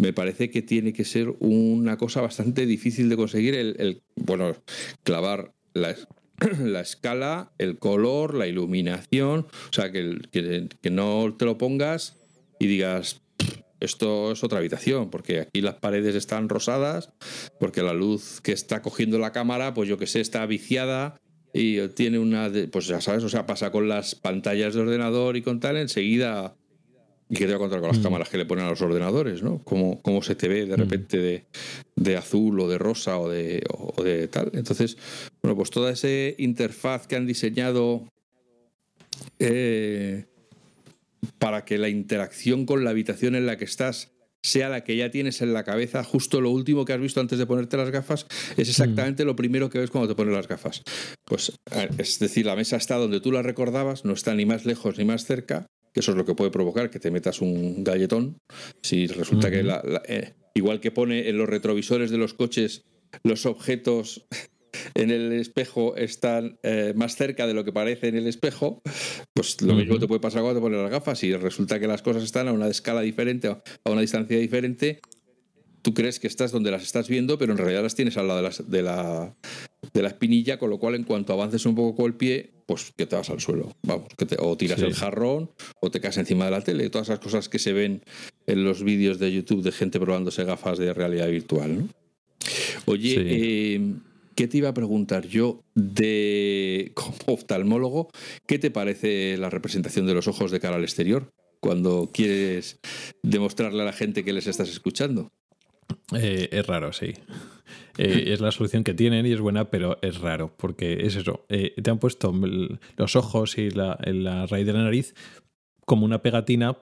me 0.00 0.14
parece 0.14 0.48
que 0.48 0.62
tiene 0.62 0.94
que 0.94 1.04
ser 1.04 1.34
una 1.40 1.98
cosa 1.98 2.22
bastante 2.22 2.64
difícil 2.64 3.10
de 3.10 3.16
conseguir 3.16 3.54
el, 3.54 4.02
bueno, 4.16 4.56
clavar 5.02 5.52
la, 5.74 5.94
la, 6.58 6.80
escala, 6.80 7.52
el 7.58 7.78
color, 7.78 8.34
la 8.34 8.46
iluminación, 8.46 9.40
o 9.40 9.72
sea, 9.72 9.92
que, 9.92 10.18
que, 10.32 10.90
no 10.90 11.34
te 11.38 11.44
lo 11.44 11.58
pongas 11.58 12.16
y 12.58 12.66
digas, 12.66 13.20
esto 13.78 14.32
es 14.32 14.42
otra 14.42 14.60
habitación, 14.60 15.10
porque 15.10 15.40
aquí 15.40 15.60
las 15.60 15.74
paredes 15.74 16.14
están 16.14 16.48
rosadas, 16.48 17.12
porque 17.58 17.82
la 17.82 17.92
luz 17.92 18.40
que 18.40 18.52
está 18.52 18.80
cogiendo 18.80 19.18
la 19.18 19.32
cámara, 19.32 19.74
pues 19.74 19.86
yo 19.86 19.98
que 19.98 20.06
sé, 20.06 20.22
está 20.22 20.46
viciada 20.46 21.20
y 21.52 21.86
tiene 21.88 22.18
una, 22.18 22.50
pues 22.72 22.86
ya 22.86 23.02
sabes, 23.02 23.22
o 23.22 23.28
sea, 23.28 23.44
pasa 23.44 23.70
con 23.70 23.86
las 23.86 24.14
pantallas 24.14 24.72
de 24.72 24.80
ordenador 24.80 25.36
y 25.36 25.42
con 25.42 25.60
tal, 25.60 25.76
enseguida 25.76 26.56
y 27.30 27.36
que 27.36 27.46
te 27.46 27.52
voy 27.52 27.54
a 27.54 27.58
contar 27.58 27.80
con 27.80 27.88
las 27.88 28.00
mm. 28.00 28.02
cámaras 28.02 28.28
que 28.28 28.36
le 28.36 28.44
ponen 28.44 28.64
a 28.64 28.70
los 28.70 28.82
ordenadores, 28.82 29.42
¿no? 29.42 29.62
Cómo, 29.62 30.02
cómo 30.02 30.20
se 30.20 30.34
te 30.34 30.48
ve 30.48 30.66
de 30.66 30.76
mm. 30.76 30.80
repente 30.80 31.18
de, 31.18 31.44
de, 31.94 32.16
azul 32.16 32.58
o 32.58 32.68
de 32.68 32.76
rosa 32.76 33.18
o 33.18 33.28
de, 33.28 33.62
o 33.70 34.02
de 34.02 34.26
tal. 34.26 34.50
Entonces, 34.52 34.98
bueno, 35.40 35.56
pues 35.56 35.70
toda 35.70 35.92
esa 35.92 36.08
interfaz 36.38 37.06
que 37.06 37.14
han 37.14 37.26
diseñado 37.26 38.04
eh, 39.38 40.24
para 41.38 41.64
que 41.64 41.78
la 41.78 41.88
interacción 41.88 42.66
con 42.66 42.82
la 42.82 42.90
habitación 42.90 43.36
en 43.36 43.46
la 43.46 43.56
que 43.56 43.64
estás 43.64 44.10
sea 44.42 44.68
la 44.70 44.82
que 44.82 44.96
ya 44.96 45.10
tienes 45.10 45.42
en 45.42 45.52
la 45.52 45.64
cabeza, 45.64 46.02
justo 46.02 46.40
lo 46.40 46.50
último 46.50 46.84
que 46.84 46.94
has 46.94 47.00
visto 47.00 47.20
antes 47.20 47.38
de 47.38 47.46
ponerte 47.46 47.76
las 47.76 47.90
gafas, 47.90 48.26
es 48.56 48.66
mm. 48.66 48.70
exactamente 48.70 49.24
lo 49.24 49.36
primero 49.36 49.70
que 49.70 49.78
ves 49.78 49.90
cuando 49.90 50.08
te 50.08 50.16
pones 50.16 50.34
las 50.34 50.48
gafas. 50.48 50.82
Pues 51.26 51.52
es 51.98 52.18
decir, 52.18 52.46
la 52.46 52.56
mesa 52.56 52.76
está 52.76 52.96
donde 52.96 53.20
tú 53.20 53.30
la 53.30 53.42
recordabas, 53.42 54.04
no 54.04 54.14
está 54.14 54.34
ni 54.34 54.46
más 54.46 54.64
lejos 54.64 54.98
ni 54.98 55.04
más 55.04 55.26
cerca, 55.26 55.66
que 55.92 56.00
eso 56.00 56.12
es 56.12 56.16
lo 56.16 56.24
que 56.24 56.34
puede 56.34 56.50
provocar 56.50 56.90
que 56.90 57.00
te 57.00 57.10
metas 57.10 57.40
un 57.40 57.84
galletón. 57.84 58.38
Si 58.82 59.06
resulta 59.06 59.50
que, 59.50 59.64
eh, 60.08 60.34
igual 60.54 60.80
que 60.80 60.90
pone 60.90 61.28
en 61.28 61.38
los 61.38 61.48
retrovisores 61.48 62.10
de 62.10 62.18
los 62.18 62.34
coches, 62.34 62.84
los 63.24 63.46
objetos 63.46 64.26
en 64.94 65.10
el 65.10 65.32
espejo 65.32 65.96
están 65.96 66.58
eh, 66.62 66.92
más 66.96 67.16
cerca 67.16 67.46
de 67.46 67.54
lo 67.54 67.64
que 67.64 67.72
parece 67.72 68.08
en 68.08 68.16
el 68.16 68.26
espejo, 68.26 68.82
pues 69.34 69.60
lo 69.62 69.74
mismo 69.74 69.98
te 69.98 70.06
puede 70.06 70.20
pasar 70.20 70.42
cuando 70.42 70.60
te 70.60 70.62
pones 70.62 70.80
las 70.80 70.90
gafas 70.90 71.22
y 71.24 71.34
resulta 71.34 71.80
que 71.80 71.86
las 71.86 72.02
cosas 72.02 72.22
están 72.22 72.48
a 72.48 72.52
una 72.52 72.68
escala 72.68 73.00
diferente, 73.00 73.48
a 73.48 73.62
una 73.90 74.00
distancia 74.00 74.38
diferente 74.38 75.00
tú 75.82 75.94
crees 75.94 76.20
que 76.20 76.26
estás 76.26 76.52
donde 76.52 76.70
las 76.70 76.82
estás 76.82 77.08
viendo, 77.08 77.38
pero 77.38 77.52
en 77.52 77.58
realidad 77.58 77.82
las 77.82 77.94
tienes 77.94 78.16
al 78.16 78.28
lado 78.28 78.48
de, 78.66 78.82
la, 78.82 79.34
de 79.92 80.02
la 80.02 80.08
espinilla, 80.08 80.58
con 80.58 80.70
lo 80.70 80.78
cual 80.78 80.94
en 80.94 81.04
cuanto 81.04 81.32
avances 81.32 81.66
un 81.66 81.74
poco 81.74 81.96
con 81.96 82.06
el 82.06 82.14
pie, 82.14 82.52
pues 82.70 82.92
que 82.96 83.04
te 83.04 83.16
vas 83.16 83.28
al 83.30 83.40
suelo. 83.40 83.74
Vamos, 83.82 84.06
que 84.16 84.26
te, 84.26 84.36
o 84.38 84.56
tiras 84.56 84.80
el 84.80 84.94
jarrón 84.94 85.50
o 85.80 85.90
te 85.90 86.00
caes 86.00 86.18
encima 86.18 86.44
de 86.44 86.52
la 86.52 86.60
tele. 86.60 86.88
Todas 86.88 87.08
esas 87.08 87.18
cosas 87.18 87.48
que 87.48 87.58
se 87.58 87.72
ven 87.72 88.04
en 88.46 88.62
los 88.62 88.84
vídeos 88.84 89.18
de 89.18 89.32
YouTube 89.32 89.64
de 89.64 89.72
gente 89.72 89.98
probándose 89.98 90.44
gafas 90.44 90.78
de 90.78 90.94
realidad 90.94 91.28
virtual. 91.28 91.88
Oye, 92.86 93.74
em, 93.74 94.02
¿qué 94.36 94.46
te 94.46 94.58
iba 94.58 94.68
a 94.68 94.74
preguntar 94.74 95.26
yo 95.26 95.64
de 95.74 96.92
como 96.94 97.34
oftalmólogo? 97.34 98.08
¿Qué 98.46 98.60
te 98.60 98.70
parece 98.70 99.36
la 99.36 99.50
representación 99.50 100.06
de 100.06 100.14
los 100.14 100.28
ojos 100.28 100.52
de 100.52 100.60
cara 100.60 100.76
al 100.76 100.84
exterior? 100.84 101.32
cuando 101.62 102.08
quieres 102.10 102.80
demostrarle 103.22 103.82
a 103.82 103.84
la 103.84 103.92
gente 103.92 104.24
que 104.24 104.32
les 104.32 104.46
estás 104.46 104.70
escuchando. 104.70 105.30
Eh, 106.18 106.48
es 106.50 106.66
raro, 106.66 106.94
sí. 106.94 107.12
Eh, 107.98 108.24
es 108.28 108.40
la 108.40 108.50
solución 108.50 108.84
que 108.84 108.94
tienen 108.94 109.26
y 109.26 109.32
es 109.32 109.40
buena, 109.40 109.70
pero 109.70 109.98
es 110.02 110.20
raro, 110.20 110.52
porque 110.56 111.06
es 111.06 111.16
eso. 111.16 111.44
Eh, 111.48 111.74
te 111.80 111.90
han 111.90 111.98
puesto 111.98 112.32
los 112.96 113.16
ojos 113.16 113.58
y 113.58 113.70
la, 113.70 113.98
la 114.04 114.46
raíz 114.46 114.66
de 114.66 114.72
la 114.72 114.82
nariz 114.82 115.14
como 115.84 116.04
una 116.04 116.22
pegatina 116.22 116.78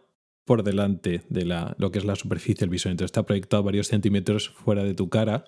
por 0.48 0.62
delante 0.62 1.20
de 1.28 1.44
la, 1.44 1.76
lo 1.76 1.92
que 1.92 1.98
es 1.98 2.06
la 2.06 2.16
superficie 2.16 2.61
del 2.61 2.70
visor. 2.70 2.90
Entonces 2.90 3.11
está 3.11 3.26
proyectado 3.26 3.62
varios 3.62 3.88
centímetros 3.88 4.48
fuera 4.48 4.82
de 4.82 4.94
tu 4.94 5.11
cara. 5.11 5.44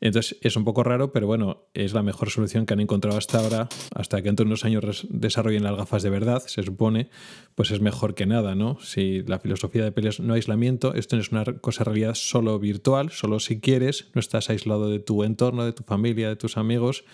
Entonces 0.00 0.38
es 0.40 0.56
un 0.56 0.64
poco 0.64 0.82
raro, 0.82 1.12
pero 1.12 1.26
bueno, 1.26 1.68
es 1.74 1.92
la 1.92 2.02
mejor 2.02 2.30
solución 2.30 2.64
que 2.64 2.72
han 2.72 2.80
encontrado 2.80 3.18
hasta 3.18 3.38
ahora. 3.38 3.68
Hasta 3.94 4.22
que 4.22 4.30
en 4.30 4.36
unos 4.40 4.64
años 4.64 5.06
desarrollen 5.10 5.62
las 5.62 5.76
gafas 5.76 6.02
de 6.02 6.08
verdad, 6.08 6.42
se 6.46 6.62
supone, 6.62 7.10
pues 7.54 7.70
es 7.70 7.82
mejor 7.82 8.14
que 8.14 8.24
nada, 8.24 8.54
¿no? 8.54 8.78
Si 8.80 9.22
la 9.24 9.40
filosofía 9.40 9.84
de 9.84 9.92
peleas 9.92 10.20
no 10.20 10.32
aislamiento, 10.32 10.94
esto 10.94 11.16
no 11.16 11.22
es 11.22 11.32
una 11.32 11.44
cosa 11.44 11.84
realidad 11.84 12.14
solo 12.14 12.58
virtual, 12.58 13.10
solo 13.10 13.40
si 13.40 13.60
quieres, 13.60 14.08
no 14.14 14.20
estás 14.20 14.48
aislado 14.48 14.88
de 14.88 15.00
tu 15.00 15.22
entorno, 15.22 15.66
de 15.66 15.74
tu 15.74 15.82
familia, 15.82 16.30
de 16.30 16.36
tus 16.36 16.56
amigos 16.56 17.04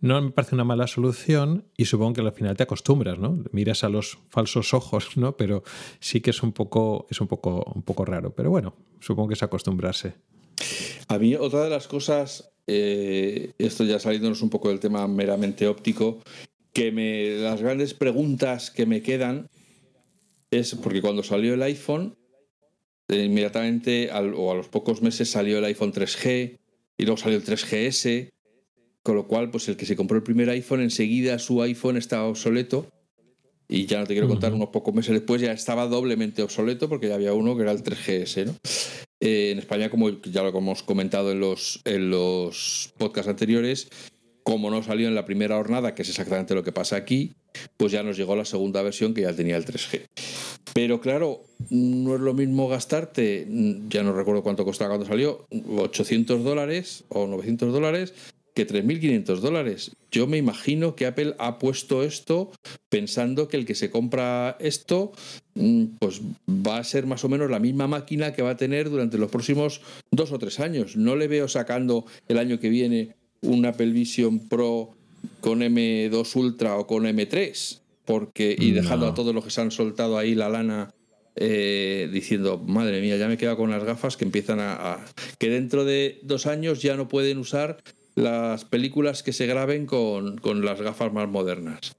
no 0.00 0.20
me 0.20 0.30
parece 0.30 0.54
una 0.54 0.64
mala 0.64 0.86
solución 0.86 1.66
y 1.76 1.84
supongo 1.84 2.14
que 2.14 2.20
al 2.22 2.32
final 2.32 2.56
te 2.56 2.62
acostumbras, 2.62 3.18
¿no? 3.18 3.44
Miras 3.52 3.84
a 3.84 3.88
los 3.88 4.18
falsos 4.30 4.72
ojos, 4.72 5.16
¿no? 5.16 5.36
Pero 5.36 5.62
sí 6.00 6.20
que 6.20 6.30
es 6.30 6.42
un 6.42 6.52
poco, 6.52 7.06
es 7.10 7.20
un 7.20 7.28
poco, 7.28 7.70
un 7.74 7.82
poco 7.82 8.04
raro. 8.04 8.34
Pero 8.34 8.50
bueno, 8.50 8.74
supongo 9.00 9.28
que 9.28 9.34
es 9.34 9.42
acostumbrarse. 9.42 10.14
A 11.08 11.18
mí 11.18 11.34
otra 11.34 11.64
de 11.64 11.70
las 11.70 11.86
cosas, 11.86 12.52
eh, 12.66 13.52
esto 13.58 13.84
ya 13.84 13.98
saliéndonos 13.98 14.42
un 14.42 14.50
poco 14.50 14.68
del 14.68 14.80
tema 14.80 15.06
meramente 15.06 15.66
óptico, 15.66 16.20
que 16.72 16.92
me, 16.92 17.42
las 17.42 17.60
grandes 17.60 17.94
preguntas 17.94 18.70
que 18.70 18.86
me 18.86 19.02
quedan 19.02 19.48
es 20.50 20.74
porque 20.76 21.02
cuando 21.02 21.22
salió 21.22 21.54
el 21.54 21.62
iPhone, 21.62 22.16
eh, 23.08 23.24
inmediatamente 23.24 24.10
o 24.12 24.52
a 24.52 24.54
los 24.54 24.68
pocos 24.68 25.02
meses 25.02 25.30
salió 25.30 25.58
el 25.58 25.64
iPhone 25.64 25.92
3G 25.92 26.58
y 26.96 27.04
luego 27.04 27.16
salió 27.16 27.38
el 27.38 27.44
3GS 27.44 28.30
con 29.02 29.16
lo 29.16 29.26
cual, 29.26 29.50
pues 29.50 29.68
el 29.68 29.76
que 29.76 29.86
se 29.86 29.96
compró 29.96 30.16
el 30.16 30.22
primer 30.22 30.50
iPhone, 30.50 30.80
enseguida 30.80 31.38
su 31.38 31.62
iPhone 31.62 31.96
estaba 31.96 32.24
obsoleto. 32.24 32.86
Y 33.68 33.86
ya 33.86 34.00
no 34.00 34.06
te 34.06 34.14
quiero 34.14 34.26
contar, 34.26 34.52
unos 34.52 34.70
pocos 34.70 34.92
meses 34.92 35.12
después 35.12 35.40
ya 35.40 35.52
estaba 35.52 35.86
doblemente 35.86 36.42
obsoleto 36.42 36.88
porque 36.88 37.08
ya 37.08 37.14
había 37.14 37.34
uno 37.34 37.56
que 37.56 37.62
era 37.62 37.70
el 37.70 37.84
3GS. 37.84 38.46
¿no? 38.46 38.54
Eh, 39.20 39.52
en 39.52 39.58
España, 39.60 39.90
como 39.90 40.10
ya 40.22 40.42
lo 40.42 40.48
hemos 40.48 40.82
comentado 40.82 41.30
en 41.30 41.38
los, 41.38 41.80
en 41.84 42.10
los 42.10 42.92
podcasts 42.98 43.28
anteriores, 43.28 43.88
como 44.42 44.70
no 44.70 44.82
salió 44.82 45.06
en 45.06 45.14
la 45.14 45.24
primera 45.24 45.56
jornada, 45.56 45.94
que 45.94 46.02
es 46.02 46.08
exactamente 46.08 46.54
lo 46.54 46.64
que 46.64 46.72
pasa 46.72 46.96
aquí, 46.96 47.34
pues 47.76 47.92
ya 47.92 48.02
nos 48.02 48.16
llegó 48.16 48.34
la 48.34 48.44
segunda 48.44 48.82
versión 48.82 49.14
que 49.14 49.20
ya 49.22 49.32
tenía 49.34 49.56
el 49.56 49.64
3G. 49.64 50.06
Pero 50.74 51.00
claro, 51.00 51.42
no 51.68 52.14
es 52.14 52.20
lo 52.20 52.34
mismo 52.34 52.68
gastarte, 52.68 53.46
ya 53.88 54.02
no 54.02 54.12
recuerdo 54.12 54.42
cuánto 54.42 54.64
costaba 54.64 54.90
cuando 54.90 55.06
salió, 55.06 55.46
800 55.76 56.42
dólares 56.42 57.04
o 57.08 57.26
900 57.26 57.72
dólares 57.72 58.14
que 58.54 58.66
3.500 58.66 59.40
dólares. 59.40 59.92
Yo 60.10 60.26
me 60.26 60.38
imagino 60.38 60.96
que 60.96 61.06
Apple 61.06 61.34
ha 61.38 61.58
puesto 61.58 62.02
esto 62.02 62.50
pensando 62.88 63.48
que 63.48 63.56
el 63.56 63.66
que 63.66 63.74
se 63.74 63.90
compra 63.90 64.56
esto 64.60 65.12
mm, 65.54 65.84
pues 65.98 66.20
va 66.48 66.78
a 66.78 66.84
ser 66.84 67.06
más 67.06 67.24
o 67.24 67.28
menos 67.28 67.50
la 67.50 67.58
misma 67.58 67.86
máquina 67.86 68.32
que 68.32 68.42
va 68.42 68.50
a 68.50 68.56
tener 68.56 68.90
durante 68.90 69.18
los 69.18 69.30
próximos 69.30 69.80
dos 70.10 70.32
o 70.32 70.38
tres 70.38 70.60
años. 70.60 70.96
No 70.96 71.16
le 71.16 71.28
veo 71.28 71.48
sacando 71.48 72.06
el 72.28 72.38
año 72.38 72.58
que 72.58 72.70
viene 72.70 73.16
un 73.42 73.64
Apple 73.66 73.92
Vision 73.92 74.48
Pro 74.48 74.96
con 75.40 75.60
M2 75.60 76.36
Ultra 76.36 76.76
o 76.76 76.86
con 76.86 77.04
M3 77.04 77.80
porque 78.10 78.56
y 78.58 78.72
dejando 78.72 79.06
a 79.06 79.14
todos 79.14 79.32
los 79.32 79.44
que 79.44 79.50
se 79.50 79.60
han 79.60 79.70
soltado 79.70 80.18
ahí 80.18 80.34
la 80.34 80.48
lana 80.48 80.92
eh, 81.36 82.08
diciendo, 82.12 82.58
madre 82.58 83.00
mía, 83.00 83.16
ya 83.16 83.28
me 83.28 83.34
he 83.34 83.38
quedado 83.38 83.56
con 83.56 83.70
las 83.70 83.84
gafas 83.84 84.16
que 84.16 84.24
empiezan 84.24 84.58
a, 84.60 84.98
que 85.38 85.48
dentro 85.48 85.84
de 85.84 86.18
dos 86.22 86.46
años 86.46 86.82
ya 86.82 86.96
no 86.96 87.06
pueden 87.06 87.38
usar 87.38 87.78
las 88.14 88.64
películas 88.64 89.22
que 89.22 89.32
se 89.32 89.46
graben 89.46 89.86
con, 89.86 90.40
las 90.64 90.80
gafas 90.80 91.12
más 91.12 91.28
modernas. 91.28 91.96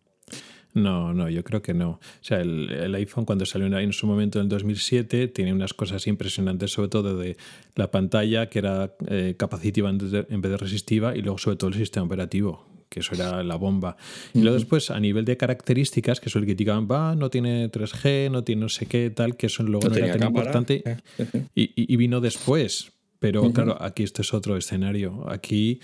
No, 0.73 1.13
no, 1.13 1.29
yo 1.29 1.43
creo 1.43 1.61
que 1.61 1.73
no. 1.73 1.89
O 1.89 1.99
sea, 2.21 2.39
el, 2.39 2.95
iPhone 2.95 3.25
cuando 3.25 3.45
salió 3.45 3.67
en 3.77 3.91
su 3.91 4.07
momento 4.07 4.39
en 4.39 4.43
el 4.43 4.49
2007 4.49 5.27
tiene 5.27 5.53
unas 5.53 5.73
cosas 5.73 6.07
impresionantes, 6.07 6.71
sobre 6.71 6.87
todo 6.87 7.17
de 7.17 7.35
la 7.75 7.91
pantalla 7.91 8.47
que 8.47 8.59
era 8.59 8.95
eh, 9.07 9.35
capacitiva 9.37 9.89
en 9.89 10.41
vez 10.41 10.51
de 10.51 10.57
resistiva 10.57 11.15
y 11.15 11.21
luego 11.21 11.37
sobre 11.37 11.57
todo 11.57 11.71
el 11.71 11.75
sistema 11.75 12.05
operativo, 12.05 12.71
que 12.91 12.99
eso 12.99 13.15
era 13.15 13.41
la 13.41 13.55
bomba. 13.55 13.95
Y 14.33 14.41
luego 14.41 14.55
después, 14.55 14.91
a 14.91 14.99
nivel 14.99 15.23
de 15.23 15.37
características, 15.37 16.19
que 16.19 16.27
eso 16.27 16.39
el 16.39 16.45
criticaban, 16.45 16.89
va, 16.91 17.15
no 17.15 17.29
tiene 17.29 17.71
3G, 17.71 18.29
no 18.29 18.43
tiene 18.43 18.63
no 18.63 18.69
sé 18.69 18.85
qué, 18.85 19.09
tal, 19.09 19.37
que 19.37 19.47
eso 19.47 19.63
luego 19.63 19.87
no, 19.87 19.95
era 19.95 20.17
tan 20.17 20.27
importante. 20.27 20.83
Y, 21.55 21.95
vino 21.95 22.19
después. 22.19 22.91
Pero 23.21 23.53
claro, 23.53 23.77
aquí 23.79 24.01
esto 24.01 24.23
es 24.23 24.33
otro 24.33 24.57
escenario. 24.57 25.29
Aquí 25.29 25.79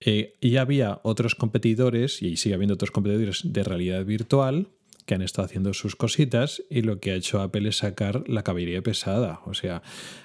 eh, 0.00 0.34
ya 0.40 0.62
había 0.62 0.98
otros 1.04 1.36
competidores, 1.36 2.20
y 2.22 2.36
sigue 2.36 2.56
habiendo 2.56 2.74
otros 2.74 2.90
competidores 2.90 3.42
de 3.44 3.62
realidad 3.62 4.04
virtual, 4.04 4.66
que 5.06 5.14
han 5.14 5.22
estado 5.22 5.46
haciendo 5.46 5.74
sus 5.74 5.94
cositas 5.94 6.60
y 6.70 6.82
lo 6.82 6.98
que 6.98 7.12
ha 7.12 7.14
hecho 7.14 7.40
Apple 7.40 7.68
es 7.68 7.76
sacar 7.76 8.28
la 8.28 8.42
caballería 8.42 8.82
pesada. 8.82 9.40
O 9.46 9.54
sea, 9.54 9.82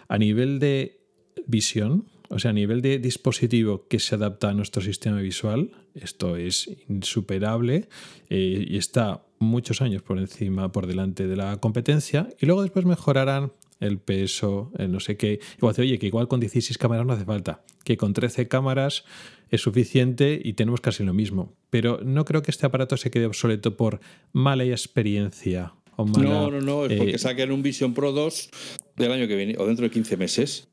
a 0.07 0.17
nivel 0.17 0.57
de 0.57 0.99
visión, 1.45 2.05
o 2.29 2.39
sea, 2.39 2.49
a 2.49 2.53
nivel 2.55 2.81
de 2.81 2.97
dispositivo 2.97 3.87
que 3.87 3.99
se 3.99 4.15
adapta 4.15 4.49
a 4.49 4.53
nuestro 4.55 4.81
sistema 4.81 5.21
visual, 5.21 5.71
esto 5.93 6.37
es 6.37 6.71
insuperable 6.89 7.87
eh, 8.31 8.65
y 8.67 8.77
está 8.77 9.23
muchos 9.37 9.83
años 9.83 10.01
por 10.01 10.17
encima, 10.17 10.71
por 10.71 10.87
delante 10.87 11.27
de 11.27 11.35
la 11.35 11.57
competencia. 11.57 12.29
Y 12.39 12.47
luego 12.47 12.63
después 12.63 12.85
mejorarán 12.85 13.51
el 13.79 13.99
peso, 13.99 14.71
el 14.77 14.91
no 14.91 14.99
sé 14.99 15.17
qué. 15.17 15.39
Igual 15.57 15.75
oye, 15.79 15.99
que 15.99 16.07
igual 16.07 16.27
con 16.27 16.39
16 16.39 16.77
cámaras 16.77 17.05
no 17.05 17.13
hace 17.13 17.25
falta, 17.25 17.63
que 17.83 17.97
con 17.97 18.13
13 18.13 18.47
cámaras 18.47 19.03
es 19.49 19.61
suficiente 19.61 20.39
y 20.43 20.53
tenemos 20.53 20.81
casi 20.81 21.03
lo 21.03 21.13
mismo. 21.13 21.53
Pero 21.69 21.99
no 22.03 22.25
creo 22.25 22.41
que 22.41 22.51
este 22.51 22.65
aparato 22.65 22.97
se 22.97 23.11
quede 23.11 23.25
obsoleto 23.25 23.77
por 23.77 23.99
mala 24.33 24.65
experiencia. 24.65 25.73
O 25.95 26.05
mala, 26.05 26.29
no, 26.29 26.51
no, 26.51 26.61
no, 26.61 26.85
es 26.85 26.97
porque 26.97 27.15
eh, 27.15 27.17
saquen 27.17 27.51
un 27.51 27.63
Vision 27.63 27.93
Pro 27.93 28.11
2 28.11 28.49
del 28.97 29.11
año 29.11 29.27
que 29.27 29.35
viene 29.35 29.55
o 29.57 29.65
dentro 29.65 29.83
de 29.83 29.91
15 29.91 30.17
meses. 30.17 30.67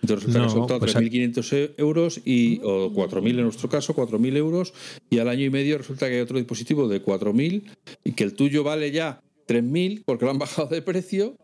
Entonces 0.00 0.32
resulta 0.32 0.74
no, 0.74 0.80
que 0.80 0.92
son 0.92 1.02
3.500 1.04 1.74
euros 1.76 2.20
y, 2.24 2.60
o 2.62 2.92
4.000 2.92 3.30
en 3.30 3.42
nuestro 3.42 3.68
caso, 3.68 3.96
4.000 3.96 4.36
euros, 4.36 4.72
y 5.10 5.18
al 5.18 5.28
año 5.28 5.44
y 5.44 5.50
medio 5.50 5.76
resulta 5.76 6.06
que 6.06 6.14
hay 6.14 6.20
otro 6.20 6.38
dispositivo 6.38 6.86
de 6.86 7.02
4.000 7.02 7.64
y 8.04 8.12
que 8.12 8.22
el 8.22 8.34
tuyo 8.34 8.62
vale 8.62 8.92
ya 8.92 9.20
3.000 9.48 10.02
porque 10.04 10.24
lo 10.24 10.30
han 10.30 10.38
bajado 10.38 10.68
de 10.68 10.82
precio 10.82 11.34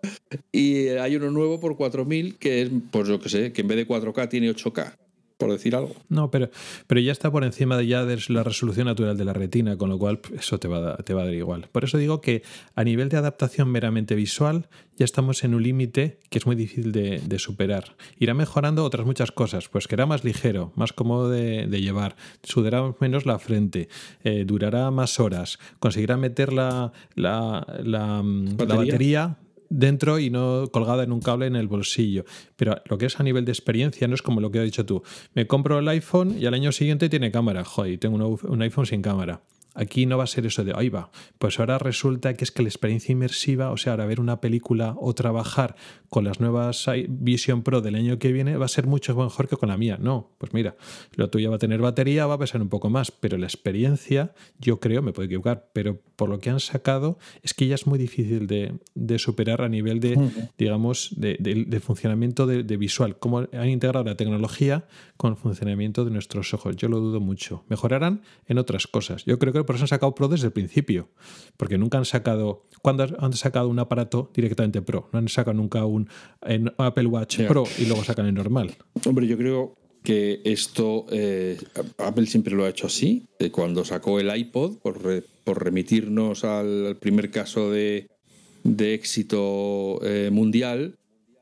y 0.53 0.89
hay 0.89 1.17
uno 1.17 1.31
nuevo 1.31 1.59
por 1.59 1.77
4.000 1.77 2.37
que 2.39 2.63
es, 2.63 2.71
pues 2.91 3.09
yo 3.09 3.19
que 3.19 3.29
sé, 3.29 3.53
que 3.53 3.63
en 3.63 3.69
vez 3.69 3.79
de 3.79 3.89
4K 3.89 4.29
tiene 4.29 4.51
8K 4.51 4.95
por 5.37 5.51
decir 5.51 5.75
algo. 5.75 5.95
No, 6.09 6.31
pero, 6.31 6.51
pero 6.87 7.01
ya 7.01 7.13
está 7.13 7.31
por 7.31 7.45
encima 7.45 7.77
de 7.77 7.87
ya 7.87 8.05
de 8.05 8.19
la 8.29 8.45
resolución 8.45 8.87
natural 8.87 9.17
de 9.17 9.25
la 9.25 9.33
retina, 9.33 9.77
con 9.77 9.91
lo 9.91 9.99
cual 9.99 10.21
eso 10.37 10.59
te 10.59 10.69
va, 10.69 10.95
a, 10.95 10.97
te 10.99 11.15
va 11.15 11.23
a 11.23 11.25
dar 11.25 11.35
igual. 11.35 11.69
Por 11.73 11.85
eso 11.85 11.99
digo 11.99 12.21
que 12.21 12.43
a 12.75 12.85
nivel 12.85 13.09
de 13.09 13.17
adaptación 13.17 13.69
meramente 13.69 14.15
visual 14.15 14.69
ya 14.97 15.05
estamos 15.05 15.43
en 15.45 15.55
un 15.55 15.63
límite 15.63 16.21
que 16.31 16.39
es 16.39 16.47
muy 16.47 16.57
difícil 16.57 16.93
de, 16.93 17.39
superar. 17.39 17.97
Irá 18.19 18.33
mejorando 18.33 18.85
otras 18.85 19.07
muchas 19.07 19.33
cosas, 19.33 19.69
pues 19.69 19.89
que 19.89 19.97
era 19.97 20.07
más 20.07 20.25
ligero, 20.25 20.73
más 20.77 20.93
cómodo 20.93 21.29
de, 21.31 21.67
llevar, 21.67 22.17
sudará 22.43 22.95
menos 23.01 23.27
la 23.27 23.39
frente, 23.39 23.89
eh, 24.23 24.45
durará 24.47 24.91
más 24.91 25.19
horas, 25.19 25.59
conseguirá 25.81 26.17
meter 26.17 26.53
la, 26.53 26.93
la, 27.17 27.67
la 27.83 28.23
mm, 28.23 28.57
batería 28.57 29.39
dentro 29.75 30.19
y 30.19 30.31
no 30.31 30.69
colgada 30.73 31.05
en 31.05 31.13
un 31.13 31.21
cable 31.21 31.47
en 31.47 31.57
el 31.57 31.69
bolsillo. 31.69 32.25
Pero 32.57 32.77
lo 32.87 32.99
que 32.99 33.07
es 33.07 33.21
a 33.21 33.23
nivel 33.23 33.45
de 33.45 33.53
experiencia 33.53 34.09
no 34.09 34.15
es 34.15 34.23
como 34.23 34.41
lo 34.41 34.51
que 34.51 34.61
has 34.61 34.65
dicho 34.65 34.87
tú. 34.87 35.03
Me 35.35 35.47
compro 35.47 35.79
el 35.79 35.89
iPhone 35.89 36.37
y 36.39 36.47
al 36.47 36.55
año 36.55 36.73
siguiente 36.73 37.09
tiene 37.09 37.31
cámara. 37.31 37.65
Joder, 37.65 37.99
tengo 37.99 38.17
un 38.17 38.63
iPhone 38.63 38.87
sin 38.87 39.03
cámara. 39.03 39.41
Aquí 39.75 40.07
no 40.07 40.17
va 40.17 40.25
a 40.25 40.29
ser 40.29 40.47
eso 40.47 40.65
de, 40.65 40.73
ahí 40.75 40.89
va, 40.89 41.11
pues 41.39 41.59
ahora 41.59 41.79
resulta 41.79 42.35
que 42.35 42.45
es 42.45 42.51
que 42.51 42.63
la 42.63 42.69
experiencia 42.69 43.13
inmersiva, 43.13 43.71
o 43.71 43.77
sea, 43.77 43.93
ahora 43.93 44.07
ver 44.07 44.21
una 44.21 44.41
película 44.41 44.95
o 44.99 45.15
trabajar 45.15 45.75
con 46.09 46.25
las 46.25 46.41
nuevas 46.41 46.87
Vision 47.09 47.63
Pro 47.63 47.81
del 47.81 47.97
año 47.97 48.19
que 48.19 48.33
viene 48.33 48.57
va 48.57 48.67
a 48.67 48.69
ser 48.69 48.87
mucho 48.87 49.17
mejor 49.17 49.49
que 49.49 49.57
con 49.57 49.69
la 49.69 49.77
mía. 49.77 49.99
No, 50.01 50.31
pues 50.39 50.55
mira, 50.55 50.77
lo 51.17 51.29
tuyo 51.29 51.51
va 51.51 51.57
a 51.57 51.59
tener 51.59 51.81
batería, 51.81 52.27
va 52.27 52.35
a 52.35 52.39
pesar 52.39 52.63
un 52.63 52.69
poco 52.69 52.89
más, 52.89 53.11
pero 53.11 53.37
la 53.37 53.47
experiencia, 53.47 54.33
yo 54.59 54.79
creo, 54.79 55.03
me 55.03 55.13
puedo 55.13 55.27
equivocar, 55.27 55.71
pero 55.73 56.01
por 56.17 56.29
lo 56.29 56.39
que 56.39 56.51
han 56.51 56.61
sacado, 56.61 57.19
es 57.43 57.55
que 57.55 57.67
ya 57.67 57.75
es 57.75 57.87
muy 57.87 57.99
difícil 57.99 58.47
de, 58.47 59.19
superar 59.19 59.63
a 59.63 59.69
nivel 59.69 60.01
de, 60.01 60.17
digamos, 60.57 61.15
de, 61.17 61.81
funcionamiento 61.83 62.47
de, 62.47 62.77
visual, 62.77 63.19
cómo 63.19 63.41
han 63.53 63.69
integrado 63.69 64.05
la 64.05 64.17
tecnología 64.17 64.87
con 65.17 65.33
el 65.33 65.37
funcionamiento 65.37 66.05
de 66.05 66.11
nuestros 66.11 66.55
ojos. 66.55 66.77
Yo 66.77 66.89
lo 66.89 67.01
dudo 67.01 67.21
mucho. 67.21 67.65
Mejorarán 67.69 68.23
en 68.47 68.59
otras 68.59 68.87
cosas. 68.87 69.25
Yo 69.25 69.39
creo 69.39 69.53
que 69.53 69.64
por 69.65 69.77
eso 69.77 69.85
han 69.85 69.89
sacado 69.89 70.15
Pro 70.15 70.29
desde 70.29 70.47
el 70.47 70.53
principio, 70.53 71.09
porque 71.57 71.79
nunca 71.79 71.99
han 71.99 72.05
sacado, 72.05 72.67
cuando 72.83 73.07
han 73.19 73.33
sacado 73.33 73.69
un 73.69 73.79
aparato 73.79 74.31
directamente 74.35 74.83
Pro? 74.83 75.09
No 75.13 75.19
han 75.19 75.29
sacado 75.29 75.55
nunca 75.55 75.85
un 75.85 76.09
Apple 76.79 77.07
Watch 77.07 77.43
Pro 77.47 77.65
y 77.79 77.87
luego 77.87 78.05
sacan 78.05 78.27
el 78.27 78.35
normal. 78.35 78.75
Hombre, 79.07 79.27
yo 79.27 79.37
creo 79.37 79.77
que 80.03 80.43
esto 80.45 81.07
eh, 81.11 81.59
Apple 81.99 82.27
siempre 82.27 82.55
lo 82.55 82.65
ha 82.65 82.69
hecho 82.69 82.87
así. 82.87 83.27
cuando 83.51 83.85
sacó 83.85 84.21
el 84.21 84.35
iPod, 84.37 84.79
por, 84.79 85.25
por 85.45 85.65
remitirnos 85.65 86.45
al 86.45 86.97
primer 87.01 87.31
caso 87.31 87.71
de, 87.71 88.09
de 88.65 88.95
éxito 88.95 90.01
eh, 90.03 90.31
mundial, 90.31 90.99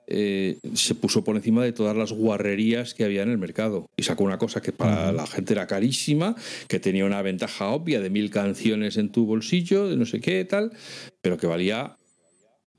eh, 0.06 0.58
se 0.74 0.94
puso 0.94 1.24
por 1.24 1.36
encima 1.36 1.64
de 1.64 1.72
todas 1.72 1.96
las 1.96 2.12
guarrerías 2.12 2.94
que 2.94 3.04
había 3.04 3.22
en 3.22 3.30
el 3.30 3.38
mercado 3.38 3.88
y 3.96 4.02
sacó 4.02 4.24
una 4.24 4.38
cosa 4.38 4.60
que 4.60 4.72
para 4.72 5.12
la 5.12 5.26
gente 5.26 5.52
era 5.52 5.66
carísima, 5.66 6.34
que 6.68 6.80
tenía 6.80 7.04
una 7.04 7.22
ventaja 7.22 7.68
obvia 7.68 8.00
de 8.00 8.10
mil 8.10 8.30
canciones 8.30 8.96
en 8.96 9.10
tu 9.10 9.26
bolsillo, 9.26 9.88
de 9.88 9.96
no 9.96 10.04
sé 10.04 10.20
qué 10.20 10.44
tal, 10.44 10.72
pero 11.20 11.38
que 11.38 11.46
valía 11.46 11.96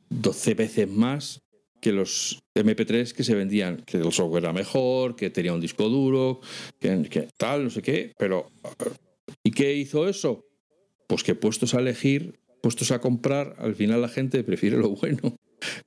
12 0.10 0.54
veces 0.54 0.90
más 0.90 1.42
que 1.84 1.92
los 1.92 2.42
MP3 2.56 3.12
que 3.12 3.24
se 3.24 3.36
vendían, 3.36 3.78
que 3.86 3.98
el 3.98 4.12
software 4.14 4.44
era 4.44 4.54
mejor, 4.54 5.16
que 5.18 5.30
tenía 5.30 5.54
un 5.54 5.60
disco 5.60 5.90
duro, 5.90 6.40
que, 6.80 7.28
tal, 7.38 7.66
no 7.66 7.70
sé 7.70 7.82
qué, 7.82 8.14
pero 8.18 8.50
¿y 9.44 9.52
qué 9.52 9.74
hizo 9.74 10.08
eso? 10.08 10.46
Pues 11.08 11.24
que 11.24 11.36
puestos 11.36 11.74
a 11.74 11.80
elegir, 11.80 12.40
puestos 12.62 12.92
a 12.92 13.02
comprar, 13.02 13.56
al 13.58 13.76
final 13.76 14.02
la 14.02 14.08
gente 14.08 14.44
prefiere 14.44 14.78
lo 14.78 14.92
bueno. 14.92 15.36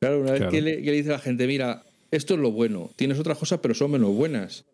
Claro, 0.01 0.21
una 0.21 0.33
vez 0.33 0.43
que 0.51 0.63
le, 0.63 0.77
dice 0.77 1.11
a 1.11 1.13
la 1.13 1.19
gente, 1.19 1.47
mira, 1.47 1.85
esto 2.11 2.35
es 2.35 2.41
lo 2.41 2.51
bueno, 2.51 2.91
tienes 2.97 3.19
otras 3.19 3.39
cosas, 3.39 3.61
pero 3.61 3.75
son 3.75 3.91
menos 3.91 4.15
buenas. 4.15 4.65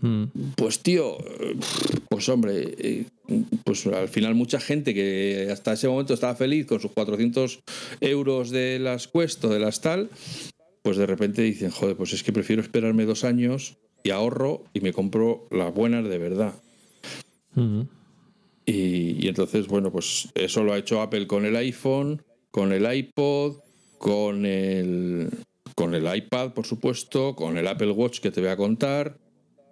Hmm. 0.00 0.24
Pues 0.56 0.80
tío, 0.80 1.16
pues 2.08 2.28
hombre, 2.28 2.74
eh, 2.76 3.04
pues 3.64 3.86
al 3.86 4.08
final 4.08 4.34
mucha 4.34 4.58
gente 4.58 4.94
que 4.94 5.48
hasta 5.50 5.74
ese 5.74 5.88
momento 5.88 6.12
estaba 6.12 6.34
feliz 6.34 6.66
con 6.66 6.80
sus 6.80 6.90
400 6.90 7.60
euros 8.00 8.50
de 8.50 8.80
las 8.80 9.06
cuestas, 9.06 9.50
de 9.50 9.60
las 9.60 9.80
tal, 9.80 10.10
pues 10.82 10.96
de 10.96 11.06
repente 11.06 11.42
dicen, 11.42 11.70
joder, 11.70 11.96
pues 11.96 12.12
es 12.12 12.24
que 12.24 12.32
prefiero 12.32 12.62
esperarme 12.62 13.04
dos 13.04 13.22
años 13.22 13.76
y 14.02 14.10
ahorro 14.10 14.64
y 14.74 14.80
me 14.80 14.92
compro 14.92 15.46
las 15.52 15.72
buenas 15.72 16.08
de 16.08 16.18
verdad. 16.18 16.54
Hmm. 17.54 17.82
Y, 18.66 19.24
y, 19.24 19.28
entonces, 19.28 19.68
bueno, 19.68 19.90
pues 19.92 20.28
eso 20.34 20.64
lo 20.64 20.72
ha 20.72 20.78
hecho 20.78 21.00
Apple 21.00 21.26
con 21.26 21.44
el 21.44 21.56
iPhone, 21.56 22.22
con 22.50 22.72
el 22.72 22.92
iPod, 22.92 23.56
con 24.02 24.44
el, 24.46 25.30
con 25.76 25.94
el 25.94 26.12
iPad, 26.12 26.54
por 26.54 26.66
supuesto, 26.66 27.36
con 27.36 27.56
el 27.56 27.68
Apple 27.68 27.92
Watch 27.92 28.18
que 28.18 28.32
te 28.32 28.40
voy 28.40 28.50
a 28.50 28.56
contar. 28.56 29.16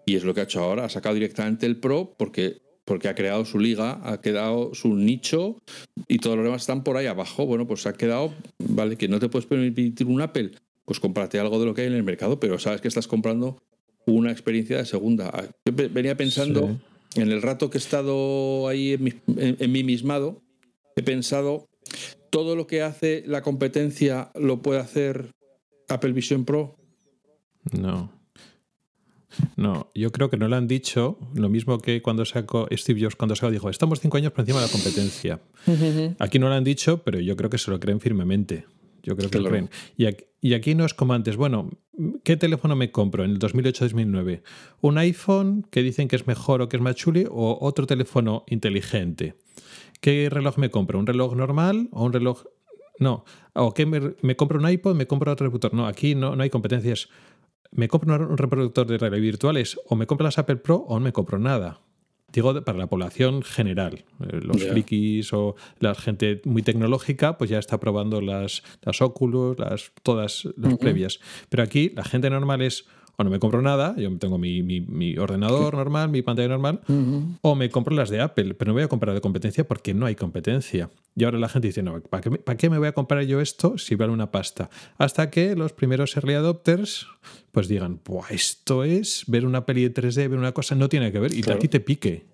Y 0.06 0.14
es 0.14 0.22
lo 0.22 0.34
que 0.34 0.40
ha 0.40 0.44
hecho 0.44 0.60
ahora. 0.60 0.84
Ha 0.84 0.88
sacado 0.88 1.16
directamente 1.16 1.66
el 1.66 1.78
Pro 1.78 2.14
porque, 2.16 2.62
porque 2.84 3.08
ha 3.08 3.16
creado 3.16 3.44
su 3.44 3.58
liga, 3.58 4.00
ha 4.04 4.20
quedado 4.20 4.72
su 4.72 4.94
nicho 4.94 5.58
y 6.06 6.18
todos 6.18 6.36
los 6.36 6.44
demás 6.44 6.62
están 6.62 6.84
por 6.84 6.96
ahí 6.96 7.06
abajo. 7.06 7.44
Bueno, 7.44 7.66
pues 7.66 7.86
ha 7.86 7.92
quedado, 7.92 8.32
vale, 8.58 8.96
que 8.96 9.08
no 9.08 9.18
te 9.18 9.28
puedes 9.28 9.46
permitir 9.46 10.06
un 10.06 10.20
Apple, 10.20 10.52
pues 10.84 11.00
cómprate 11.00 11.40
algo 11.40 11.58
de 11.58 11.66
lo 11.66 11.74
que 11.74 11.80
hay 11.80 11.88
en 11.88 11.94
el 11.94 12.04
mercado, 12.04 12.38
pero 12.38 12.56
sabes 12.60 12.80
que 12.80 12.86
estás 12.86 13.08
comprando 13.08 13.60
una 14.06 14.30
experiencia 14.30 14.76
de 14.76 14.86
segunda. 14.86 15.32
Yo 15.64 15.72
venía 15.90 16.16
pensando, 16.16 16.78
en 17.16 17.32
el 17.32 17.42
rato 17.42 17.68
que 17.68 17.78
he 17.78 17.80
estado 17.80 18.68
ahí 18.68 18.92
en 18.92 19.20
en 19.26 19.72
mí 19.72 19.82
mismado, 19.82 20.40
he 20.94 21.02
pensado 21.02 21.69
todo 22.30 22.56
lo 22.56 22.66
que 22.66 22.82
hace 22.82 23.24
la 23.26 23.42
competencia 23.42 24.30
lo 24.34 24.62
puede 24.62 24.80
hacer 24.80 25.30
Apple 25.88 26.12
Vision 26.12 26.44
Pro? 26.44 26.76
No. 27.72 28.20
No, 29.56 29.90
yo 29.94 30.10
creo 30.10 30.28
que 30.28 30.36
no 30.36 30.48
lo 30.48 30.56
han 30.56 30.66
dicho. 30.66 31.18
Lo 31.34 31.48
mismo 31.48 31.78
que 31.78 32.02
cuando 32.02 32.24
sacó 32.24 32.68
Steve 32.72 33.00
Jobs, 33.02 33.16
cuando 33.16 33.36
sacó, 33.36 33.50
dijo, 33.50 33.70
estamos 33.70 34.00
cinco 34.00 34.16
años 34.16 34.32
por 34.32 34.40
encima 34.40 34.60
de 34.60 34.66
la 34.66 34.72
competencia. 34.72 35.40
Aquí 36.18 36.38
no 36.38 36.48
lo 36.48 36.54
han 36.54 36.64
dicho, 36.64 37.02
pero 37.04 37.20
yo 37.20 37.36
creo 37.36 37.50
que 37.50 37.58
se 37.58 37.70
lo 37.70 37.78
creen 37.78 38.00
firmemente. 38.00 38.66
Yo 39.02 39.16
creo 39.16 39.30
que 39.30 39.38
lo 39.38 39.48
creen. 39.48 39.70
Y 39.96 40.06
aquí, 40.06 40.24
y 40.42 40.52
aquí, 40.52 40.74
no 40.74 40.84
es 40.84 40.92
como 40.92 41.14
antes, 41.14 41.36
bueno, 41.36 41.70
¿qué 42.22 42.36
teléfono 42.36 42.76
me 42.76 42.90
compro 42.90 43.24
en 43.24 43.30
el 43.30 43.38
2008-2009? 43.38 44.42
¿Un 44.82 44.98
iPhone 44.98 45.66
que 45.70 45.82
dicen 45.82 46.06
que 46.06 46.16
es 46.16 46.26
mejor 46.26 46.60
o 46.60 46.68
que 46.68 46.76
es 46.76 46.82
más 46.82 46.96
chuli 46.96 47.26
o 47.30 47.56
otro 47.62 47.86
teléfono 47.86 48.44
inteligente? 48.46 49.36
¿Qué 50.00 50.28
reloj 50.30 50.58
me 50.58 50.70
compro? 50.70 50.98
¿Un 50.98 51.06
reloj 51.06 51.34
normal 51.34 51.88
o 51.92 52.04
un 52.04 52.12
reloj.? 52.12 52.44
No. 52.98 53.24
¿O 53.54 53.72
qué 53.72 53.86
me, 53.86 54.36
compro 54.36 54.58
un 54.58 54.68
iPod? 54.68 54.94
¿Me 54.94 55.06
compro 55.06 55.32
otro 55.32 55.46
reproductor? 55.46 55.74
No, 55.74 55.86
aquí 55.86 56.14
no, 56.14 56.36
no 56.36 56.42
hay 56.42 56.50
competencias. 56.50 57.08
¿Me 57.70 57.88
compro 57.88 58.14
un 58.14 58.36
reproductor 58.36 58.86
de 58.86 58.98
realidad 58.98 59.22
virtuales? 59.22 59.78
¿O 59.88 59.96
me 59.96 60.06
compro 60.06 60.24
las 60.24 60.38
Apple 60.38 60.56
Pro 60.56 60.76
o 60.76 60.98
no 60.98 61.04
me 61.04 61.12
compro 61.12 61.38
nada? 61.38 61.80
digo 62.32 62.62
para 62.62 62.78
la 62.78 62.86
población 62.86 63.42
general. 63.42 64.04
Eh, 64.20 64.40
los 64.42 64.62
frikis 64.64 65.32
o 65.32 65.56
la 65.78 65.94
gente 65.94 66.40
muy 66.44 66.62
tecnológica, 66.62 67.38
pues 67.38 67.50
ya 67.50 67.58
está 67.58 67.80
probando 67.80 68.20
las, 68.20 68.62
las 68.82 69.02
Oculus, 69.02 69.58
las, 69.58 69.92
todas 70.02 70.48
las 70.56 70.78
previas. 70.78 71.20
Pero 71.48 71.62
aquí 71.62 71.92
la 71.94 72.04
gente 72.04 72.30
normal 72.30 72.62
es 72.62 72.86
o 73.16 73.24
no 73.24 73.30
me 73.30 73.38
compro 73.38 73.62
nada, 73.62 73.94
yo 73.96 74.16
tengo 74.18 74.38
mi, 74.38 75.16
ordenador 75.18 75.74
normal, 75.74 76.08
mi 76.10 76.22
pantalla 76.22 76.48
normal, 76.48 76.80
o 77.42 77.54
me 77.54 77.70
compro 77.70 77.94
las 77.94 78.10
de 78.10 78.20
Apple, 78.20 78.54
pero 78.54 78.70
no 78.70 78.74
voy 78.74 78.82
a 78.82 78.88
comprar 78.88 79.14
de 79.14 79.20
competencia 79.20 79.66
porque 79.66 79.94
no 79.94 80.06
hay 80.06 80.14
competencia. 80.14 80.90
Y 81.16 81.24
ahora 81.24 81.38
la 81.38 81.48
gente 81.48 81.68
dice, 81.68 81.82
no, 81.82 82.00
¿para 82.00 82.22
qué, 82.22 82.30
¿para 82.30 82.56
qué 82.56 82.70
me 82.70 82.78
voy 82.78 82.88
a 82.88 82.92
comprar 82.92 83.24
yo 83.24 83.40
esto 83.40 83.78
si 83.78 83.94
vale 83.94 84.12
una 84.12 84.30
pasta? 84.30 84.70
Hasta 84.98 85.30
que 85.30 85.56
los 85.56 85.72
primeros 85.72 86.16
early 86.16 86.34
adopters 86.34 87.06
pues 87.52 87.68
digan, 87.68 88.00
esto 88.30 88.84
es 88.84 89.24
ver 89.26 89.46
una 89.46 89.66
peli 89.66 89.88
de 89.88 89.94
3D, 89.94 90.28
ver 90.28 90.38
una 90.38 90.52
cosa, 90.52 90.74
no 90.74 90.88
tiene 90.88 91.12
que 91.12 91.18
ver, 91.18 91.34
y 91.34 91.48
a 91.50 91.58
ti 91.58 91.68
te 91.68 91.80
pique. 91.80 92.26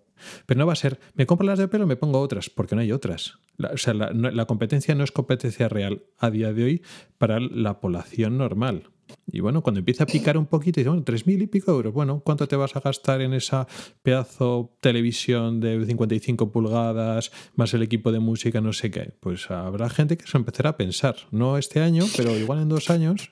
Pero 0.46 0.58
no 0.58 0.66
va 0.66 0.72
a 0.72 0.76
ser, 0.76 0.98
me 1.14 1.26
compro 1.26 1.46
las 1.46 1.58
de 1.58 1.64
Apple 1.64 1.82
o 1.82 1.86
me 1.86 1.96
pongo 1.96 2.20
otras, 2.20 2.50
porque 2.50 2.74
no 2.74 2.80
hay 2.80 2.92
otras. 2.92 3.38
o 3.58 3.76
sea, 3.76 3.94
la 3.94 4.46
competencia 4.46 4.94
no 4.94 5.04
es 5.04 5.12
competencia 5.12 5.68
real 5.68 6.02
a 6.18 6.30
día 6.30 6.52
de 6.52 6.64
hoy 6.64 6.82
para 7.18 7.40
la 7.40 7.80
población 7.80 8.38
normal. 8.38 8.90
Y 9.26 9.40
bueno, 9.40 9.62
cuando 9.62 9.80
empieza 9.80 10.04
a 10.04 10.06
picar 10.06 10.38
un 10.38 10.46
poquito, 10.46 10.80
dice, 10.80 10.88
bueno, 10.88 11.04
tres 11.04 11.26
mil 11.26 11.40
y 11.42 11.46
pico 11.46 11.72
euros. 11.72 11.92
Bueno, 11.92 12.22
¿cuánto 12.24 12.46
te 12.48 12.56
vas 12.56 12.76
a 12.76 12.80
gastar 12.80 13.20
en 13.20 13.34
esa 13.34 13.66
pedazo 14.02 14.76
televisión 14.80 15.60
de 15.60 15.84
55 15.84 16.52
pulgadas, 16.52 17.32
más 17.54 17.74
el 17.74 17.82
equipo 17.82 18.12
de 18.12 18.20
música, 18.20 18.60
no 18.60 18.72
sé 18.72 18.90
qué? 18.90 19.12
Pues 19.20 19.50
habrá 19.50 19.88
gente 19.90 20.16
que 20.16 20.26
se 20.26 20.38
empezará 20.38 20.70
a 20.70 20.76
pensar. 20.76 21.16
No 21.30 21.58
este 21.58 21.80
año, 21.80 22.04
pero 22.16 22.36
igual 22.36 22.62
en 22.62 22.68
dos 22.68 22.90
años. 22.90 23.30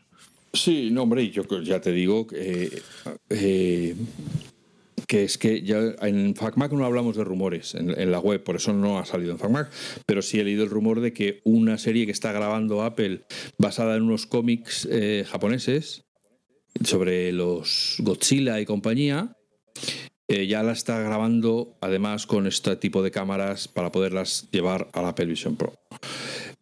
Sí, 0.52 0.90
no, 0.92 1.02
hombre, 1.02 1.30
yo 1.30 1.42
ya 1.62 1.80
te 1.80 1.90
digo 1.90 2.26
que 2.28 2.80
eh, 3.28 3.96
que 5.06 5.24
es 5.24 5.38
que 5.38 5.62
ya 5.62 5.78
en 6.02 6.34
FacMac 6.34 6.72
no 6.72 6.84
hablamos 6.84 7.16
de 7.16 7.24
rumores 7.24 7.74
en, 7.74 8.10
la 8.10 8.20
web, 8.20 8.42
por 8.42 8.56
eso 8.56 8.72
no 8.72 8.98
ha 8.98 9.04
salido 9.04 9.32
en 9.32 9.38
FacMac, 9.38 9.70
pero 10.06 10.22
sí 10.22 10.40
he 10.40 10.44
leído 10.44 10.64
el 10.64 10.70
rumor 10.70 11.00
de 11.00 11.12
que 11.12 11.40
una 11.44 11.78
serie 11.78 12.06
que 12.06 12.12
está 12.12 12.32
grabando 12.32 12.82
Apple 12.82 13.24
basada 13.58 13.96
en 13.96 14.02
unos 14.02 14.26
cómics 14.26 14.88
eh, 14.90 15.24
japoneses 15.28 16.04
sobre 16.84 17.32
los 17.32 17.96
Godzilla 18.00 18.60
y 18.60 18.66
compañía, 18.66 19.36
eh, 20.26 20.46
ya 20.46 20.62
la 20.62 20.72
está 20.72 21.00
grabando 21.00 21.76
además 21.80 22.26
con 22.26 22.46
este 22.46 22.76
tipo 22.76 23.02
de 23.02 23.10
cámaras 23.10 23.68
para 23.68 23.92
poderlas 23.92 24.48
llevar 24.50 24.88
a 24.92 25.02
la 25.02 25.08
Apple 25.08 25.26
Vision 25.26 25.56
Pro. 25.56 25.74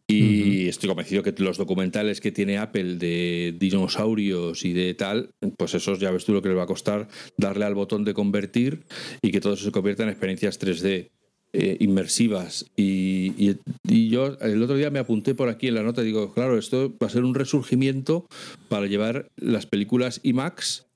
Y 0.08 0.41
estoy 0.72 0.88
convencido 0.88 1.22
que 1.22 1.32
los 1.38 1.56
documentales 1.56 2.20
que 2.20 2.32
tiene 2.32 2.58
Apple 2.58 2.96
de 2.96 3.54
dinosaurios 3.58 4.64
y 4.64 4.72
de 4.72 4.94
tal, 4.94 5.30
pues 5.56 5.74
esos 5.74 5.98
ya 6.00 6.10
ves 6.10 6.24
tú 6.24 6.32
lo 6.32 6.42
que 6.42 6.48
les 6.48 6.58
va 6.58 6.64
a 6.64 6.66
costar 6.66 7.08
darle 7.36 7.64
al 7.64 7.74
botón 7.74 8.04
de 8.04 8.14
convertir 8.14 8.84
y 9.22 9.30
que 9.30 9.40
todo 9.40 9.54
eso 9.54 9.64
se 9.64 9.72
convierta 9.72 10.02
en 10.02 10.08
experiencias 10.10 10.60
3D. 10.60 11.10
Eh, 11.54 11.76
inmersivas 11.80 12.64
y, 12.78 13.58
yo 13.84 14.38
el 14.40 14.62
otro 14.62 14.74
día 14.74 14.88
me 14.88 14.98
apunté 14.98 15.34
por 15.34 15.50
aquí 15.50 15.68
en 15.68 15.74
la 15.74 15.82
nota 15.82 16.00
y 16.00 16.06
digo, 16.06 16.32
claro, 16.32 16.56
esto 16.56 16.96
va 16.96 17.08
a 17.08 17.10
ser 17.10 17.24
un 17.24 17.34
resurgimiento 17.34 18.26
para 18.70 18.86
llevar 18.86 19.28
las 19.36 19.66
películas 19.66 20.20
IMAX 20.22 20.86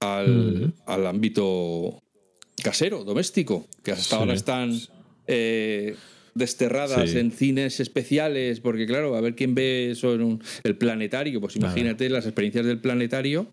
al, 0.00 0.74
al 0.86 1.06
ámbito 1.06 2.02
casero, 2.64 3.04
doméstico, 3.04 3.68
que 3.84 3.92
hasta 3.92 4.16
ahora 4.16 4.34
están 4.34 4.76
eh, 5.26 5.94
desterradas 6.36 7.14
en 7.14 7.32
cines 7.32 7.80
especiales, 7.80 8.60
porque 8.60 8.86
claro, 8.86 9.16
a 9.16 9.20
ver 9.20 9.34
quién 9.34 9.54
ve 9.54 9.90
eso 9.90 10.14
en 10.14 10.40
el 10.62 10.76
planetario, 10.76 11.40
pues 11.40 11.56
imagínate 11.56 12.08
las 12.10 12.26
experiencias 12.26 12.66
del 12.66 12.78
planetario 12.78 13.48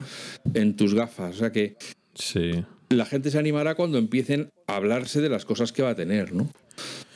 en 0.54 0.76
tus 0.76 0.94
gafas, 0.94 1.36
o 1.36 1.40
sea 1.40 1.52
que 1.52 1.78
sí. 2.14 2.52
la 2.90 3.06
gente 3.06 3.32
se 3.32 3.40
animará 3.40 3.76
cuando 3.76 3.98
empiecen 3.98 4.50
a 4.68 4.76
hablarse 4.76 5.22
de 5.22 5.30
las 5.30 5.46
cosas 5.46 5.72
que 5.72 5.82
va 5.82 5.92
a 5.92 5.96
tener, 5.96 6.34
¿no? 6.34 6.50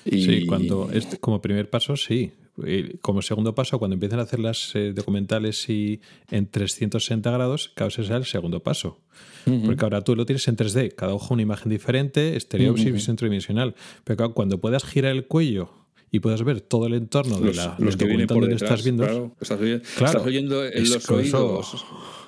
Y... 0.05 0.24
Sí, 0.24 0.45
cuando 0.45 0.89
como 1.20 1.41
primer 1.41 1.70
paso 1.70 1.97
sí, 1.97 2.32
como 3.01 3.22
segundo 3.22 3.53
paso, 3.53 3.78
cuando 3.80 3.93
empiecen 3.95 4.20
a 4.20 4.24
hacer 4.24 4.39
las 4.39 4.76
eh, 4.76 4.93
documentales 4.93 5.70
y 5.70 6.01
en 6.32 6.49
360 6.49 7.30
grados, 7.30 7.72
claro, 7.76 7.89
ese 7.89 8.03
será 8.03 8.18
el 8.18 8.26
segundo 8.26 8.62
paso. 8.62 8.99
Porque 9.66 9.86
ahora 9.86 10.01
tú 10.01 10.14
lo 10.14 10.26
tienes 10.26 10.45
en 10.49 10.58
3D, 10.58 10.93
cada 10.93 11.14
ojo 11.14 11.34
una 11.34 11.41
imagen 11.41 11.70
diferente, 11.70 12.34
exterior 12.34 12.74
uh 12.74 12.78
y 12.78 13.16
tridimensional. 13.16 13.76
Pero 14.03 14.34
cuando 14.34 14.60
puedas 14.60 14.84
girar 14.84 15.14
el 15.14 15.26
cuello 15.26 15.70
y 16.12 16.20
puedas 16.20 16.43
ver 16.43 16.60
todo 16.60 16.88
el 16.88 16.95
entorno 16.95 17.39
de 17.39 17.53
la, 17.53 17.76
los 17.80 17.95
que 17.95 18.05
vienen 18.05 18.28
por 18.28 18.45
detrás, 18.45 18.64
estás 18.64 18.84
viendo. 18.84 19.05
Claro, 19.05 19.36
estás, 19.39 20.16
oyendo 20.26 20.66
en 20.66 20.89
los 20.89 21.10
oídos 21.10 21.86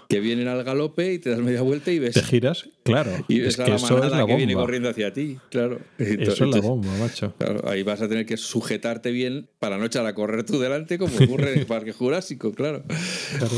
que 0.09 0.19
vienen 0.19 0.47
al 0.47 0.63
galope 0.63 1.13
y 1.13 1.19
te 1.19 1.29
das 1.29 1.39
media 1.39 1.61
vuelta 1.61 1.91
y 1.91 1.99
ves. 1.99 2.15
Te 2.15 2.23
giras, 2.23 2.67
claro. 2.81 3.11
Y 3.27 3.41
ves 3.41 3.59
es 3.59 3.63
que 3.63 3.75
eso 3.75 4.03
es 4.03 4.09
la 4.09 4.21
bomba. 4.21 4.25
que 4.25 4.35
viene 4.37 4.55
corriendo 4.55 4.89
hacia 4.89 5.13
ti, 5.13 5.37
claro. 5.51 5.79
eso 5.99 6.45
es 6.45 6.55
la 6.55 6.61
bomba, 6.61 6.91
macho. 6.97 7.35
ahí 7.65 7.83
vas 7.83 8.01
a 8.01 8.09
tener 8.09 8.25
que 8.25 8.35
sujetarte 8.35 9.11
bien 9.11 9.49
para 9.59 9.77
no 9.77 9.85
echar 9.85 10.07
a 10.07 10.15
correr 10.15 10.43
tú 10.45 10.59
delante, 10.59 10.97
como 10.97 11.15
ocurre 11.23 11.53
en 11.53 11.59
el 11.59 11.65
Parque 11.67 11.93
Jurásico, 11.93 12.53
claro. 12.53 12.83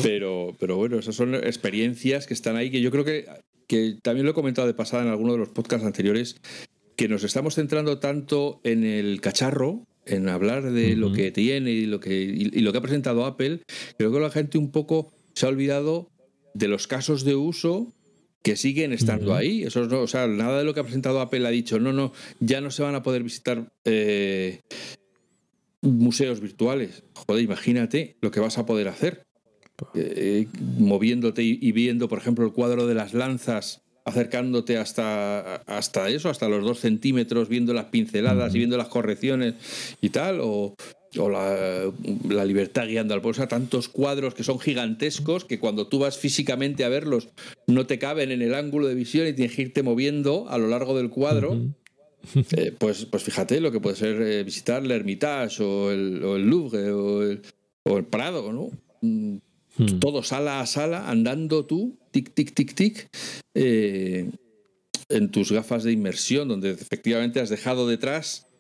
Pero, 0.04 0.54
pero 0.60 0.76
bueno, 0.76 1.00
esas 1.00 1.16
son 1.16 1.36
experiencias 1.36 2.28
que 2.28 2.34
están 2.34 2.58
ahí 2.58 2.70
que 2.70 2.82
yo 2.82 2.92
creo 2.92 3.06
que, 3.06 3.30
que 3.66 3.96
también 4.04 4.26
lo 4.26 4.32
he 4.32 4.36
comentado 4.36 4.68
de 4.68 4.74
pasada 4.74 5.04
en 5.04 5.10
alguno 5.10 5.32
de 5.32 5.40
los 5.40 5.50
podcasts 5.50 5.86
anteriores, 5.86 6.36
que 6.98 7.08
nos 7.08 7.24
estamos 7.24 7.56
centrando 7.56 8.00
tanto 8.00 8.60
en 8.66 8.84
el 8.84 9.22
cacharro, 9.22 9.86
en 10.06 10.28
hablar 10.28 10.70
de 10.70 10.98
lo 10.98 11.14
que 11.14 11.32
tiene 11.32 11.72
y 11.72 11.86
lo 11.86 12.02
que, 12.02 12.14
y 12.14 12.60
lo 12.60 12.74
que 12.74 12.78
ha 12.80 12.82
presentado 12.82 13.26
Apple, 13.26 13.62
creo 13.98 14.12
que 14.12 14.20
la 14.20 14.32
gente 14.32 14.58
un 14.58 14.72
poco 14.72 15.14
se 15.34 15.46
ha 15.46 15.50
olvidado 15.50 16.11
de 16.54 16.68
los 16.68 16.88
casos 16.88 17.24
de 17.24 17.36
uso 17.36 17.94
que 18.44 18.56
siguen 18.56 18.94
estando 18.94 19.36
ahí. 19.36 19.64
Eso 19.64 19.86
no, 19.86 20.02
o 20.02 20.08
sea, 20.08 20.28
nada 20.28 20.60
de 20.60 20.64
lo 20.64 20.74
que 20.74 20.80
ha 20.80 20.84
presentado 20.84 21.22
Apple 21.22 21.48
ha 21.48 21.52
dicho, 21.52 21.80
no, 21.80 21.94
no, 21.94 22.12
ya 22.40 22.62
no 22.62 22.72
se 22.72 22.84
van 22.84 22.96
a 22.96 23.04
poder 23.04 23.24
visitar 23.24 23.72
eh, 23.86 24.62
museos 25.82 26.40
virtuales. 26.40 27.04
Joder, 27.14 27.44
imagínate 27.44 28.18
lo 28.22 28.32
que 28.32 28.40
vas 28.40 28.58
a 28.58 28.66
poder 28.66 28.88
hacer. 28.88 29.24
Eh, 29.96 30.48
moviéndote 30.78 31.42
y, 31.44 31.72
viendo, 31.72 32.08
por 32.08 32.20
ejemplo, 32.20 32.46
el 32.46 32.52
cuadro 32.52 32.86
de 32.86 32.94
las 32.94 33.16
lanzas, 33.16 33.82
acercándote 34.06 34.78
hasta, 34.78 35.56
hasta 35.56 36.10
eso, 36.10 36.30
hasta 36.30 36.50
los 36.50 36.64
dos 36.64 36.80
centímetros, 36.80 37.50
viendo 37.50 37.74
las 37.74 37.86
pinceladas 37.86 38.54
y 38.54 38.60
viendo 38.60 38.78
las 38.78 38.90
correcciones 38.90 39.56
y 40.00 40.10
tal, 40.10 40.40
o, 40.42 40.76
o 41.18 41.30
la, 41.30 42.46
libertad 42.46 42.88
guiando 42.88 43.14
al 43.14 43.22
pueblo, 43.22 43.48
tantos 43.48 43.90
cuadros 43.90 44.34
que 44.34 44.44
son 44.44 44.60
gigantescos 44.60 45.44
que 45.44 45.60
cuando 45.60 45.88
tú 45.88 46.00
vas 46.00 46.18
físicamente 46.18 46.86
a 46.86 46.90
verlos 46.90 47.28
no 47.68 47.86
te 47.86 48.00
caben 48.00 48.32
en 48.32 48.42
el 48.42 48.54
ángulo 48.54 48.88
de 48.88 48.96
visión 48.96 49.28
y 49.28 49.34
tienes 49.34 49.56
que 49.56 49.64
irte 49.64 49.84
moviendo 49.84 50.48
a 50.50 50.58
lo 50.58 50.68
largo 50.68 50.98
del 50.98 51.10
cuadro. 51.10 51.58
Eh, 52.52 52.72
pues, 52.78 53.06
pues 53.06 53.24
fíjate 53.24 53.60
lo 53.60 53.72
que 53.72 53.80
puede 53.80 53.96
ser 53.96 54.22
eh, 54.22 54.44
visitar 54.44 54.84
el 54.84 54.92
Hermitage 54.92 55.64
o 55.64 55.92
el, 55.92 56.24
o 56.24 56.36
el 56.36 56.48
Louvre 56.48 56.92
o 56.92 57.24
el, 57.24 57.42
o 57.84 57.98
el, 57.98 58.06
Prado, 58.06 58.54
¿no? 58.54 58.70
Mm, 59.02 59.38
hmm. 59.78 60.00
Todo 60.00 60.22
sala 60.22 60.62
a 60.62 60.68
sala, 60.68 61.10
andando 61.10 61.66
tú, 61.66 61.98
tic, 62.12 62.32
tic, 62.36 62.54
tic, 62.54 62.76
tic, 62.76 63.10
eh, 63.56 64.30
en 65.10 65.32
tus 65.32 65.52
gafas 65.52 65.84
de 65.84 65.92
inmersión, 65.92 66.48
donde 66.48 66.70
efectivamente 66.70 67.40
has 67.40 67.50
dejado 67.50 67.88
detrás 67.88 68.51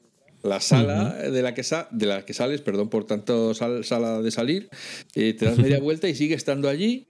la 0.44 0.60
sala 0.60 1.14
de, 1.14 1.42
la 1.42 1.54
que 1.54 1.64
de 1.92 2.06
la 2.06 2.26
que 2.26 2.34
sales, 2.34 2.62
perdón 2.62 2.90
por 2.90 3.06
tanto 3.06 3.54
sala 3.54 4.22
de 4.22 4.32
salir, 4.32 4.70
eh, 5.16 5.34
te 5.34 5.46
das 5.46 5.58
media 5.58 5.80
vuelta 5.82 6.10
y 6.10 6.16
sigue 6.16 6.36
estando 6.36 6.70
allí. 6.70 7.08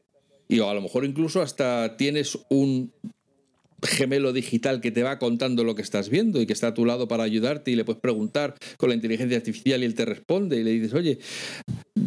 Y 0.48 0.60
a 0.60 0.74
lo 0.74 0.82
mejor 0.82 1.06
incluso 1.06 1.42
hasta 1.42 1.96
tienes 1.96 2.38
un 2.50 2.92
gemelo 3.84 4.34
digital 4.34 4.82
que 4.82 4.92
te 4.92 5.04
va 5.04 5.18
contando 5.18 5.64
lo 5.64 5.76
que 5.76 5.82
estás 5.82 6.10
viendo 6.10 6.42
y 6.42 6.46
que 6.46 6.54
está 6.54 6.68
a 6.68 6.74
tu 6.74 6.86
lado 6.86 7.08
para 7.08 7.24
ayudarte 7.24 7.72
y 7.72 7.76
le 7.76 7.84
puedes 7.84 8.02
preguntar 8.02 8.56
con 8.78 8.90
la 8.90 8.96
inteligencia 8.96 9.38
artificial 9.38 9.82
y 9.82 9.86
él 9.86 9.96
te 9.96 10.06
responde 10.06 10.60
y 10.60 10.64
le 10.64 10.72
dices, 10.72 10.94
oye, 10.94 11.20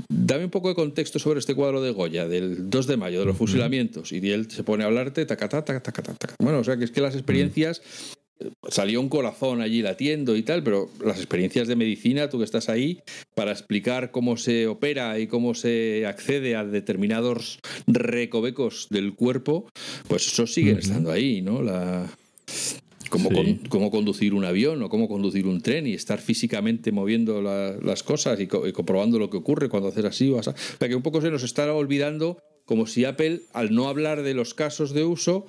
dame 0.08 0.44
un 0.44 0.50
poco 0.50 0.68
de 0.68 0.74
contexto 0.74 1.18
sobre 1.18 1.40
este 1.40 1.54
cuadro 1.54 1.82
de 1.82 1.90
Goya 1.90 2.28
del 2.28 2.70
2 2.70 2.86
de 2.86 2.96
mayo, 2.96 3.20
de 3.20 3.26
los 3.26 3.36
fusilamientos. 3.36 4.12
Y 4.12 4.30
él 4.30 4.50
se 4.50 4.62
pone 4.62 4.84
a 4.84 4.86
hablarte, 4.86 5.26
taca, 5.26 5.48
taca, 5.48 5.82
taca, 5.82 6.02
taca, 6.02 6.34
Bueno, 6.38 6.60
o 6.60 6.64
sea 6.64 6.76
que 6.76 6.84
es 6.84 6.90
que 6.90 7.00
las 7.00 7.14
experiencias 7.14 7.82
salió 8.68 9.00
un 9.00 9.08
corazón 9.08 9.60
allí 9.60 9.82
latiendo 9.82 10.36
y 10.36 10.42
tal, 10.42 10.62
pero 10.62 10.90
las 11.04 11.18
experiencias 11.18 11.68
de 11.68 11.76
medicina, 11.76 12.28
tú 12.28 12.38
que 12.38 12.44
estás 12.44 12.68
ahí, 12.68 13.00
para 13.34 13.52
explicar 13.52 14.10
cómo 14.10 14.36
se 14.36 14.66
opera 14.66 15.18
y 15.18 15.26
cómo 15.26 15.54
se 15.54 16.06
accede 16.06 16.56
a 16.56 16.64
determinados 16.64 17.60
recovecos 17.86 18.88
del 18.90 19.14
cuerpo, 19.14 19.68
pues 20.08 20.26
eso 20.26 20.46
sigue 20.46 20.72
estando 20.72 21.10
ahí, 21.10 21.42
¿no? 21.42 21.62
La, 21.62 22.10
cómo, 23.08 23.30
cómo, 23.68 23.90
conducir 23.90 24.34
un 24.34 24.44
avión 24.44 24.82
o 24.82 24.88
cómo 24.88 25.08
conducir 25.08 25.46
un 25.46 25.60
tren 25.60 25.86
y 25.86 25.94
estar 25.94 26.20
físicamente 26.20 26.92
moviendo 26.92 27.40
las 27.42 28.02
cosas 28.02 28.40
y, 28.40 28.46
comprobando 28.46 29.18
lo 29.18 29.30
que 29.30 29.36
ocurre 29.36 29.68
cuando 29.68 29.88
haces 29.88 30.04
así 30.04 30.30
o 30.30 30.38
así. 30.38 30.50
O 30.50 30.54
sea, 30.78 30.88
que 30.88 30.96
un 30.96 31.02
poco 31.02 31.20
se 31.20 31.30
nos 31.30 31.42
está 31.42 31.72
olvidando 31.72 32.38
como 32.64 32.86
si 32.86 33.04
Apple, 33.04 33.42
al 33.52 33.74
no 33.74 33.88
hablar 33.88 34.22
de 34.22 34.34
los 34.34 34.54
casos 34.54 34.94
de 34.94 35.04
uso, 35.04 35.46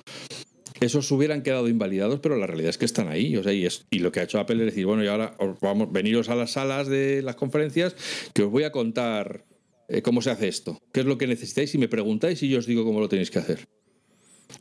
esos 0.80 1.10
hubieran 1.10 1.42
quedado 1.42 1.68
invalidados, 1.68 2.20
pero 2.20 2.36
la 2.36 2.46
realidad 2.46 2.70
es 2.70 2.78
que 2.78 2.84
están 2.84 3.08
ahí. 3.08 3.34
Y, 3.90 3.98
lo 3.98 4.12
que 4.12 4.20
ha 4.20 4.24
hecho 4.24 4.38
Apple 4.38 4.56
es 4.56 4.66
decir, 4.66 4.86
bueno, 4.86 5.04
y 5.04 5.08
ahora 5.08 5.36
vamos, 5.60 5.90
veniros 5.92 6.28
a 6.28 6.34
las 6.34 6.52
salas 6.52 6.88
de 6.88 7.22
las 7.22 7.36
conferencias 7.36 7.96
que 8.34 8.42
os 8.42 8.50
voy 8.50 8.64
a 8.64 8.72
contar 8.72 9.44
eh, 9.88 10.02
cómo 10.02 10.22
se 10.22 10.30
hace 10.30 10.48
esto, 10.48 10.80
qué 10.92 11.00
es 11.00 11.06
lo 11.06 11.18
que 11.18 11.26
necesitáis 11.26 11.74
y 11.74 11.78
me 11.78 11.88
preguntáis 11.88 12.42
y 12.42 12.48
yo 12.48 12.58
os 12.58 12.66
digo 12.66 12.84
cómo 12.84 13.00
lo 13.00 13.08
tenéis 13.08 13.30
que 13.30 13.38
hacer. 13.38 13.66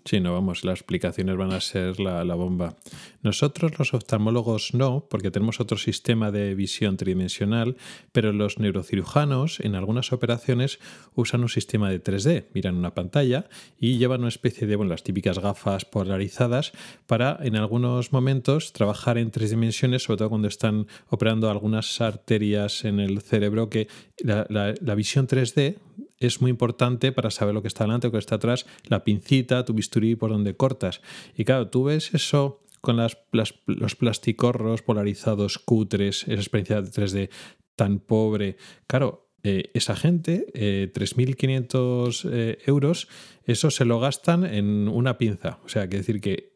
Sí, 0.04 0.20
no, 0.20 0.34
vamos, 0.34 0.64
las 0.64 0.80
explicaciones 0.80 1.38
van 1.38 1.52
a 1.52 1.62
ser 1.62 2.00
la, 2.00 2.24
bomba. 2.36 2.76
Nosotros 3.22 3.78
los 3.80 3.94
oftalmólogos 3.94 4.74
no, 4.74 5.08
porque 5.10 5.32
tenemos 5.32 5.60
otro 5.60 5.78
sistema 5.78 6.32
de 6.32 6.56
visión 6.56 6.98
tridimensional, 6.98 7.76
pero 8.12 8.34
los 8.34 8.60
neurocirujanos 8.60 9.60
en 9.60 9.76
algunas 9.76 10.12
operaciones 10.12 10.80
usan 11.16 11.42
un 11.42 11.50
sistema 11.50 11.90
de 11.90 12.04
3D, 12.04 12.46
miran 12.54 12.76
una 12.76 12.94
pantalla 12.94 13.48
y 13.80 13.98
llevan 13.98 14.22
una 14.22 14.30
especie 14.30 14.68
de, 14.68 14.76
bueno, 14.76 14.92
las 14.92 15.04
típicas 15.04 15.40
gafas 15.40 15.86
polarizadas 15.86 16.72
para 17.08 17.40
en 17.42 17.56
algunos 17.56 18.12
momentos 18.12 18.74
trabajar 18.74 19.18
en 19.18 19.32
tres 19.32 19.52
dimensiones, 19.52 20.04
sobre 20.04 20.18
todo 20.18 20.30
cuando 20.30 20.48
están 20.48 20.88
operando 21.10 21.50
algunas 21.50 22.02
arterias 22.02 22.86
en 22.86 23.00
el 23.00 23.22
cerebro, 23.22 23.70
que 23.70 23.88
la, 24.18 24.46
la 24.50 24.96
visión 24.96 25.28
3D 25.28 25.78
es 26.20 26.42
muy 26.42 26.52
importante 26.52 27.12
para 27.12 27.32
saber 27.32 27.54
lo 27.54 27.62
que 27.62 27.68
está 27.68 27.84
delante 27.84 28.08
lo 28.08 28.12
que 28.12 28.20
está 28.20 28.36
atrás, 28.36 28.66
la 28.88 29.04
pincita, 29.04 29.66
tu 29.66 29.74
bisturí 29.74 30.16
por 30.16 30.32
donde 30.32 30.56
cortas. 30.56 31.02
Y 31.36 31.46
claro, 31.46 31.70
tú 31.70 31.86
ves 31.86 32.14
eso 32.14 32.62
con 32.82 32.98
las, 32.98 33.18
los 33.66 33.96
plasticorros 33.96 34.82
polarizados 34.84 35.58
cutres, 35.58 36.24
esa 36.24 36.34
experiencia 36.34 36.82
de 36.82 36.92
3D 36.92 37.30
tan 37.76 38.00
pobre. 38.00 38.58
Claro, 38.88 39.26
eh, 39.44 39.70
esa 39.76 39.96
gente, 39.96 40.48
3.500 40.56 42.26
eh, 42.26 42.30
eh, 42.32 42.58
euros, 42.66 43.08
eso 43.46 43.70
se 43.70 43.86
lo 43.86 44.00
gastan 44.00 44.44
en 44.44 44.88
una 44.88 45.18
pinza. 45.20 45.60
O 45.64 45.70
sea, 45.70 45.88
que 45.88 45.98
decir 45.98 46.20
que 46.20 46.56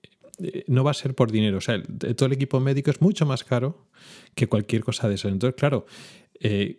no 0.68 0.84
va 0.84 0.92
a 0.92 0.96
ser 0.96 1.14
por 1.14 1.32
dinero. 1.32 1.58
O 1.58 1.62
sea, 1.62 1.82
todo 1.84 2.26
el 2.26 2.34
equipo 2.34 2.60
médico 2.60 2.90
es 2.90 3.00
mucho 3.00 3.28
más 3.28 3.44
caro 3.44 3.90
que 4.34 4.48
cualquier 4.48 4.84
cosa 4.84 5.08
de 5.08 5.16
eso. 5.16 5.28
Entonces, 5.28 5.56
claro, 5.56 5.86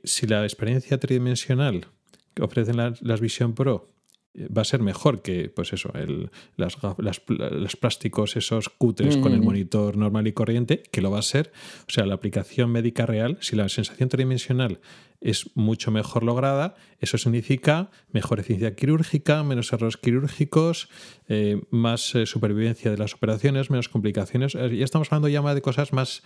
si 0.03 0.27
la 0.27 0.43
experiencia 0.43 0.99
tridimensional 0.99 1.87
que 2.35 2.43
ofrecen 2.43 2.77
las, 2.77 3.03
las 3.03 3.21
Vision 3.21 3.55
Pro 3.55 3.87
eh, 4.35 4.49
va 4.57 4.63
a 4.63 4.65
ser 4.65 4.81
mejor 4.81 5.23
que, 5.23 5.49
pues 5.49 5.73
eso, 5.73 5.93
el, 5.95 6.31
las, 6.57 6.77
los 6.99 7.77
plásticos 7.77 8.37
esos 8.37 8.69
cutres 8.69 9.17
con 9.17 9.33
el 9.33 9.41
mm. 9.41 9.45
monitor 9.45 9.97
normal 9.97 10.27
y 10.29 10.33
corriente, 10.33 10.83
que 10.91 11.03
lo 11.03 11.11
va 11.11 11.19
a 11.19 11.23
ser. 11.23 11.53
O 11.89 11.91
sea, 11.91 12.07
la 12.07 12.15
aplicación 12.15 12.71
médica 12.71 13.07
real, 13.07 13.39
si 13.41 13.57
la 13.57 13.69
sensación 13.69 14.09
tridimensional 14.09 14.81
es 15.21 15.51
mucho 15.55 15.91
mejor 15.91 16.23
lograda, 16.23 16.77
eso 16.99 17.19
significa 17.19 17.91
mejor 18.11 18.41
eficiencia 18.41 18.75
quirúrgica, 18.75 19.43
menos 19.43 19.73
errores 19.73 19.97
quirúrgicos, 19.97 20.89
eh, 21.29 21.61
más 21.71 22.15
eh, 22.15 22.25
supervivencia 22.25 22.91
de 22.91 22.97
las 22.97 23.15
operaciones, 23.15 23.69
menos 23.69 23.89
complicaciones. 23.89 24.53
Ya 24.53 24.85
estamos 24.85 25.09
hablando 25.09 25.29
ya 25.29 25.43
más 25.43 25.55
de 25.55 25.63
cosas 25.63 25.93
más 25.93 26.23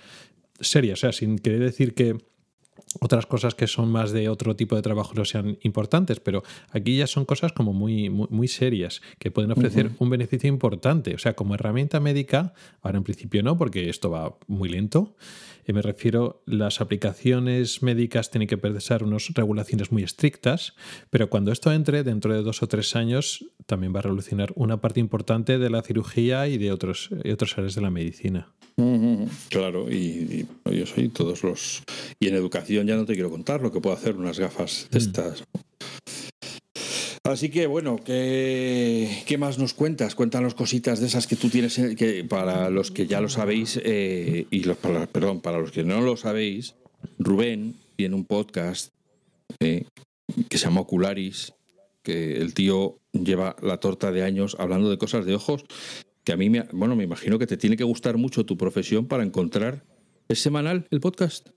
serias, 0.60 0.98
o 0.98 1.00
sea, 1.00 1.12
sin 1.12 1.38
querer 1.38 1.60
decir 1.60 1.94
que 1.94 2.18
otras 3.00 3.26
cosas 3.26 3.54
que 3.54 3.66
son 3.66 3.88
más 3.90 4.12
de 4.12 4.28
otro 4.28 4.56
tipo 4.56 4.76
de 4.76 4.82
trabajo 4.82 5.12
no 5.14 5.24
sean 5.24 5.58
importantes, 5.62 6.20
pero 6.20 6.42
aquí 6.70 6.96
ya 6.96 7.06
son 7.06 7.24
cosas 7.24 7.52
como 7.52 7.72
muy, 7.72 8.10
muy, 8.10 8.48
serias 8.48 9.02
que 9.18 9.30
pueden 9.30 9.52
ofrecer 9.52 9.90
un 9.98 10.10
beneficio 10.10 10.48
importante. 10.48 11.14
O 11.14 11.18
sea, 11.18 11.34
como 11.34 11.54
herramienta 11.54 12.00
médica, 12.00 12.54
ahora 12.82 12.98
en 12.98 13.04
principio 13.04 13.42
no, 13.42 13.56
porque 13.56 13.88
esto 13.88 14.10
va 14.10 14.36
muy 14.46 14.68
lento. 14.68 15.16
Eh, 15.66 15.72
me 15.72 15.82
refiero, 15.82 16.42
las 16.46 16.80
aplicaciones 16.80 17.82
médicas 17.82 18.30
tienen 18.30 18.48
que 18.48 18.58
pensar 18.58 19.02
unas 19.02 19.28
regulaciones 19.34 19.92
muy 19.92 20.02
estrictas, 20.02 20.74
pero 21.10 21.30
cuando 21.30 21.52
esto 21.52 21.72
entre, 21.72 22.02
dentro 22.02 22.34
de 22.34 22.42
dos 22.42 22.62
o 22.62 22.68
tres 22.68 22.96
años, 22.96 23.46
también 23.66 23.94
va 23.94 24.00
a 24.00 24.02
revolucionar 24.02 24.52
una 24.56 24.80
parte 24.80 25.00
importante 25.00 25.58
de 25.58 25.70
la 25.70 25.82
cirugía 25.82 26.48
y 26.48 26.58
de 26.58 26.72
otros, 26.72 27.10
y 27.22 27.30
otras 27.30 27.56
áreas 27.56 27.74
de 27.74 27.80
la 27.80 27.90
medicina. 27.90 28.54
Claro, 29.50 29.90
y, 29.90 30.46
yo 30.64 30.86
soy 30.86 31.08
todos 31.08 31.44
los. 31.44 31.84
Y 32.18 32.26
en 32.26 32.34
educación 32.34 32.83
ya 32.86 32.96
no 32.96 33.04
te 33.04 33.14
quiero 33.14 33.30
contar 33.30 33.62
lo 33.62 33.72
que 33.72 33.80
puedo 33.80 33.96
hacer 33.96 34.16
unas 34.16 34.38
gafas 34.38 34.88
de 34.90 34.98
mm. 34.98 35.02
estas. 35.02 35.44
Así 37.24 37.48
que 37.48 37.66
bueno, 37.66 37.98
¿qué, 38.04 39.22
¿qué, 39.26 39.38
más 39.38 39.58
nos 39.58 39.72
cuentas? 39.72 40.14
Cuéntanos 40.14 40.54
cositas 40.54 41.00
de 41.00 41.06
esas 41.06 41.26
que 41.26 41.36
tú 41.36 41.48
tienes, 41.48 41.78
eh, 41.78 41.96
que 41.96 42.22
para 42.24 42.68
los 42.68 42.90
que 42.90 43.06
ya 43.06 43.22
lo 43.22 43.30
sabéis, 43.30 43.80
eh, 43.82 44.46
y 44.50 44.64
los, 44.64 44.76
para, 44.76 45.06
perdón, 45.06 45.40
para 45.40 45.58
los 45.58 45.72
que 45.72 45.84
no 45.84 46.02
lo 46.02 46.18
sabéis, 46.18 46.74
Rubén 47.18 47.76
tiene 47.96 48.14
un 48.14 48.26
podcast 48.26 48.92
eh, 49.60 49.86
que 50.50 50.58
se 50.58 50.66
llama 50.66 50.82
Ocularis, 50.82 51.54
que 52.02 52.36
el 52.36 52.52
tío 52.52 52.98
lleva 53.12 53.56
la 53.62 53.78
torta 53.78 54.12
de 54.12 54.22
años 54.22 54.56
hablando 54.58 54.90
de 54.90 54.98
cosas 54.98 55.24
de 55.24 55.34
ojos 55.34 55.64
que 56.24 56.32
a 56.32 56.36
mí, 56.36 56.50
me, 56.50 56.62
bueno, 56.72 56.96
me 56.96 57.04
imagino 57.04 57.38
que 57.38 57.46
te 57.46 57.56
tiene 57.56 57.76
que 57.76 57.84
gustar 57.84 58.16
mucho 58.16 58.44
tu 58.46 58.56
profesión 58.56 59.06
para 59.06 59.22
encontrar. 59.22 59.84
¿Es 60.28 60.40
semanal 60.40 60.88
el 60.90 61.00
podcast? 61.00 61.50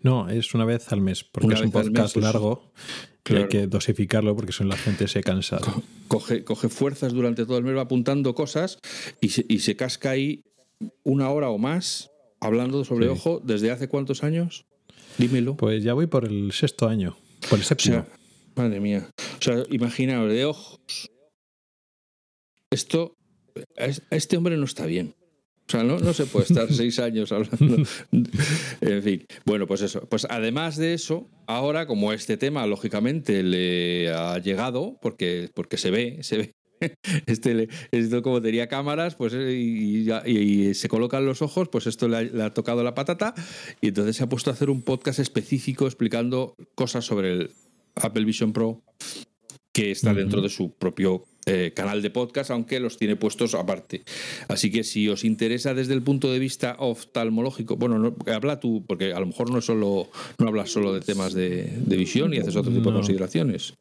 No, 0.00 0.28
es 0.28 0.54
una 0.54 0.64
vez 0.64 0.92
al 0.92 1.00
mes, 1.00 1.24
porque 1.24 1.54
es 1.54 1.60
un 1.60 1.70
podcast 1.70 2.14
pues, 2.14 2.24
largo 2.24 2.72
que 3.22 3.36
hay 3.36 3.48
que 3.48 3.66
dosificarlo 3.66 4.34
porque 4.34 4.52
son 4.52 4.68
la 4.68 4.76
gente 4.76 5.06
se 5.06 5.22
cansa. 5.22 5.58
Coge, 6.08 6.42
coge 6.44 6.68
fuerzas 6.68 7.12
durante 7.12 7.44
todo 7.46 7.58
el 7.58 7.64
mes, 7.64 7.76
va 7.76 7.82
apuntando 7.82 8.34
cosas 8.34 8.78
y 9.20 9.28
se, 9.28 9.44
y 9.48 9.60
se 9.60 9.76
casca 9.76 10.10
ahí 10.10 10.42
una 11.04 11.30
hora 11.30 11.50
o 11.50 11.58
más 11.58 12.10
hablando 12.40 12.84
sobre 12.84 13.08
ojo 13.08 13.40
desde 13.44 13.70
hace 13.70 13.88
cuántos 13.88 14.24
años? 14.24 14.66
Dímelo. 15.18 15.56
Pues 15.56 15.84
ya 15.84 15.94
voy 15.94 16.06
por 16.06 16.24
el 16.24 16.52
sexto 16.52 16.88
año, 16.88 17.16
por 17.48 17.58
el 17.58 17.64
séptimo. 17.64 18.06
madre 18.56 18.80
mía. 18.80 19.08
O 19.38 19.42
sea, 19.42 19.62
imaginaos, 19.70 20.30
de 20.30 20.44
ojos. 20.44 20.80
Esto 22.70 23.14
este 24.10 24.36
hombre 24.36 24.56
no 24.56 24.64
está 24.64 24.86
bien. 24.86 25.14
O 25.70 25.72
sea, 25.72 25.84
no, 25.84 26.12
se 26.12 26.26
puede 26.26 26.46
estar 26.46 26.66
seis 26.72 26.98
años 26.98 27.30
hablando. 27.30 27.76
en 28.80 29.02
fin, 29.04 29.24
bueno, 29.44 29.68
pues 29.68 29.82
eso. 29.82 30.00
Pues 30.08 30.26
además 30.28 30.76
de 30.76 30.94
eso, 30.94 31.30
ahora 31.46 31.86
como 31.86 32.12
este 32.12 32.36
tema 32.36 32.66
lógicamente 32.66 33.44
le 33.44 34.10
ha 34.10 34.36
llegado, 34.38 34.98
porque, 35.00 35.48
porque 35.54 35.76
se 35.76 35.92
ve, 35.92 36.18
se 36.22 36.38
ve. 36.38 36.54
Este, 37.26 37.68
esto 37.92 38.22
como 38.22 38.40
tenía 38.40 38.66
cámaras 38.66 39.14
pues 39.14 39.34
y, 39.34 40.74
se 40.74 40.88
colocan 40.88 41.26
los 41.26 41.42
ojos, 41.42 41.68
pues 41.68 41.86
esto 41.86 42.08
le 42.08 42.42
ha, 42.42 42.54
tocado 42.54 42.82
la 42.82 42.94
patata 42.94 43.34
y 43.82 43.88
entonces 43.88 44.16
se 44.16 44.24
ha 44.24 44.28
puesto 44.30 44.48
a 44.48 44.54
hacer 44.54 44.70
un 44.70 44.80
podcast 44.80 45.18
específico 45.18 45.84
explicando 45.84 46.56
cosas 46.74 47.04
sobre 47.04 47.32
el 47.32 47.50
Apple 47.96 48.24
Vision 48.24 48.54
Pro 48.54 48.82
que 49.72 49.90
está 49.90 50.14
dentro 50.14 50.40
de 50.40 50.48
su 50.48 50.72
propio 50.72 51.26
eh, 51.46 51.72
canal 51.74 52.02
de 52.02 52.10
podcast, 52.10 52.50
aunque 52.50 52.80
los 52.80 52.98
tiene 52.98 53.16
puestos 53.16 53.54
aparte. 53.54 54.02
Así 54.48 54.70
que 54.70 54.84
si 54.84 55.08
os 55.08 55.24
interesa 55.24 55.74
desde 55.74 55.94
el 55.94 56.02
punto 56.02 56.30
de 56.30 56.38
vista 56.38 56.76
oftalmológico, 56.78 57.76
bueno, 57.76 58.14
habla 58.26 58.60
tú, 58.60 58.84
porque 58.86 59.12
a 59.12 59.20
lo 59.20 59.26
mejor 59.26 59.50
no 59.50 59.60
solo 59.60 60.08
no 60.38 60.48
hablas 60.48 60.70
solo 60.70 60.92
de 60.92 61.00
temas 61.00 61.32
de, 61.32 61.70
visión 61.86 62.34
y 62.34 62.38
haces 62.38 62.56
otro 62.56 62.72
tipo 62.72 62.90
de 62.90 62.96
consideraciones. 62.96 63.74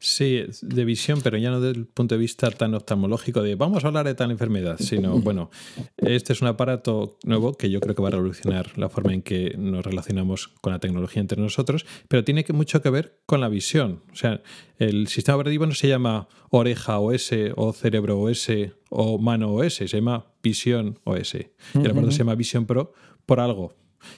Sí, 0.00 0.44
de 0.62 0.84
visión, 0.84 1.20
pero 1.22 1.38
ya 1.38 1.50
no 1.50 1.60
desde 1.60 1.80
el 1.80 1.86
punto 1.86 2.14
de 2.14 2.20
vista 2.20 2.50
tan 2.52 2.74
oftalmológico 2.74 3.42
de 3.42 3.56
vamos 3.56 3.82
a 3.82 3.88
hablar 3.88 4.06
de 4.06 4.14
tal 4.14 4.30
enfermedad, 4.30 4.76
sino, 4.78 5.18
bueno, 5.20 5.50
este 5.96 6.32
es 6.32 6.40
un 6.40 6.46
aparato 6.46 7.18
nuevo 7.24 7.54
que 7.54 7.68
yo 7.68 7.80
creo 7.80 7.96
que 7.96 8.02
va 8.02 8.08
a 8.08 8.12
revolucionar 8.12 8.78
la 8.78 8.88
forma 8.88 9.12
en 9.12 9.22
que 9.22 9.54
nos 9.58 9.84
relacionamos 9.84 10.48
con 10.60 10.72
la 10.72 10.78
tecnología 10.78 11.20
entre 11.20 11.42
nosotros, 11.42 11.84
pero 12.06 12.22
tiene 12.22 12.44
que, 12.44 12.52
mucho 12.52 12.80
que 12.80 12.90
ver 12.90 13.18
con 13.26 13.40
la 13.40 13.48
visión. 13.48 14.02
O 14.12 14.16
sea, 14.16 14.40
el 14.78 15.08
sistema 15.08 15.34
operativo 15.34 15.66
no 15.66 15.74
se 15.74 15.88
llama 15.88 16.28
oreja 16.50 17.00
OS 17.00 17.30
o 17.56 17.72
cerebro 17.72 18.20
OS 18.20 18.50
o 18.90 19.18
mano 19.18 19.52
OS, 19.52 19.74
se 19.74 19.88
llama 19.88 20.26
visión 20.42 21.00
OS. 21.02 21.34
Y 21.34 21.48
el 21.74 21.90
aparato 21.90 22.12
se 22.12 22.18
llama 22.18 22.36
Vision 22.36 22.66
Pro 22.66 22.92
por 23.26 23.40
algo. 23.40 23.74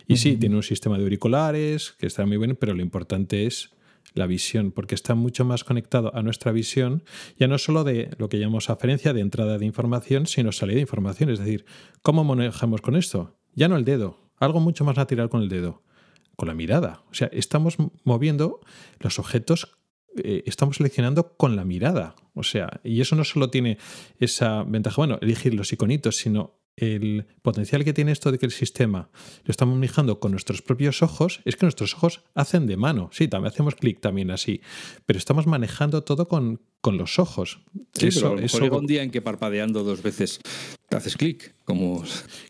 Y 0.06 0.18
sí, 0.18 0.36
tiene 0.36 0.56
un 0.56 0.62
sistema 0.62 0.98
de 0.98 1.04
auriculares 1.04 1.92
que 1.98 2.06
está 2.06 2.26
muy 2.26 2.36
bien, 2.36 2.54
pero 2.54 2.74
lo 2.74 2.82
importante 2.82 3.46
es 3.46 3.70
la 4.14 4.26
visión, 4.26 4.72
porque 4.72 4.94
está 4.94 5.14
mucho 5.14 5.44
más 5.44 5.64
conectado 5.64 6.14
a 6.14 6.22
nuestra 6.22 6.52
visión, 6.52 7.04
ya 7.38 7.46
no 7.46 7.58
solo 7.58 7.84
de 7.84 8.10
lo 8.18 8.28
que 8.28 8.38
llamamos 8.38 8.70
aferencia 8.70 9.12
de 9.12 9.20
entrada 9.20 9.58
de 9.58 9.66
información, 9.66 10.26
sino 10.26 10.52
salida 10.52 10.76
de 10.76 10.82
información. 10.82 11.30
Es 11.30 11.38
decir, 11.38 11.64
¿cómo 12.02 12.24
manejamos 12.24 12.80
con 12.80 12.96
esto? 12.96 13.36
Ya 13.54 13.68
no 13.68 13.76
el 13.76 13.84
dedo, 13.84 14.18
algo 14.36 14.60
mucho 14.60 14.84
más 14.84 14.96
natural 14.96 15.28
con 15.28 15.42
el 15.42 15.48
dedo, 15.48 15.82
con 16.36 16.48
la 16.48 16.54
mirada. 16.54 17.02
O 17.10 17.14
sea, 17.14 17.28
estamos 17.32 17.76
moviendo 18.04 18.60
los 18.98 19.18
objetos, 19.18 19.76
eh, 20.16 20.42
estamos 20.46 20.76
seleccionando 20.76 21.36
con 21.36 21.56
la 21.56 21.64
mirada. 21.64 22.14
O 22.34 22.42
sea, 22.42 22.80
y 22.84 23.00
eso 23.00 23.16
no 23.16 23.24
solo 23.24 23.50
tiene 23.50 23.78
esa 24.18 24.64
ventaja, 24.64 24.96
bueno, 24.96 25.18
elegir 25.20 25.54
los 25.54 25.72
iconitos, 25.72 26.16
sino 26.16 26.59
el 26.76 27.26
potencial 27.42 27.84
que 27.84 27.92
tiene 27.92 28.12
esto 28.12 28.32
de 28.32 28.38
que 28.38 28.46
el 28.46 28.52
sistema 28.52 29.10
lo 29.44 29.50
estamos 29.50 29.74
manejando 29.74 30.20
con 30.20 30.30
nuestros 30.30 30.62
propios 30.62 31.02
ojos 31.02 31.40
es 31.44 31.56
que 31.56 31.66
nuestros 31.66 31.94
ojos 31.94 32.22
hacen 32.34 32.66
de 32.66 32.76
mano. 32.76 33.10
Sí, 33.12 33.28
también 33.28 33.52
hacemos 33.52 33.74
clic 33.74 34.00
también 34.00 34.30
así, 34.30 34.60
pero 35.06 35.18
estamos 35.18 35.46
manejando 35.46 36.02
todo 36.02 36.28
con, 36.28 36.60
con 36.80 36.96
los 36.96 37.18
ojos. 37.18 37.60
Sí, 37.92 38.08
eso, 38.08 38.36
llega 38.36 38.76
un 38.76 38.86
día 38.86 39.02
en 39.02 39.10
que 39.10 39.22
parpadeando 39.22 39.84
dos 39.84 40.02
veces 40.02 40.40
haces 40.90 41.16
clic, 41.16 41.54
como... 41.64 42.02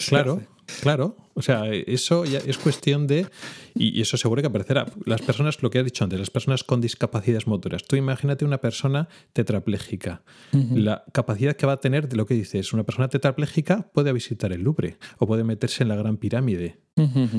Claro, 0.08 0.42
claro. 0.80 1.16
O 1.34 1.42
sea, 1.42 1.66
eso 1.72 2.24
ya 2.24 2.38
es 2.38 2.58
cuestión 2.58 3.06
de. 3.06 3.26
Y 3.74 4.00
eso 4.00 4.16
seguro 4.16 4.42
que 4.42 4.48
aparecerá. 4.48 4.86
Las 5.04 5.22
personas, 5.22 5.62
lo 5.62 5.70
que 5.70 5.78
has 5.78 5.84
dicho 5.84 6.04
antes, 6.04 6.18
las 6.18 6.30
personas 6.30 6.64
con 6.64 6.80
discapacidades 6.80 7.46
motoras. 7.46 7.84
Tú 7.84 7.96
imagínate 7.96 8.44
una 8.44 8.58
persona 8.58 9.08
tetrapléjica. 9.32 10.22
La 10.52 11.04
capacidad 11.12 11.56
que 11.56 11.66
va 11.66 11.74
a 11.74 11.80
tener 11.80 12.08
de 12.08 12.16
lo 12.16 12.26
que 12.26 12.34
dices, 12.34 12.72
una 12.72 12.84
persona 12.84 13.08
tetrapléjica 13.08 13.90
puede 13.92 14.12
visitar 14.12 14.52
el 14.52 14.62
Louvre 14.62 14.98
o 15.18 15.26
puede 15.26 15.44
meterse 15.44 15.84
en 15.84 15.88
la 15.88 15.96
Gran 15.96 16.16
Pirámide. 16.16 16.78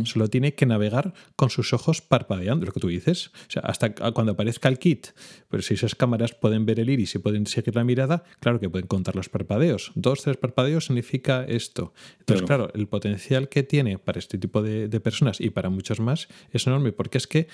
Solo 0.06 0.28
tiene 0.28 0.56
que 0.56 0.66
navegar 0.66 1.14
con 1.36 1.50
sus 1.50 1.74
ojos 1.74 2.02
parpadeando, 2.02 2.66
lo 2.66 2.72
que 2.72 2.80
tú 2.80 2.88
dices. 2.88 3.28
O 3.28 3.52
sea, 3.52 3.62
hasta 3.64 3.94
cuando 3.94 4.32
aparezca 4.32 4.70
el 4.70 4.80
kit, 4.80 5.08
pero 5.50 5.62
si 5.62 5.76
esas 5.76 5.94
cámaras 5.94 6.34
pueden 6.34 6.66
ver 6.66 6.80
el 6.80 6.90
iris 6.90 7.14
y 7.16 7.20
pueden 7.20 7.46
seguir 7.46 7.76
la 7.76 7.84
mirada, 7.84 8.24
claro 8.40 8.60
que 8.60 8.70
pueden 8.70 8.88
contar 8.88 9.16
los 9.16 9.30
parpadeos. 9.30 9.92
Dos, 9.94 10.24
tres 10.24 10.38
parpadeos 10.38 10.86
significa 10.86 11.44
esto. 11.44 11.94
Entonces, 12.20 12.46
claro, 12.48 12.72
el 12.74 12.88
potencial 12.88 13.50
que 13.50 13.62
tiene 13.62 13.81
para 14.04 14.20
este 14.20 14.38
tipo 14.38 14.62
de, 14.62 15.00
personas 15.00 15.42
y 15.42 15.50
para 15.50 15.70
muchos 15.70 16.00
más 16.00 16.28
es 16.52 16.68
enorme, 16.68 16.92
porque 16.92 17.18
es 17.18 17.28
que 17.28 17.48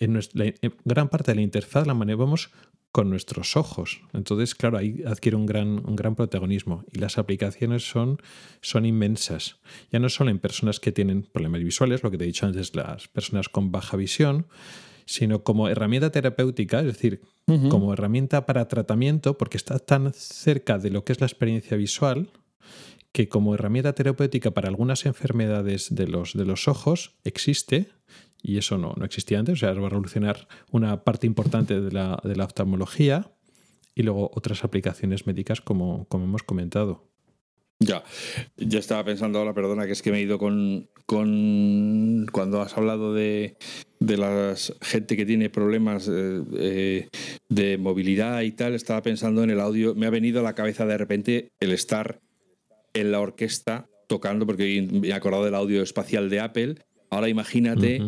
en 0.00 0.20
gran 0.84 1.08
parte 1.08 1.32
de 1.32 1.36
la 1.36 1.42
interfaz 1.42 1.86
la 1.86 1.94
manejamos 1.94 2.50
con 2.92 3.10
nuestros 3.10 3.56
ojos. 3.56 4.02
Entonces, 4.12 4.54
claro, 4.54 4.78
ahí 4.78 5.02
adquiere 5.04 5.36
un 5.36 5.46
gran, 5.46 5.84
un 5.84 5.96
gran 5.96 6.14
protagonismo 6.14 6.84
y 6.92 7.00
las 7.00 7.18
aplicaciones 7.18 7.88
son, 7.88 8.18
son 8.60 8.86
inmensas. 8.86 9.56
Ya 9.90 9.98
no 9.98 10.08
solo 10.08 10.30
en 10.30 10.38
personas 10.38 10.78
que 10.78 10.92
tienen 10.92 11.24
problemas 11.24 11.64
visuales, 11.64 12.04
lo 12.04 12.12
que 12.12 12.18
te 12.18 12.24
he 12.24 12.28
dicho 12.28 12.46
antes, 12.46 12.74
las 12.76 13.08
personas 13.08 13.48
con 13.48 13.72
baja 13.72 13.96
visión, 13.96 14.46
sino 15.06 15.42
como 15.42 15.68
herramienta 15.68 16.10
terapéutica, 16.10 16.80
es 16.80 16.86
decir, 16.86 17.20
como 17.68 17.92
herramienta 17.92 18.46
para 18.46 18.68
tratamiento, 18.68 19.36
porque 19.36 19.56
está 19.56 19.78
tan 19.78 20.12
cerca 20.14 20.78
de 20.78 20.90
lo 20.90 21.04
que 21.04 21.12
es 21.12 21.20
la 21.20 21.26
experiencia 21.26 21.76
visual, 21.76 22.30
que 23.14 23.28
como 23.28 23.54
herramienta 23.54 23.94
terapéutica 23.94 24.50
para 24.50 24.68
algunas 24.68 25.06
enfermedades 25.06 25.94
de 25.94 26.08
los, 26.08 26.34
de 26.34 26.44
los 26.44 26.66
ojos 26.66 27.14
existe 27.22 27.86
y 28.42 28.58
eso 28.58 28.76
no, 28.76 28.92
no 28.96 29.04
existía 29.04 29.38
antes, 29.38 29.54
o 29.54 29.56
sea, 29.56 29.72
va 29.72 29.86
a 29.86 29.90
revolucionar 29.90 30.48
una 30.72 31.04
parte 31.04 31.28
importante 31.28 31.80
de 31.80 31.92
la, 31.92 32.20
de 32.24 32.34
la 32.34 32.44
oftalmología 32.44 33.30
y 33.94 34.02
luego 34.02 34.32
otras 34.34 34.64
aplicaciones 34.64 35.28
médicas 35.28 35.60
como, 35.60 36.06
como 36.08 36.24
hemos 36.24 36.42
comentado. 36.42 37.08
Ya, 37.78 38.02
ya 38.56 38.80
estaba 38.80 39.04
pensando 39.04 39.38
ahora, 39.38 39.54
perdona, 39.54 39.86
que 39.86 39.92
es 39.92 40.02
que 40.02 40.10
me 40.10 40.18
he 40.18 40.22
ido 40.22 40.38
con, 40.38 40.88
con 41.06 42.26
cuando 42.32 42.62
has 42.62 42.76
hablado 42.76 43.14
de, 43.14 43.56
de 44.00 44.16
la 44.16 44.54
gente 44.80 45.16
que 45.16 45.24
tiene 45.24 45.50
problemas 45.50 46.08
eh, 46.08 46.42
eh, 46.56 47.08
de 47.48 47.78
movilidad 47.78 48.42
y 48.42 48.50
tal, 48.50 48.74
estaba 48.74 49.02
pensando 49.02 49.44
en 49.44 49.50
el 49.50 49.60
audio, 49.60 49.94
me 49.94 50.06
ha 50.06 50.10
venido 50.10 50.40
a 50.40 50.42
la 50.42 50.56
cabeza 50.56 50.84
de 50.84 50.98
repente 50.98 51.52
el 51.60 51.70
estar 51.70 52.23
en 52.94 53.12
la 53.12 53.20
orquesta 53.20 53.88
tocando, 54.06 54.46
porque 54.46 54.86
me 54.90 55.08
he 55.08 55.12
acordado 55.12 55.44
del 55.44 55.54
audio 55.54 55.82
espacial 55.82 56.30
de 56.30 56.40
Apple, 56.40 56.76
ahora 57.10 57.28
imagínate 57.28 58.00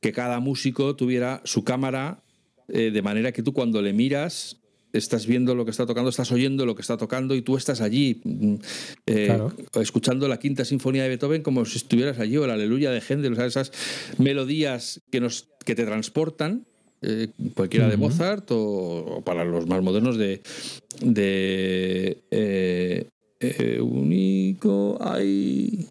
que 0.00 0.12
cada 0.12 0.40
músico 0.40 0.96
tuviera 0.96 1.40
su 1.44 1.64
cámara 1.64 2.22
eh, 2.68 2.90
de 2.90 3.02
manera 3.02 3.32
que 3.32 3.42
tú 3.42 3.52
cuando 3.52 3.82
le 3.82 3.92
miras 3.92 4.60
estás 4.92 5.26
viendo 5.26 5.54
lo 5.54 5.64
que 5.64 5.70
está 5.70 5.86
tocando, 5.86 6.08
estás 6.08 6.30
oyendo 6.30 6.66
lo 6.66 6.74
que 6.74 6.82
está 6.82 6.96
tocando 6.96 7.34
y 7.34 7.42
tú 7.42 7.56
estás 7.56 7.80
allí 7.80 8.20
mm, 8.24 8.54
eh, 9.06 9.38
escuchando 9.80 10.28
la 10.28 10.38
quinta 10.38 10.64
sinfonía 10.64 11.02
de 11.02 11.08
Beethoven 11.08 11.42
como 11.42 11.64
si 11.64 11.78
estuvieras 11.78 12.18
allí 12.20 12.36
o 12.36 12.46
la 12.46 12.54
aleluya 12.54 12.90
de 12.90 13.00
Händel, 13.00 13.32
o 13.32 13.36
sea, 13.36 13.46
esas 13.46 13.72
melodías 14.18 15.00
que, 15.10 15.20
nos, 15.20 15.48
que 15.64 15.74
te 15.74 15.84
transportan. 15.84 16.66
Eh, 17.06 17.28
cualquiera 17.54 17.88
de 17.88 17.98
Mozart 17.98 18.46
o, 18.50 19.20
para 19.26 19.44
los 19.44 19.66
más 19.66 19.82
modernos 19.82 20.16
de, 20.16 20.40
de 21.02 23.10
único 23.80 24.98
hay 25.00 25.88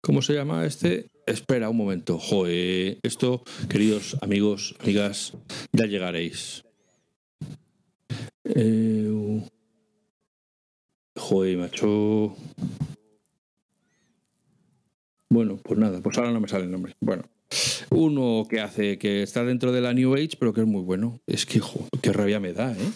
¿cómo 0.00 0.22
se 0.22 0.34
llama 0.34 0.64
este? 0.66 1.10
Espera 1.26 1.68
un 1.68 1.76
momento. 1.76 2.18
Joder, 2.18 2.98
esto, 3.02 3.42
queridos 3.68 4.16
amigos, 4.22 4.74
amigas, 4.80 5.34
ya 5.72 5.86
llegaréis. 5.86 6.64
Eh, 8.44 9.42
joder, 11.16 11.58
macho. 11.58 12.34
Bueno, 15.30 15.58
pues 15.62 15.78
nada, 15.78 16.00
pues 16.00 16.16
ahora 16.16 16.32
no 16.32 16.40
me 16.40 16.48
sale 16.48 16.64
el 16.64 16.70
nombre. 16.70 16.94
Bueno, 17.00 17.24
uno 17.90 18.46
que 18.48 18.60
hace, 18.60 18.98
que 18.98 19.22
está 19.22 19.44
dentro 19.44 19.72
de 19.72 19.82
la 19.82 19.92
New 19.92 20.14
Age, 20.14 20.36
pero 20.38 20.54
que 20.54 20.62
es 20.62 20.66
muy 20.66 20.82
bueno. 20.82 21.20
Es 21.26 21.44
que, 21.44 21.60
joder, 21.60 21.88
qué 22.00 22.12
rabia 22.12 22.40
me 22.40 22.54
da, 22.54 22.72
¿eh? 22.72 22.90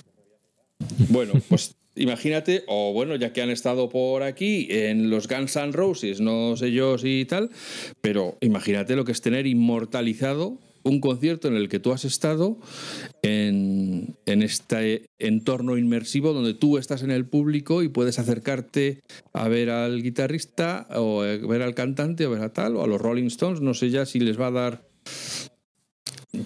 Bueno, 1.10 1.34
pues 1.48 1.76
imagínate, 1.94 2.64
o 2.66 2.92
bueno, 2.92 3.16
ya 3.16 3.32
que 3.32 3.42
han 3.42 3.50
estado 3.50 3.88
por 3.88 4.22
aquí 4.22 4.66
en 4.70 5.10
los 5.10 5.28
Guns 5.28 5.56
N' 5.56 5.72
Roses, 5.72 6.20
no 6.20 6.56
sé 6.56 6.72
yo 6.72 6.98
si 6.98 7.24
tal, 7.24 7.50
pero 8.00 8.36
imagínate 8.40 8.96
lo 8.96 9.04
que 9.04 9.12
es 9.12 9.20
tener 9.20 9.46
inmortalizado 9.46 10.58
un 10.84 11.00
concierto 11.00 11.48
en 11.48 11.56
el 11.56 11.68
que 11.68 11.78
tú 11.78 11.92
has 11.92 12.04
estado 12.04 12.58
en, 13.22 14.16
este 14.26 15.06
entorno 15.18 15.78
inmersivo 15.78 16.32
donde 16.32 16.54
tú 16.54 16.78
estás 16.78 17.02
en 17.02 17.10
el 17.10 17.26
público 17.26 17.82
y 17.82 17.88
puedes 17.88 18.18
acercarte 18.18 19.00
a 19.32 19.48
ver 19.48 19.70
al 19.70 20.02
guitarrista 20.02 20.88
o 20.96 21.20
ver 21.20 21.62
al 21.62 21.74
cantante 21.74 22.26
o 22.26 22.30
ver 22.30 22.42
a 22.42 22.52
tal 22.52 22.76
o 22.76 22.82
a 22.82 22.86
los 22.86 23.00
Rolling 23.00 23.26
Stones, 23.26 23.60
no 23.60 23.74
sé 23.74 23.90
ya 23.90 24.06
si 24.06 24.18
les 24.18 24.40
va 24.40 24.48
a 24.48 24.50
dar 24.50 24.91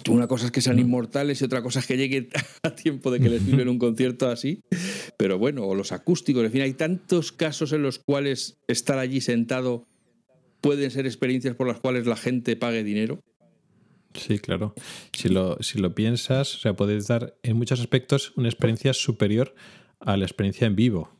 una 0.09 0.27
cosa 0.27 0.47
es 0.47 0.51
que 0.51 0.61
sean 0.61 0.79
inmortales 0.79 1.41
y 1.41 1.45
otra 1.45 1.61
cosa 1.61 1.79
es 1.79 1.87
que 1.87 1.97
lleguen 1.97 2.29
a 2.63 2.75
tiempo 2.75 3.11
de 3.11 3.19
que 3.19 3.29
les 3.29 3.41
filmen 3.41 3.69
un 3.69 3.79
concierto 3.79 4.29
así. 4.29 4.63
Pero 5.17 5.37
bueno, 5.37 5.65
o 5.65 5.75
los 5.75 5.91
acústicos, 5.91 6.43
en 6.43 6.51
fin, 6.51 6.61
hay 6.61 6.73
tantos 6.73 7.31
casos 7.31 7.71
en 7.71 7.83
los 7.83 7.99
cuales 7.99 8.57
estar 8.67 8.99
allí 8.99 9.21
sentado 9.21 9.85
pueden 10.61 10.91
ser 10.91 11.05
experiencias 11.05 11.55
por 11.55 11.67
las 11.67 11.79
cuales 11.79 12.05
la 12.05 12.15
gente 12.15 12.55
pague 12.55 12.83
dinero. 12.83 13.19
Sí, 14.13 14.39
claro. 14.39 14.73
Si 15.13 15.29
lo, 15.29 15.57
si 15.61 15.77
lo 15.79 15.93
piensas, 15.93 16.55
o 16.55 16.57
sea, 16.57 16.73
puedes 16.75 17.07
dar 17.07 17.37
en 17.43 17.55
muchos 17.55 17.79
aspectos 17.79 18.33
una 18.35 18.49
experiencia 18.49 18.93
superior 18.93 19.53
a 19.99 20.17
la 20.17 20.25
experiencia 20.25 20.67
en 20.67 20.75
vivo. 20.75 21.11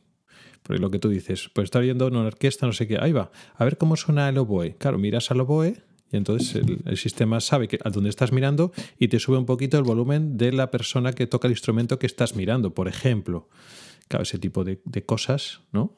Porque 0.62 0.82
lo 0.82 0.90
que 0.90 0.98
tú 0.98 1.08
dices, 1.08 1.48
pues 1.54 1.66
estar 1.66 1.80
viendo 1.80 2.06
una 2.08 2.22
orquesta, 2.22 2.66
no 2.66 2.72
sé 2.72 2.86
qué, 2.86 2.98
ahí 3.00 3.12
va, 3.12 3.30
a 3.54 3.64
ver 3.64 3.78
cómo 3.78 3.96
suena 3.96 4.28
el 4.28 4.36
oboe. 4.38 4.76
Claro, 4.76 4.98
miras 4.98 5.30
al 5.30 5.40
oboe 5.40 5.87
y 6.10 6.16
entonces 6.16 6.62
el, 6.84 6.96
sistema 6.96 7.40
sabe 7.40 7.68
que 7.68 7.78
a 7.84 7.90
dónde 7.90 8.10
estás 8.10 8.32
mirando 8.32 8.72
y 8.98 9.08
te 9.08 9.18
sube 9.18 9.36
un 9.36 9.46
poquito 9.46 9.76
el 9.78 9.84
volumen 9.84 10.36
de 10.36 10.52
la 10.52 10.70
persona 10.70 11.12
que 11.12 11.26
toca 11.26 11.48
el 11.48 11.52
instrumento 11.52 11.98
que 11.98 12.06
estás 12.06 12.34
mirando, 12.34 12.72
por 12.74 12.88
ejemplo. 12.88 13.48
Claro, 14.08 14.22
ese 14.22 14.38
tipo 14.38 14.64
de, 14.64 14.78
cosas, 15.04 15.60
¿no? 15.72 15.94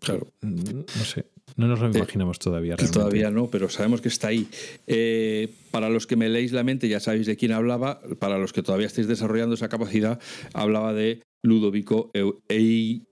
Claro. 0.00 0.28
Mm, 0.42 0.80
no 0.96 1.04
sé, 1.04 1.26
no 1.56 1.68
nos 1.68 1.80
lo 1.80 1.86
eh, 1.86 1.92
imaginamos 1.94 2.38
todavía. 2.38 2.76
Realmente. 2.76 2.98
Todavía 2.98 3.30
no, 3.30 3.48
pero 3.48 3.68
sabemos 3.68 4.00
que 4.00 4.08
está 4.08 4.28
ahí. 4.28 4.48
Eh, 4.86 5.52
para 5.70 5.88
los 5.88 6.06
que 6.06 6.16
me 6.16 6.28
leéis 6.28 6.52
la 6.52 6.64
mente, 6.64 6.88
ya 6.88 7.00
sabéis 7.00 7.26
de 7.26 7.36
quién 7.36 7.52
hablaba. 7.52 8.00
Para 8.18 8.38
los 8.38 8.52
que 8.52 8.62
todavía 8.62 8.86
estáis 8.86 9.06
desarrollando 9.06 9.54
esa 9.54 9.68
capacidad, 9.68 10.20
hablaba 10.52 10.92
de 10.92 11.22
Ludovico 11.42 12.10
Einaudi, 12.48 13.06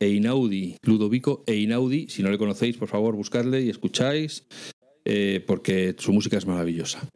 Einaudi, 0.00 0.76
Ludovico 0.82 1.44
Einaudi. 1.46 2.08
Si 2.08 2.22
no 2.22 2.30
le 2.30 2.38
conocéis, 2.38 2.76
por 2.76 2.88
favor, 2.88 3.16
buscadle 3.16 3.62
y 3.62 3.70
escucháis, 3.70 4.46
eh, 5.04 5.42
porque 5.46 5.94
su 5.98 6.12
música 6.12 6.38
es 6.38 6.46
maravillosa. 6.46 7.08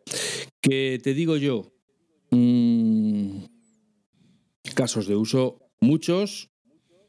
Que 0.61 1.01
te 1.03 1.15
digo 1.15 1.37
yo, 1.37 1.73
mm, 2.31 3.45
casos 4.75 5.07
de 5.07 5.17
uso 5.17 5.59
muchos 5.81 6.51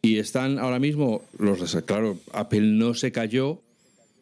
y 0.02 0.18
están 0.18 0.60
ahora 0.60 0.80
mismo 0.80 1.24
los 1.38 1.76
claro 1.86 2.18
Apple 2.32 2.62
no 2.62 2.93
se 2.93 3.12
cayó 3.12 3.62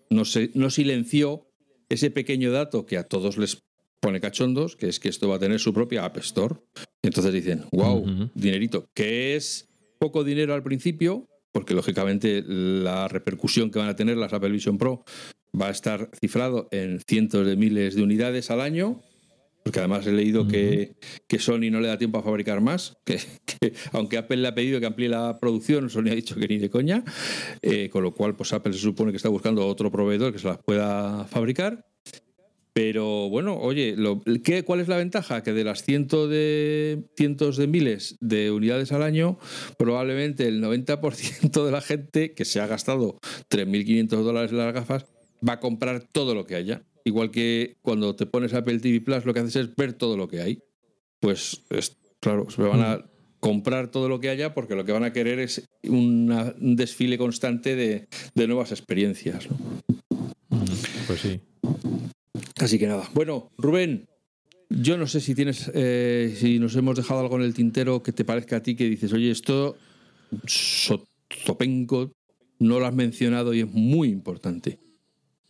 no 0.09 0.25
se 0.25 0.49
no 0.53 0.69
silenció 0.69 1.47
ese 1.89 2.09
pequeño 2.09 2.51
dato 2.51 2.85
que 2.85 2.97
a 2.97 3.03
todos 3.03 3.37
les 3.37 3.61
pone 3.99 4.19
cachondos, 4.19 4.75
que 4.75 4.87
es 4.87 4.99
que 4.99 5.09
esto 5.09 5.27
va 5.27 5.35
a 5.35 5.39
tener 5.39 5.59
su 5.59 5.73
propia 5.73 6.05
App 6.05 6.17
Store. 6.17 6.55
Entonces 7.01 7.33
dicen, 7.33 7.65
wow, 7.71 8.29
dinerito, 8.35 8.89
que 8.93 9.35
es 9.35 9.69
poco 9.99 10.23
dinero 10.23 10.53
al 10.53 10.63
principio, 10.63 11.27
porque 11.51 11.73
lógicamente 11.73 12.43
la 12.45 13.07
repercusión 13.07 13.71
que 13.71 13.79
van 13.79 13.89
a 13.89 13.95
tener 13.95 14.17
las 14.17 14.33
Apple 14.33 14.49
Vision 14.49 14.77
Pro 14.77 15.03
va 15.59 15.67
a 15.67 15.71
estar 15.71 16.09
cifrado 16.19 16.67
en 16.71 16.99
cientos 17.07 17.45
de 17.45 17.55
miles 17.55 17.95
de 17.95 18.03
unidades 18.03 18.51
al 18.51 18.61
año, 18.61 19.01
porque 19.63 19.79
además 19.79 20.05
he 20.07 20.11
leído 20.11 20.47
que, 20.47 20.95
que, 21.27 21.39
Sony 21.39 21.71
no 21.71 21.81
le 21.81 21.87
da 21.87 21.97
tiempo 21.97 22.19
a 22.19 22.23
fabricar 22.23 22.61
más, 22.61 22.97
que, 23.05 23.19
aunque 23.91 24.17
Apple 24.17 24.37
le 24.37 24.47
ha 24.47 24.55
pedido 24.55 24.79
que 24.79 24.85
amplíe 24.85 25.09
la 25.09 25.39
producción, 25.39 25.89
Sony 25.89 26.09
ha 26.11 26.15
dicho 26.15 26.35
que 26.35 26.47
ni 26.47 26.57
de 26.57 26.69
coña, 26.69 27.03
eh, 27.61 27.89
con 27.89 28.03
lo 28.03 28.13
cual 28.13 28.35
pues 28.35 28.53
Apple 28.53 28.73
se 28.73 28.79
supone 28.79 29.11
que 29.11 29.17
está 29.17 29.29
buscando 29.29 29.65
otro 29.67 29.91
proveedor 29.91 30.31
que 30.31 30.39
se 30.39 30.47
las 30.47 30.59
pueda 30.59 31.25
fabricar. 31.25 31.85
Pero 32.77 33.27
bueno, 33.27 33.57
oye, 33.57 33.95
¿qué, 34.43 34.61
¿cuál 34.61 34.81
es 34.81 34.87
la 34.87 34.97
ventaja? 34.97 35.41
Que 35.41 35.51
de 35.51 35.63
las 35.63 35.81
cientos 35.81 36.29
de, 36.29 37.05
cientos 37.15 37.57
de 37.57 37.65
miles 37.65 38.17
de 38.21 38.51
unidades 38.51 38.91
al 38.91 39.01
año, 39.01 39.39
probablemente 39.79 40.47
el 40.47 40.61
90% 40.61 41.65
de 41.65 41.71
la 41.71 41.81
gente 41.81 42.35
que 42.35 42.45
se 42.45 42.61
ha 42.61 42.67
gastado 42.67 43.17
3.500 43.49 44.21
dólares 44.21 44.51
en 44.51 44.59
las 44.59 44.75
gafas 44.75 45.07
va 45.41 45.53
a 45.53 45.59
comprar 45.59 46.03
todo 46.11 46.35
lo 46.35 46.45
que 46.45 46.53
haya. 46.53 46.83
Igual 47.03 47.31
que 47.31 47.77
cuando 47.81 48.15
te 48.15 48.27
pones 48.27 48.53
Apple 48.53 48.77
TV 48.77 49.01
Plus, 49.01 49.25
lo 49.25 49.33
que 49.33 49.39
haces 49.39 49.55
es 49.55 49.75
ver 49.75 49.93
todo 49.93 50.15
lo 50.15 50.27
que 50.27 50.41
hay. 50.41 50.59
Pues 51.19 51.63
claro, 52.19 52.47
se 52.51 52.61
van 52.61 52.81
a 52.81 53.09
comprar 53.39 53.89
todo 53.89 54.07
lo 54.07 54.19
que 54.19 54.29
haya 54.29 54.53
porque 54.53 54.75
lo 54.75 54.85
que 54.85 54.91
van 54.91 55.03
a 55.03 55.13
querer 55.13 55.39
es 55.39 55.67
un 55.81 56.75
desfile 56.75 57.17
constante 57.17 57.75
de, 57.75 58.07
nuevas 58.35 58.69
experiencias. 58.69 59.47
Pues 61.07 61.21
sí. 61.21 61.41
Así 62.59 62.79
que 62.79 62.87
nada. 62.87 63.09
Bueno, 63.13 63.51
Rubén, 63.57 64.07
yo 64.69 64.97
no 64.97 65.07
sé 65.07 65.21
si 65.21 65.35
tienes, 65.35 65.71
eh, 65.73 66.35
si 66.37 66.59
nos 66.59 66.75
hemos 66.75 66.97
dejado 66.97 67.21
algo 67.21 67.37
en 67.37 67.43
el 67.43 67.53
tintero 67.53 68.03
que 68.03 68.11
te 68.11 68.25
parezca 68.25 68.57
a 68.57 68.63
ti 68.63 68.75
que 68.75 68.89
dices, 68.89 69.13
oye, 69.13 69.31
esto 69.31 69.77
Sopenco 70.45 72.11
no 72.59 72.79
lo 72.79 72.85
has 72.85 72.95
mencionado 72.95 73.53
y 73.53 73.61
es 73.61 73.71
muy 73.71 74.09
importante. 74.09 74.79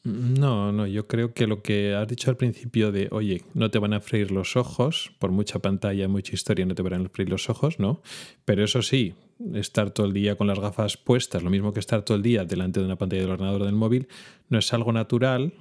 No, 0.04 0.72
no, 0.72 0.88
yo 0.88 1.08
creo 1.08 1.34
que 1.34 1.48
lo 1.48 1.62
que 1.62 1.94
has 1.94 2.08
dicho 2.08 2.30
al 2.30 2.38
principio 2.38 2.94
de, 2.94 3.10
oye, 3.12 3.44
no 3.54 3.70
te 3.72 3.80
van 3.80 3.94
a 3.94 4.00
freír 4.00 4.32
los 4.32 4.56
ojos, 4.56 5.12
por 5.20 5.32
mucha 5.32 5.60
pantalla, 5.60 6.08
mucha 6.08 6.34
historia, 6.34 6.66
no 6.66 6.76
te 6.76 6.82
van 6.82 7.06
a 7.06 7.10
freír 7.10 7.30
los 7.30 7.50
ojos, 7.50 7.78
¿no? 7.80 8.02
Pero 8.46 8.64
eso 8.64 8.82
sí, 8.82 9.16
estar 9.54 9.92
todo 9.92 10.08
el 10.08 10.14
día 10.14 10.36
con 10.36 10.48
las 10.48 10.60
gafas 10.60 10.96
puestas, 10.96 11.44
lo 11.44 11.50
mismo 11.50 11.74
que 11.74 11.82
estar 11.82 12.04
todo 12.04 12.16
el 12.16 12.24
día 12.24 12.46
delante 12.46 12.80
de 12.80 12.86
una 12.86 12.98
pantalla 12.98 13.24
del 13.24 13.32
ordenador 13.32 13.64
o 13.64 13.66
del 13.66 13.76
móvil, 13.76 14.08
no 14.48 14.60
es 14.60 14.72
algo 14.72 14.94
natural 14.94 15.54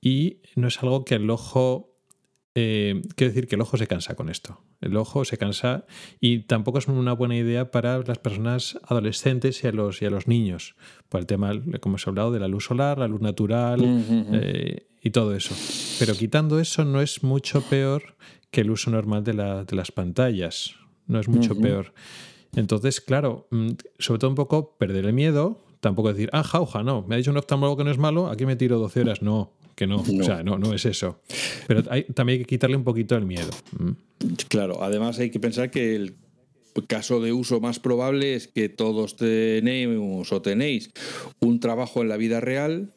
y 0.00 0.38
no 0.56 0.68
es 0.68 0.82
algo 0.82 1.04
que 1.04 1.16
el 1.16 1.28
ojo 1.30 1.90
eh, 2.54 3.02
quiero 3.14 3.32
decir 3.32 3.48
que 3.48 3.54
el 3.54 3.60
ojo 3.60 3.76
se 3.76 3.86
cansa 3.86 4.14
con 4.16 4.28
esto. 4.28 4.60
El 4.80 4.96
ojo 4.96 5.24
se 5.24 5.38
cansa 5.38 5.84
y 6.20 6.40
tampoco 6.40 6.78
es 6.78 6.88
una 6.88 7.12
buena 7.12 7.36
idea 7.36 7.70
para 7.70 7.98
las 7.98 8.18
personas 8.18 8.78
adolescentes 8.84 9.62
y 9.62 9.68
a 9.68 9.72
los, 9.72 10.02
y 10.02 10.06
a 10.06 10.10
los 10.10 10.26
niños, 10.26 10.74
por 11.08 11.20
el 11.20 11.26
tema, 11.26 11.52
como 11.80 11.92
hemos 11.92 12.08
hablado, 12.08 12.32
de 12.32 12.40
la 12.40 12.48
luz 12.48 12.64
solar, 12.64 12.98
la 12.98 13.08
luz 13.08 13.20
natural 13.20 13.80
eh, 14.32 14.88
y 15.02 15.10
todo 15.10 15.34
eso. 15.34 15.54
Pero 15.98 16.14
quitando 16.14 16.58
eso 16.58 16.84
no 16.84 17.00
es 17.00 17.22
mucho 17.22 17.62
peor 17.62 18.16
que 18.50 18.62
el 18.62 18.70
uso 18.70 18.90
normal 18.90 19.22
de, 19.22 19.34
las 19.34 19.92
pantallas. 19.92 20.74
No 21.06 21.20
es 21.20 21.28
mucho 21.28 21.56
peor. 21.56 21.92
Entonces, 22.54 23.00
claro, 23.00 23.46
mm, 23.50 23.70
sobre 23.98 24.18
todo 24.18 24.30
un 24.30 24.36
poco 24.36 24.76
perder 24.76 25.06
el 25.06 25.12
miedo, 25.12 25.64
tampoco 25.80 26.12
decir, 26.12 26.30
ah, 26.32 26.42
jauja, 26.42 26.82
no, 26.82 27.02
me 27.06 27.14
ha 27.14 27.18
dicho 27.18 27.30
un 27.30 27.36
oftalmólogo 27.36 27.78
que 27.78 27.84
no 27.84 27.90
es 27.90 27.98
malo, 27.98 28.28
aquí 28.28 28.44
me 28.44 28.56
tiro 28.56 28.78
12 28.78 29.00
horas. 29.00 29.22
No, 29.22 29.52
que 29.74 29.86
no, 29.86 30.00
o 30.00 30.24
sea, 30.24 30.42
no, 30.42 30.58
no 30.58 30.74
es 30.74 30.84
eso. 30.84 31.20
Pero 31.66 31.82
también 31.82 32.38
hay 32.38 32.44
que 32.44 32.44
quitarle 32.44 32.76
un 32.76 32.84
poquito 32.84 33.16
el 33.16 33.24
miedo. 33.24 33.50
Mm. 33.78 33.90
Claro, 34.48 34.82
además 34.82 35.18
hay 35.18 35.30
que 35.30 35.40
pensar 35.40 35.70
que 35.70 35.94
el 35.96 36.16
caso 36.86 37.20
de 37.20 37.32
uso 37.32 37.60
más 37.60 37.78
probable 37.78 38.34
es 38.34 38.48
que 38.48 38.68
todos 38.68 39.16
tenemos 39.16 40.32
o 40.32 40.42
tenéis 40.42 40.90
un 41.40 41.60
trabajo 41.60 42.02
en 42.02 42.08
la 42.08 42.16
vida 42.16 42.40
real 42.40 42.92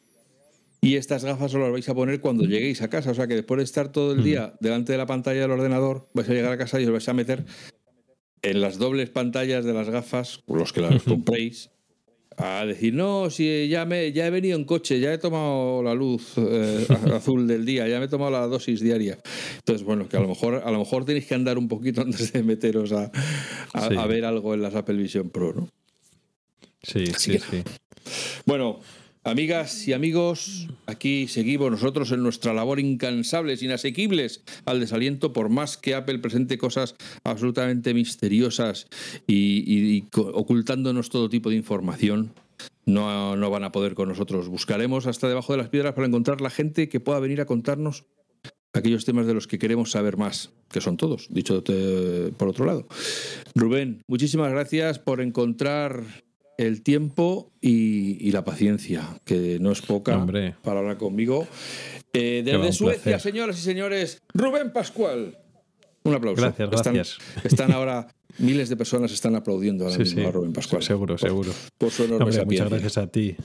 y 0.80 0.96
estas 0.96 1.24
gafas 1.24 1.50
solo 1.50 1.64
las 1.64 1.72
vais 1.72 1.88
a 1.88 1.94
poner 1.94 2.20
cuando 2.20 2.44
lleguéis 2.44 2.82
a 2.82 2.88
casa. 2.88 3.10
O 3.10 3.14
sea 3.14 3.26
que 3.26 3.34
después 3.34 3.58
de 3.58 3.64
estar 3.64 3.90
todo 3.90 4.12
el 4.12 4.20
mm. 4.20 4.24
día 4.24 4.54
delante 4.60 4.92
de 4.92 4.98
la 4.98 5.06
pantalla 5.06 5.40
del 5.40 5.50
ordenador, 5.50 6.08
vais 6.12 6.28
a 6.28 6.34
llegar 6.34 6.52
a 6.52 6.58
casa 6.58 6.80
y 6.80 6.84
os 6.84 6.92
vais 6.92 7.08
a 7.08 7.14
meter 7.14 7.44
en 8.42 8.60
las 8.60 8.76
dobles 8.76 9.08
pantallas 9.08 9.64
de 9.64 9.72
las 9.72 9.88
gafas, 9.88 10.42
los 10.46 10.72
que 10.72 10.82
las 10.82 11.02
compréis, 11.04 11.70
a 12.36 12.64
decir, 12.66 12.94
no, 12.94 13.30
si 13.30 13.68
ya, 13.68 13.84
me, 13.84 14.12
ya 14.12 14.26
he 14.26 14.30
venido 14.30 14.56
en 14.56 14.64
coche, 14.64 15.00
ya 15.00 15.12
he 15.12 15.18
tomado 15.18 15.82
la 15.82 15.94
luz 15.94 16.34
eh, 16.36 16.86
azul 17.14 17.46
del 17.46 17.64
día, 17.64 17.86
ya 17.88 17.98
me 17.98 18.06
he 18.06 18.08
tomado 18.08 18.30
la 18.30 18.46
dosis 18.46 18.80
diaria. 18.80 19.18
Entonces, 19.56 19.84
bueno, 19.84 20.08
que 20.08 20.16
a 20.16 20.20
lo 20.20 20.28
mejor, 20.28 20.62
a 20.64 20.70
lo 20.70 20.78
mejor 20.78 21.04
tenéis 21.04 21.26
que 21.26 21.34
andar 21.34 21.58
un 21.58 21.68
poquito 21.68 22.00
antes 22.02 22.32
de 22.32 22.42
meteros 22.42 22.92
a, 22.92 23.10
a, 23.72 24.06
ver 24.06 24.24
algo 24.24 24.54
en 24.54 24.62
las 24.62 24.74
Apple 24.74 24.96
Vision 24.96 25.30
Pro, 25.30 25.52
¿no? 25.52 25.68
Sí, 26.82 27.06
sí, 27.16 27.38
sí. 27.38 27.62
Bueno, 28.44 28.80
Amigas 29.26 29.88
y 29.88 29.94
amigos, 29.94 30.68
aquí 30.84 31.28
seguimos 31.28 31.70
nosotros 31.70 32.12
en 32.12 32.22
nuestra 32.22 32.52
labor 32.52 32.78
incansables, 32.78 33.62
inasequibles 33.62 34.42
al 34.66 34.80
desaliento, 34.80 35.32
por 35.32 35.48
más 35.48 35.78
que 35.78 35.94
Apple 35.94 36.18
presente 36.18 36.58
cosas 36.58 36.94
absolutamente 37.24 37.94
misteriosas 37.94 38.86
y, 39.26 40.04
ocultándonos 40.14 41.08
todo 41.08 41.30
tipo 41.30 41.48
de 41.48 41.56
información. 41.56 42.34
No, 42.84 43.34
no, 43.34 43.48
van 43.48 43.64
a 43.64 43.72
poder 43.72 43.94
con 43.94 44.10
nosotros. 44.10 44.48
Buscaremos 44.48 45.06
hasta 45.06 45.26
debajo 45.26 45.54
de 45.54 45.56
las 45.56 45.70
piedras 45.70 45.94
para 45.94 46.06
encontrar 46.06 46.42
la 46.42 46.50
gente 46.50 46.90
que 46.90 47.00
pueda 47.00 47.18
venir 47.18 47.40
a 47.40 47.46
contarnos 47.46 48.04
aquellos 48.74 49.06
temas 49.06 49.26
de 49.26 49.32
los 49.32 49.46
que 49.46 49.58
queremos 49.58 49.92
saber 49.92 50.18
más, 50.18 50.50
que 50.70 50.82
son 50.82 50.98
todos, 50.98 51.28
dicho 51.30 51.64
por 52.36 52.48
otro 52.48 52.66
lado. 52.66 52.86
Rubén, 53.54 54.02
muchísimas 54.06 54.50
gracias 54.50 54.98
por 54.98 55.22
encontrar 55.22 56.04
el 56.58 56.82
tiempo 56.82 57.52
y, 57.60 58.30
la 58.32 58.44
paciencia, 58.44 59.20
que 59.24 59.58
no 59.60 59.72
es 59.72 59.82
poca 59.82 60.24
para 60.62 60.80
hablar 60.80 60.96
conmigo. 60.96 61.46
Eh, 62.12 62.42
desde 62.44 62.72
Suecia, 62.72 63.18
señoras 63.18 63.58
y 63.58 63.62
señores, 63.62 64.22
Rubén 64.32 64.72
Pascual. 64.72 65.38
Un 66.04 66.14
aplauso. 66.14 66.42
Gracias, 66.42 66.70
gracias. 66.70 67.18
Están, 67.44 67.72
ahora 67.72 68.08
miles 68.38 68.68
de 68.68 68.76
personas 68.76 69.12
están 69.12 69.34
aplaudiendo 69.36 69.84
ahora 69.84 69.98
mismo 69.98 70.28
a 70.28 70.30
Rubén 70.30 70.52
Pascual. 70.52 70.82
Seguro, 70.82 71.16
seguro. 71.18 71.52
Por 71.78 71.90
su 71.90 72.04
enorme 72.04 72.26
Muchas 72.44 72.70
gracias 72.70 72.98
a 72.98 73.06
ti. 73.06 73.36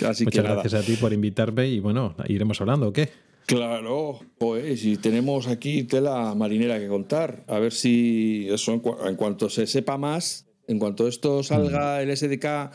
muchas 0.00 0.44
gracias 0.44 0.74
a 0.74 0.82
ti 0.82 0.96
por 0.96 1.12
invitarme 1.12 1.68
y 1.68 1.80
bueno, 1.80 2.14
iremos 2.26 2.60
hablando, 2.60 2.88
¿o 2.88 2.92
qué? 2.92 3.10
Claro, 3.46 4.20
pues 4.38 4.84
y 4.84 4.96
tenemos 4.96 5.48
aquí 5.48 5.84
tela 5.84 6.34
marinera 6.34 6.78
que 6.78 6.88
contar. 6.88 7.44
A 7.46 7.58
ver 7.58 7.72
si 7.72 8.48
eso 8.50 8.72
en 8.72 9.16
cuanto 9.16 9.50
se 9.50 9.66
sepa 9.66 9.98
más, 9.98 10.46
en 10.66 10.78
cuanto 10.78 11.08
esto 11.08 11.42
salga 11.42 12.02
el 12.02 12.16
SDK 12.16 12.70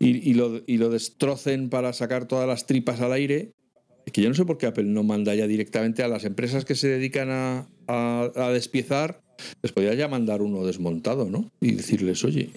y, 0.00 0.34
lo, 0.34 0.60
y, 0.66 0.78
lo, 0.78 0.90
destrocen 0.90 1.70
para 1.70 1.92
sacar 1.92 2.26
todas 2.26 2.48
las 2.48 2.66
tripas 2.66 3.00
al 3.00 3.12
aire, 3.12 3.52
que 4.12 4.22
yo 4.22 4.28
no 4.28 4.34
sé 4.34 4.44
por 4.44 4.58
qué 4.58 4.66
Apple 4.66 4.84
no 4.84 5.02
manda 5.02 5.34
ya 5.34 5.46
directamente 5.46 6.02
a 6.02 6.08
las 6.08 6.24
empresas 6.24 6.64
que 6.64 6.74
se 6.74 6.88
dedican 6.88 7.28
a, 7.30 7.66
a 7.86 8.50
despiezar, 8.50 9.20
les 9.62 9.72
podría 9.72 9.94
ya 9.94 10.08
mandar 10.08 10.42
uno 10.42 10.64
desmontado, 10.64 11.28
¿no? 11.30 11.50
Y 11.60 11.72
decirles, 11.72 12.24
oye. 12.24 12.50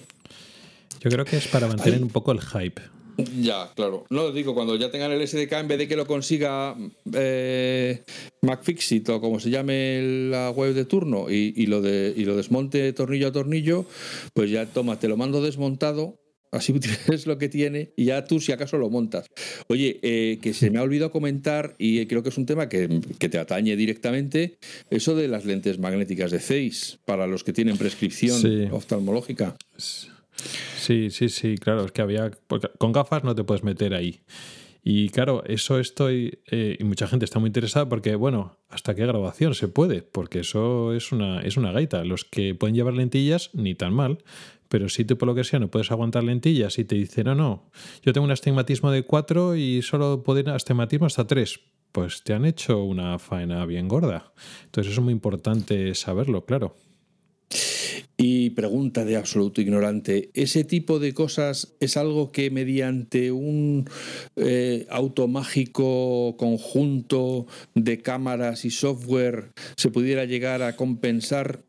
Yo 1.00 1.10
creo 1.10 1.24
que 1.24 1.36
es 1.36 1.48
para 1.48 1.66
mantener 1.68 2.02
un 2.02 2.10
poco 2.10 2.32
el 2.32 2.40
hype. 2.40 2.80
Ya, 3.40 3.70
claro. 3.74 4.04
No 4.10 4.32
digo, 4.32 4.54
cuando 4.54 4.76
ya 4.76 4.90
tengan 4.90 5.12
el 5.12 5.26
SDK, 5.26 5.52
en 5.52 5.68
vez 5.68 5.78
de 5.78 5.88
que 5.88 5.96
lo 5.96 6.06
consiga 6.06 6.76
eh, 7.12 8.02
McFixit 8.42 9.08
o 9.10 9.20
como 9.20 9.40
se 9.40 9.50
llame 9.50 10.28
la 10.30 10.50
web 10.50 10.74
de 10.74 10.84
turno 10.84 11.30
y, 11.30 11.66
lo 11.66 11.80
de, 11.80 12.12
y 12.16 12.24
lo 12.24 12.36
desmonte 12.36 12.92
tornillo 12.92 13.28
a 13.28 13.32
tornillo, 13.32 13.86
pues 14.34 14.50
ya 14.50 14.66
toma, 14.66 14.98
te 14.98 15.08
lo 15.08 15.16
mando 15.16 15.42
desmontado, 15.42 16.18
así 16.50 16.72
tienes 16.80 17.26
lo 17.26 17.38
que 17.38 17.48
tiene 17.48 17.92
y 17.96 18.06
ya 18.06 18.24
tú 18.24 18.40
si 18.40 18.52
acaso 18.52 18.78
lo 18.78 18.88
montas. 18.90 19.26
Oye, 19.68 19.98
eh, 20.02 20.38
que 20.40 20.54
se 20.54 20.70
me 20.70 20.78
ha 20.78 20.82
olvidado 20.82 21.10
comentar 21.10 21.74
y 21.78 22.06
creo 22.06 22.22
que 22.22 22.30
es 22.30 22.38
un 22.38 22.46
tema 22.46 22.68
que, 22.68 22.88
te 23.18 23.38
atañe 23.38 23.76
directamente, 23.76 24.58
eso 24.90 25.14
de 25.14 25.28
las 25.28 25.44
lentes 25.44 25.78
magnéticas 25.78 26.30
de 26.30 26.40
Zeiss 26.40 26.98
para 27.04 27.26
los 27.26 27.44
que 27.44 27.52
tienen 27.52 27.76
prescripción 27.76 28.72
oftalmológica. 28.72 29.56
Sí, 29.76 30.08
sí, 31.10 31.28
sí, 31.28 31.56
claro, 31.56 31.84
es 31.84 31.92
que 31.92 32.02
había. 32.02 32.30
con 32.78 32.92
gafas 32.92 33.24
no 33.24 33.34
te 33.34 33.44
puedes 33.44 33.64
meter 33.64 33.94
ahí. 33.94 34.22
Y 34.84 35.10
claro, 35.10 35.44
eso 35.46 35.78
estoy. 35.78 36.40
Eh, 36.50 36.76
y 36.78 36.84
mucha 36.84 37.06
gente 37.06 37.24
está 37.24 37.38
muy 37.38 37.48
interesada 37.48 37.88
porque, 37.88 38.14
bueno, 38.16 38.58
¿hasta 38.68 38.94
qué 38.94 39.06
grabación 39.06 39.54
se 39.54 39.68
puede? 39.68 40.02
Porque 40.02 40.40
eso 40.40 40.92
es 40.92 41.12
una, 41.12 41.40
es 41.42 41.56
una 41.56 41.72
gaita. 41.72 42.04
Los 42.04 42.24
que 42.24 42.54
pueden 42.54 42.74
llevar 42.74 42.94
lentillas, 42.94 43.50
ni 43.54 43.74
tan 43.74 43.94
mal. 43.94 44.18
Pero 44.68 44.88
si 44.88 45.04
tú, 45.04 45.18
por 45.18 45.28
lo 45.28 45.34
que 45.34 45.44
sea, 45.44 45.60
no 45.60 45.70
puedes 45.70 45.90
aguantar 45.90 46.24
lentillas 46.24 46.78
y 46.78 46.84
te 46.84 46.96
dicen, 46.96 47.26
no, 47.26 47.34
no, 47.34 47.70
yo 48.02 48.12
tengo 48.12 48.24
un 48.24 48.30
astigmatismo 48.32 48.90
de 48.90 49.02
4 49.04 49.54
y 49.54 49.82
solo 49.82 50.22
puedo 50.22 50.40
ir 50.40 50.48
astigmatismo 50.48 51.06
hasta 51.06 51.26
3 51.26 51.60
pues 51.92 52.24
te 52.24 52.32
han 52.32 52.46
hecho 52.46 52.82
una 52.82 53.18
faena 53.18 53.64
bien 53.66 53.86
gorda. 53.86 54.32
Entonces, 54.64 54.94
es 54.94 55.00
muy 55.00 55.12
importante 55.12 55.94
saberlo, 55.94 56.44
claro. 56.44 56.74
Y 58.16 58.50
pregunta 58.50 59.04
de 59.04 59.16
absoluto 59.16 59.60
ignorante, 59.60 60.30
¿ese 60.34 60.64
tipo 60.64 60.98
de 60.98 61.14
cosas 61.14 61.74
es 61.80 61.96
algo 61.96 62.30
que 62.30 62.50
mediante 62.50 63.32
un 63.32 63.88
eh, 64.36 64.86
automágico 64.90 66.36
conjunto 66.36 67.46
de 67.74 68.02
cámaras 68.02 68.64
y 68.64 68.70
software 68.70 69.52
se 69.76 69.90
pudiera 69.90 70.24
llegar 70.24 70.62
a 70.62 70.76
compensar 70.76 71.64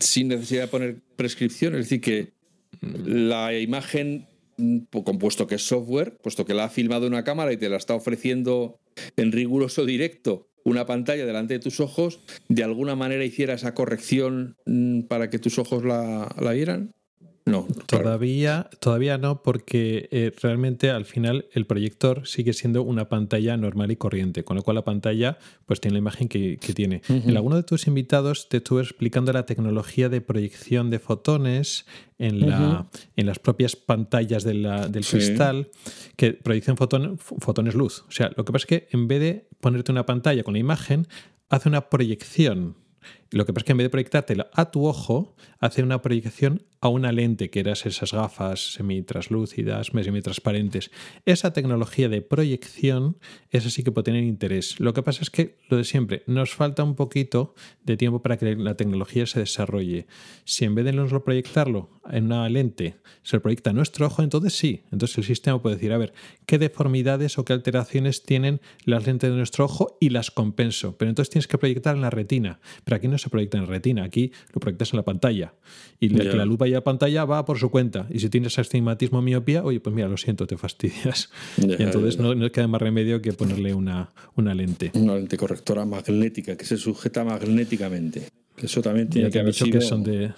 sin 0.00 0.28
necesidad 0.28 0.62
de 0.62 0.68
poner 0.68 0.96
prescripción? 1.16 1.74
Es 1.74 1.88
decir, 1.88 2.00
que 2.00 2.32
la 3.04 3.56
imagen, 3.56 4.26
compuesto 4.90 5.46
que 5.46 5.54
es 5.54 5.62
software, 5.62 6.16
puesto 6.18 6.44
que 6.44 6.54
la 6.54 6.64
ha 6.64 6.70
filmado 6.70 7.06
una 7.06 7.24
cámara 7.24 7.52
y 7.52 7.56
te 7.56 7.68
la 7.68 7.76
está 7.76 7.94
ofreciendo 7.94 8.80
en 9.16 9.32
riguroso 9.32 9.86
directo, 9.86 10.48
una 10.64 10.86
pantalla 10.86 11.26
delante 11.26 11.54
de 11.54 11.60
tus 11.60 11.80
ojos, 11.80 12.20
de 12.48 12.64
alguna 12.64 12.96
manera 12.96 13.24
hiciera 13.24 13.54
esa 13.54 13.74
corrección 13.74 14.56
mm, 14.66 15.02
para 15.02 15.30
que 15.30 15.38
tus 15.38 15.58
ojos 15.58 15.84
la, 15.84 16.34
la 16.40 16.52
vieran? 16.52 16.92
No, 17.44 17.66
todavía, 17.86 18.70
todavía 18.78 19.18
no, 19.18 19.42
porque 19.42 20.08
eh, 20.12 20.32
realmente 20.40 20.90
al 20.90 21.04
final 21.04 21.46
el 21.52 21.66
proyector 21.66 22.26
sigue 22.26 22.52
siendo 22.52 22.84
una 22.84 23.08
pantalla 23.08 23.56
normal 23.56 23.90
y 23.90 23.96
corriente, 23.96 24.44
con 24.44 24.56
lo 24.56 24.62
cual 24.62 24.76
la 24.76 24.84
pantalla 24.84 25.38
pues 25.66 25.80
tiene 25.80 25.94
la 25.94 25.98
imagen 25.98 26.28
que, 26.28 26.56
tiene. 26.72 27.02
En 27.08 27.36
alguno 27.36 27.56
de 27.56 27.64
tus 27.64 27.88
invitados 27.88 28.48
te 28.48 28.58
estuve 28.58 28.82
explicando 28.82 29.32
la 29.32 29.44
tecnología 29.44 30.08
de 30.08 30.20
proyección 30.20 30.90
de 30.90 31.00
fotones 31.00 31.84
en, 32.18 32.48
la, 32.48 32.88
en 33.16 33.26
las 33.26 33.40
propias 33.40 33.74
pantallas 33.74 34.44
del 34.44 34.64
cristal, 34.92 35.70
que 36.16 36.34
proyección 36.34 36.76
fotones 36.76 37.74
luz. 37.74 38.04
O 38.08 38.12
sea, 38.12 38.30
lo 38.36 38.44
que 38.44 38.52
pasa 38.52 38.62
es 38.62 38.66
que 38.66 38.88
en 38.92 39.08
vez 39.08 39.20
de 39.20 39.48
ponerte 39.62 39.92
una 39.92 40.04
pantalla 40.04 40.42
con 40.42 40.54
la 40.54 40.58
imagen, 40.58 41.06
hace 41.48 41.68
una 41.68 41.88
proyección 41.88 42.76
Lo 43.32 43.46
que 43.46 43.52
pasa 43.52 43.62
es 43.62 43.66
que 43.66 43.72
en 43.72 43.78
vez 43.78 43.86
de 43.86 43.90
proyectártelo 43.90 44.46
a 44.52 44.70
tu 44.70 44.86
ojo, 44.86 45.34
hace 45.58 45.82
una 45.82 46.02
proyección 46.02 46.62
a 46.82 46.88
una 46.88 47.12
lente, 47.12 47.48
que 47.48 47.60
eran 47.60 47.74
esas 47.74 48.12
gafas 48.12 48.74
semi-translúcidas, 48.74 49.86
semi-transparentes. 49.86 50.90
Esa 51.24 51.52
tecnología 51.52 52.08
de 52.08 52.22
proyección, 52.22 53.18
esa 53.50 53.70
sí 53.70 53.84
que 53.84 53.92
puede 53.92 54.06
tener 54.06 54.24
interés. 54.24 54.80
Lo 54.80 54.92
que 54.92 55.02
pasa 55.02 55.22
es 55.22 55.30
que, 55.30 55.58
lo 55.68 55.76
de 55.76 55.84
siempre, 55.84 56.24
nos 56.26 56.54
falta 56.54 56.82
un 56.82 56.96
poquito 56.96 57.54
de 57.84 57.96
tiempo 57.96 58.20
para 58.20 58.36
que 58.36 58.56
la 58.56 58.76
tecnología 58.76 59.26
se 59.26 59.38
desarrolle. 59.38 60.08
Si 60.44 60.64
en 60.64 60.74
vez 60.74 60.84
de 60.84 61.20
proyectarlo 61.20 61.90
en 62.10 62.24
una 62.24 62.48
lente, 62.48 62.96
se 63.22 63.38
proyecta 63.38 63.70
a 63.70 63.72
nuestro 63.72 64.06
ojo, 64.06 64.22
entonces 64.24 64.54
sí. 64.54 64.82
Entonces 64.90 65.18
el 65.18 65.24
sistema 65.24 65.62
puede 65.62 65.76
decir, 65.76 65.92
a 65.92 65.98
ver, 65.98 66.12
qué 66.46 66.58
deformidades 66.58 67.38
o 67.38 67.44
qué 67.44 67.52
alteraciones 67.52 68.24
tienen 68.24 68.60
las 68.84 69.06
lentes 69.06 69.30
de 69.30 69.36
nuestro 69.36 69.66
ojo 69.66 69.96
y 70.00 70.10
las 70.10 70.32
compenso. 70.32 70.98
Pero 70.98 71.10
entonces 71.10 71.30
tienes 71.30 71.46
que 71.46 71.58
proyectar 71.58 71.94
en 71.94 72.02
la 72.02 72.10
retina. 72.10 72.60
Pero 72.84 72.96
aquí 72.96 73.06
no 73.06 73.18
se 73.22 73.30
proyecta 73.30 73.58
en 73.58 73.66
retina, 73.66 74.04
aquí 74.04 74.32
lo 74.52 74.60
proyectas 74.60 74.92
en 74.92 74.98
la 74.98 75.04
pantalla. 75.04 75.54
Y 76.00 76.08
la, 76.08 76.24
que 76.24 76.36
la 76.36 76.44
luz 76.44 76.58
vaya 76.58 76.78
a 76.78 76.80
pantalla 76.80 77.24
va 77.24 77.44
por 77.44 77.58
su 77.58 77.70
cuenta. 77.70 78.06
Y 78.10 78.18
si 78.18 78.28
tienes 78.28 78.58
astigmatismo 78.58 79.22
miopía, 79.22 79.64
oye, 79.64 79.78
pues 79.80 79.94
mira, 79.94 80.08
lo 80.08 80.16
siento, 80.16 80.46
te 80.46 80.56
fastidias. 80.56 81.30
y 81.56 81.82
entonces 81.82 82.18
no, 82.18 82.34
no, 82.34 82.50
queda 82.50 82.66
más 82.66 82.82
remedio 82.82 83.22
que 83.22 83.32
ponerle 83.32 83.74
una, 83.74 84.10
una 84.34 84.54
lente. 84.54 84.90
Una 84.94 85.14
lente 85.14 85.36
correctora 85.36 85.86
magnética 85.86 86.56
que 86.56 86.64
se 86.64 86.76
sujeta 86.76 87.24
magnéticamente. 87.24 88.28
Eso 88.56 88.82
también 88.82 89.08
tiene 89.08 89.30
que 89.30 89.38
haber 89.38 89.54
sido... 89.54 89.78
que 89.78 89.84
son 89.84 90.02
de 90.02 90.32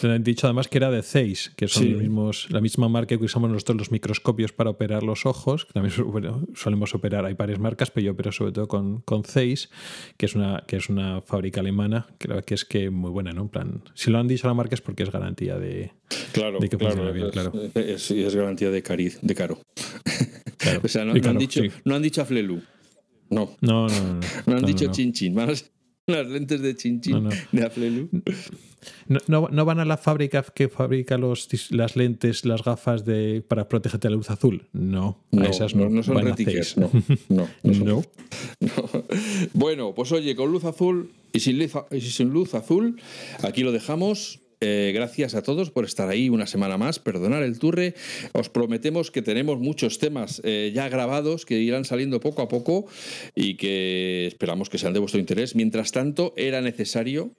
te 0.00 0.06
han 0.06 0.22
dicho 0.22 0.46
además 0.46 0.68
que 0.68 0.78
era 0.78 0.90
de 0.90 1.02
Zeiss, 1.02 1.50
que 1.56 1.68
son 1.68 1.92
los 1.92 2.02
mismos, 2.02 2.46
la 2.50 2.60
misma 2.60 2.88
marca 2.88 3.16
que 3.16 3.24
usamos 3.24 3.50
nosotros 3.50 3.78
los 3.78 3.90
microscopios 3.90 4.52
para 4.52 4.70
operar 4.70 5.02
los 5.02 5.26
ojos, 5.26 5.64
que 5.64 5.72
también 5.72 5.94
solemos 6.54 6.94
operar, 6.94 7.24
hay 7.24 7.34
varias 7.34 7.58
marcas, 7.58 7.90
pero 7.90 8.06
yo 8.06 8.12
opero 8.12 8.32
sobre 8.32 8.52
todo 8.52 8.68
con, 8.68 9.00
con 9.02 9.24
Zeiss, 9.24 9.70
que 10.16 10.26
es 10.26 10.34
una, 10.34 10.64
que 10.66 10.76
es 10.76 10.88
una 10.88 11.22
fábrica 11.22 11.60
alemana, 11.60 12.08
creo 12.18 12.42
que 12.42 12.54
es 12.54 12.64
que 12.64 12.90
muy 12.90 13.10
buena, 13.10 13.32
¿no? 13.32 13.42
En 13.42 13.48
plan, 13.48 13.82
si 13.94 14.10
lo 14.10 14.18
han 14.18 14.28
dicho 14.28 14.46
la 14.46 14.54
marca 14.54 14.74
es 14.74 14.80
porque 14.80 15.02
es 15.02 15.10
garantía 15.10 15.58
de, 15.58 15.92
claro, 16.32 16.58
que 16.58 16.68
claro, 16.68 17.12
bien, 17.12 17.30
claro. 17.30 17.52
Es, 17.74 18.10
es, 18.10 18.34
garantía 18.34 18.70
de, 18.70 18.82
de 19.22 19.34
caro. 19.34 19.60
o 20.82 20.88
sea, 20.88 21.04
no, 21.04 21.12
han 21.12 21.38
dicho, 21.38 21.62
no 21.84 21.94
han 21.94 22.02
dicho 22.02 22.22
a 22.22 22.24
Flelu. 22.24 22.60
No. 23.30 23.56
No, 23.60 23.88
no, 23.88 23.88
no. 23.88 24.20
No, 24.46 24.56
han 24.56 24.64
dicho 24.64 24.90
chin 24.90 25.12
chin. 25.12 25.34
las 26.16 26.26
lentes 26.26 26.60
de 26.60 26.74
chinchín 26.74 27.28
de 27.52 27.64
Aflelu. 27.64 28.08
No, 29.06 29.48
no, 29.50 29.64
van 29.64 29.80
a 29.80 29.84
la 29.84 29.96
fábrica 29.96 30.42
que 30.42 30.68
fabrica 30.68 31.18
los, 31.18 31.48
las 31.70 31.96
lentes, 31.96 32.44
las 32.44 32.62
gafas 32.64 33.04
de, 33.04 33.44
para 33.46 33.68
protegerte 33.68 34.08
de 34.08 34.12
la 34.12 34.16
luz 34.16 34.30
azul. 34.30 34.68
No, 34.72 35.18
esas 35.32 35.74
no, 35.74 35.88
no 35.88 36.02
son 36.02 36.24
retikers, 36.24 36.76
no. 36.76 36.90
No, 37.28 37.48
no, 37.62 38.02
Bueno, 39.52 39.94
pues 39.94 40.12
oye, 40.12 40.34
con 40.34 40.50
luz 40.50 40.64
azul 40.64 41.12
y 41.32 41.40
sin 41.40 41.60
y 41.90 42.00
sin 42.00 42.30
luz 42.30 42.54
azul, 42.54 43.00
aquí 43.42 43.62
lo 43.62 43.72
dejamos. 43.72 44.40
Eh, 44.60 44.90
gracias 44.94 45.34
a 45.34 45.42
todos 45.42 45.70
por 45.70 45.84
estar 45.84 46.08
ahí 46.08 46.28
una 46.28 46.46
semana 46.46 46.76
más. 46.76 46.98
Perdonar 46.98 47.42
el 47.42 47.58
turre. 47.58 47.94
Os 48.32 48.48
prometemos 48.48 49.10
que 49.10 49.22
tenemos 49.22 49.58
muchos 49.60 49.98
temas 49.98 50.40
eh, 50.44 50.72
ya 50.74 50.88
grabados 50.88 51.46
que 51.46 51.58
irán 51.58 51.84
saliendo 51.84 52.20
poco 52.20 52.42
a 52.42 52.48
poco 52.48 52.86
y 53.34 53.56
que 53.56 54.26
esperamos 54.26 54.68
que 54.68 54.78
sean 54.78 54.92
de 54.92 55.00
vuestro 55.00 55.20
interés. 55.20 55.54
Mientras 55.54 55.92
tanto, 55.92 56.34
era 56.36 56.60
necesario 56.60 57.32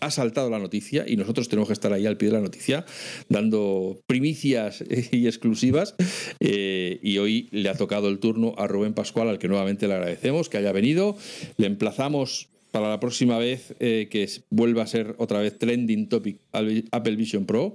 ha 0.00 0.10
saltado 0.10 0.50
la 0.50 0.58
noticia 0.58 1.04
y 1.06 1.16
nosotros 1.16 1.48
tenemos 1.48 1.68
que 1.68 1.72
estar 1.72 1.92
ahí 1.92 2.04
al 2.04 2.18
pie 2.18 2.28
de 2.28 2.34
la 2.34 2.42
noticia 2.42 2.84
dando 3.30 3.98
primicias 4.06 4.84
y 5.10 5.26
exclusivas 5.26 5.94
eh, 6.40 7.00
y 7.02 7.16
hoy 7.18 7.48
le 7.50 7.68
ha 7.70 7.74
tocado 7.74 8.08
el 8.08 8.18
turno 8.18 8.54
a 8.58 8.66
Rubén 8.66 8.92
Pascual 8.92 9.28
al 9.28 9.38
que 9.38 9.48
nuevamente 9.48 9.88
le 9.88 9.94
agradecemos 9.94 10.48
que 10.50 10.58
haya 10.58 10.72
venido 10.72 11.16
le 11.56 11.66
emplazamos 11.66 12.50
para 12.76 12.90
la 12.90 13.00
próxima 13.00 13.38
vez 13.38 13.74
eh, 13.80 14.06
que 14.10 14.28
vuelva 14.50 14.82
a 14.82 14.86
ser 14.86 15.14
otra 15.16 15.40
vez 15.40 15.58
trending 15.58 16.10
topic 16.10 16.42
Apple 16.52 17.16
Vision 17.16 17.46
Pro. 17.46 17.74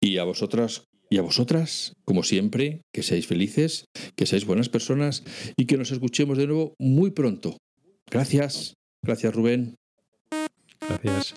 Y 0.00 0.18
a 0.18 0.24
vosotras 0.24 0.82
y 1.08 1.16
a 1.16 1.22
vosotras, 1.22 1.94
como 2.04 2.22
siempre, 2.22 2.82
que 2.92 3.02
seáis 3.02 3.26
felices, 3.26 3.86
que 4.14 4.26
seáis 4.26 4.44
buenas 4.44 4.68
personas 4.68 5.24
y 5.56 5.64
que 5.64 5.78
nos 5.78 5.92
escuchemos 5.92 6.36
de 6.36 6.46
nuevo 6.46 6.74
muy 6.78 7.10
pronto. 7.12 7.56
Gracias. 8.10 8.74
Gracias, 9.02 9.34
Rubén. 9.34 9.76
Gracias. 10.86 11.34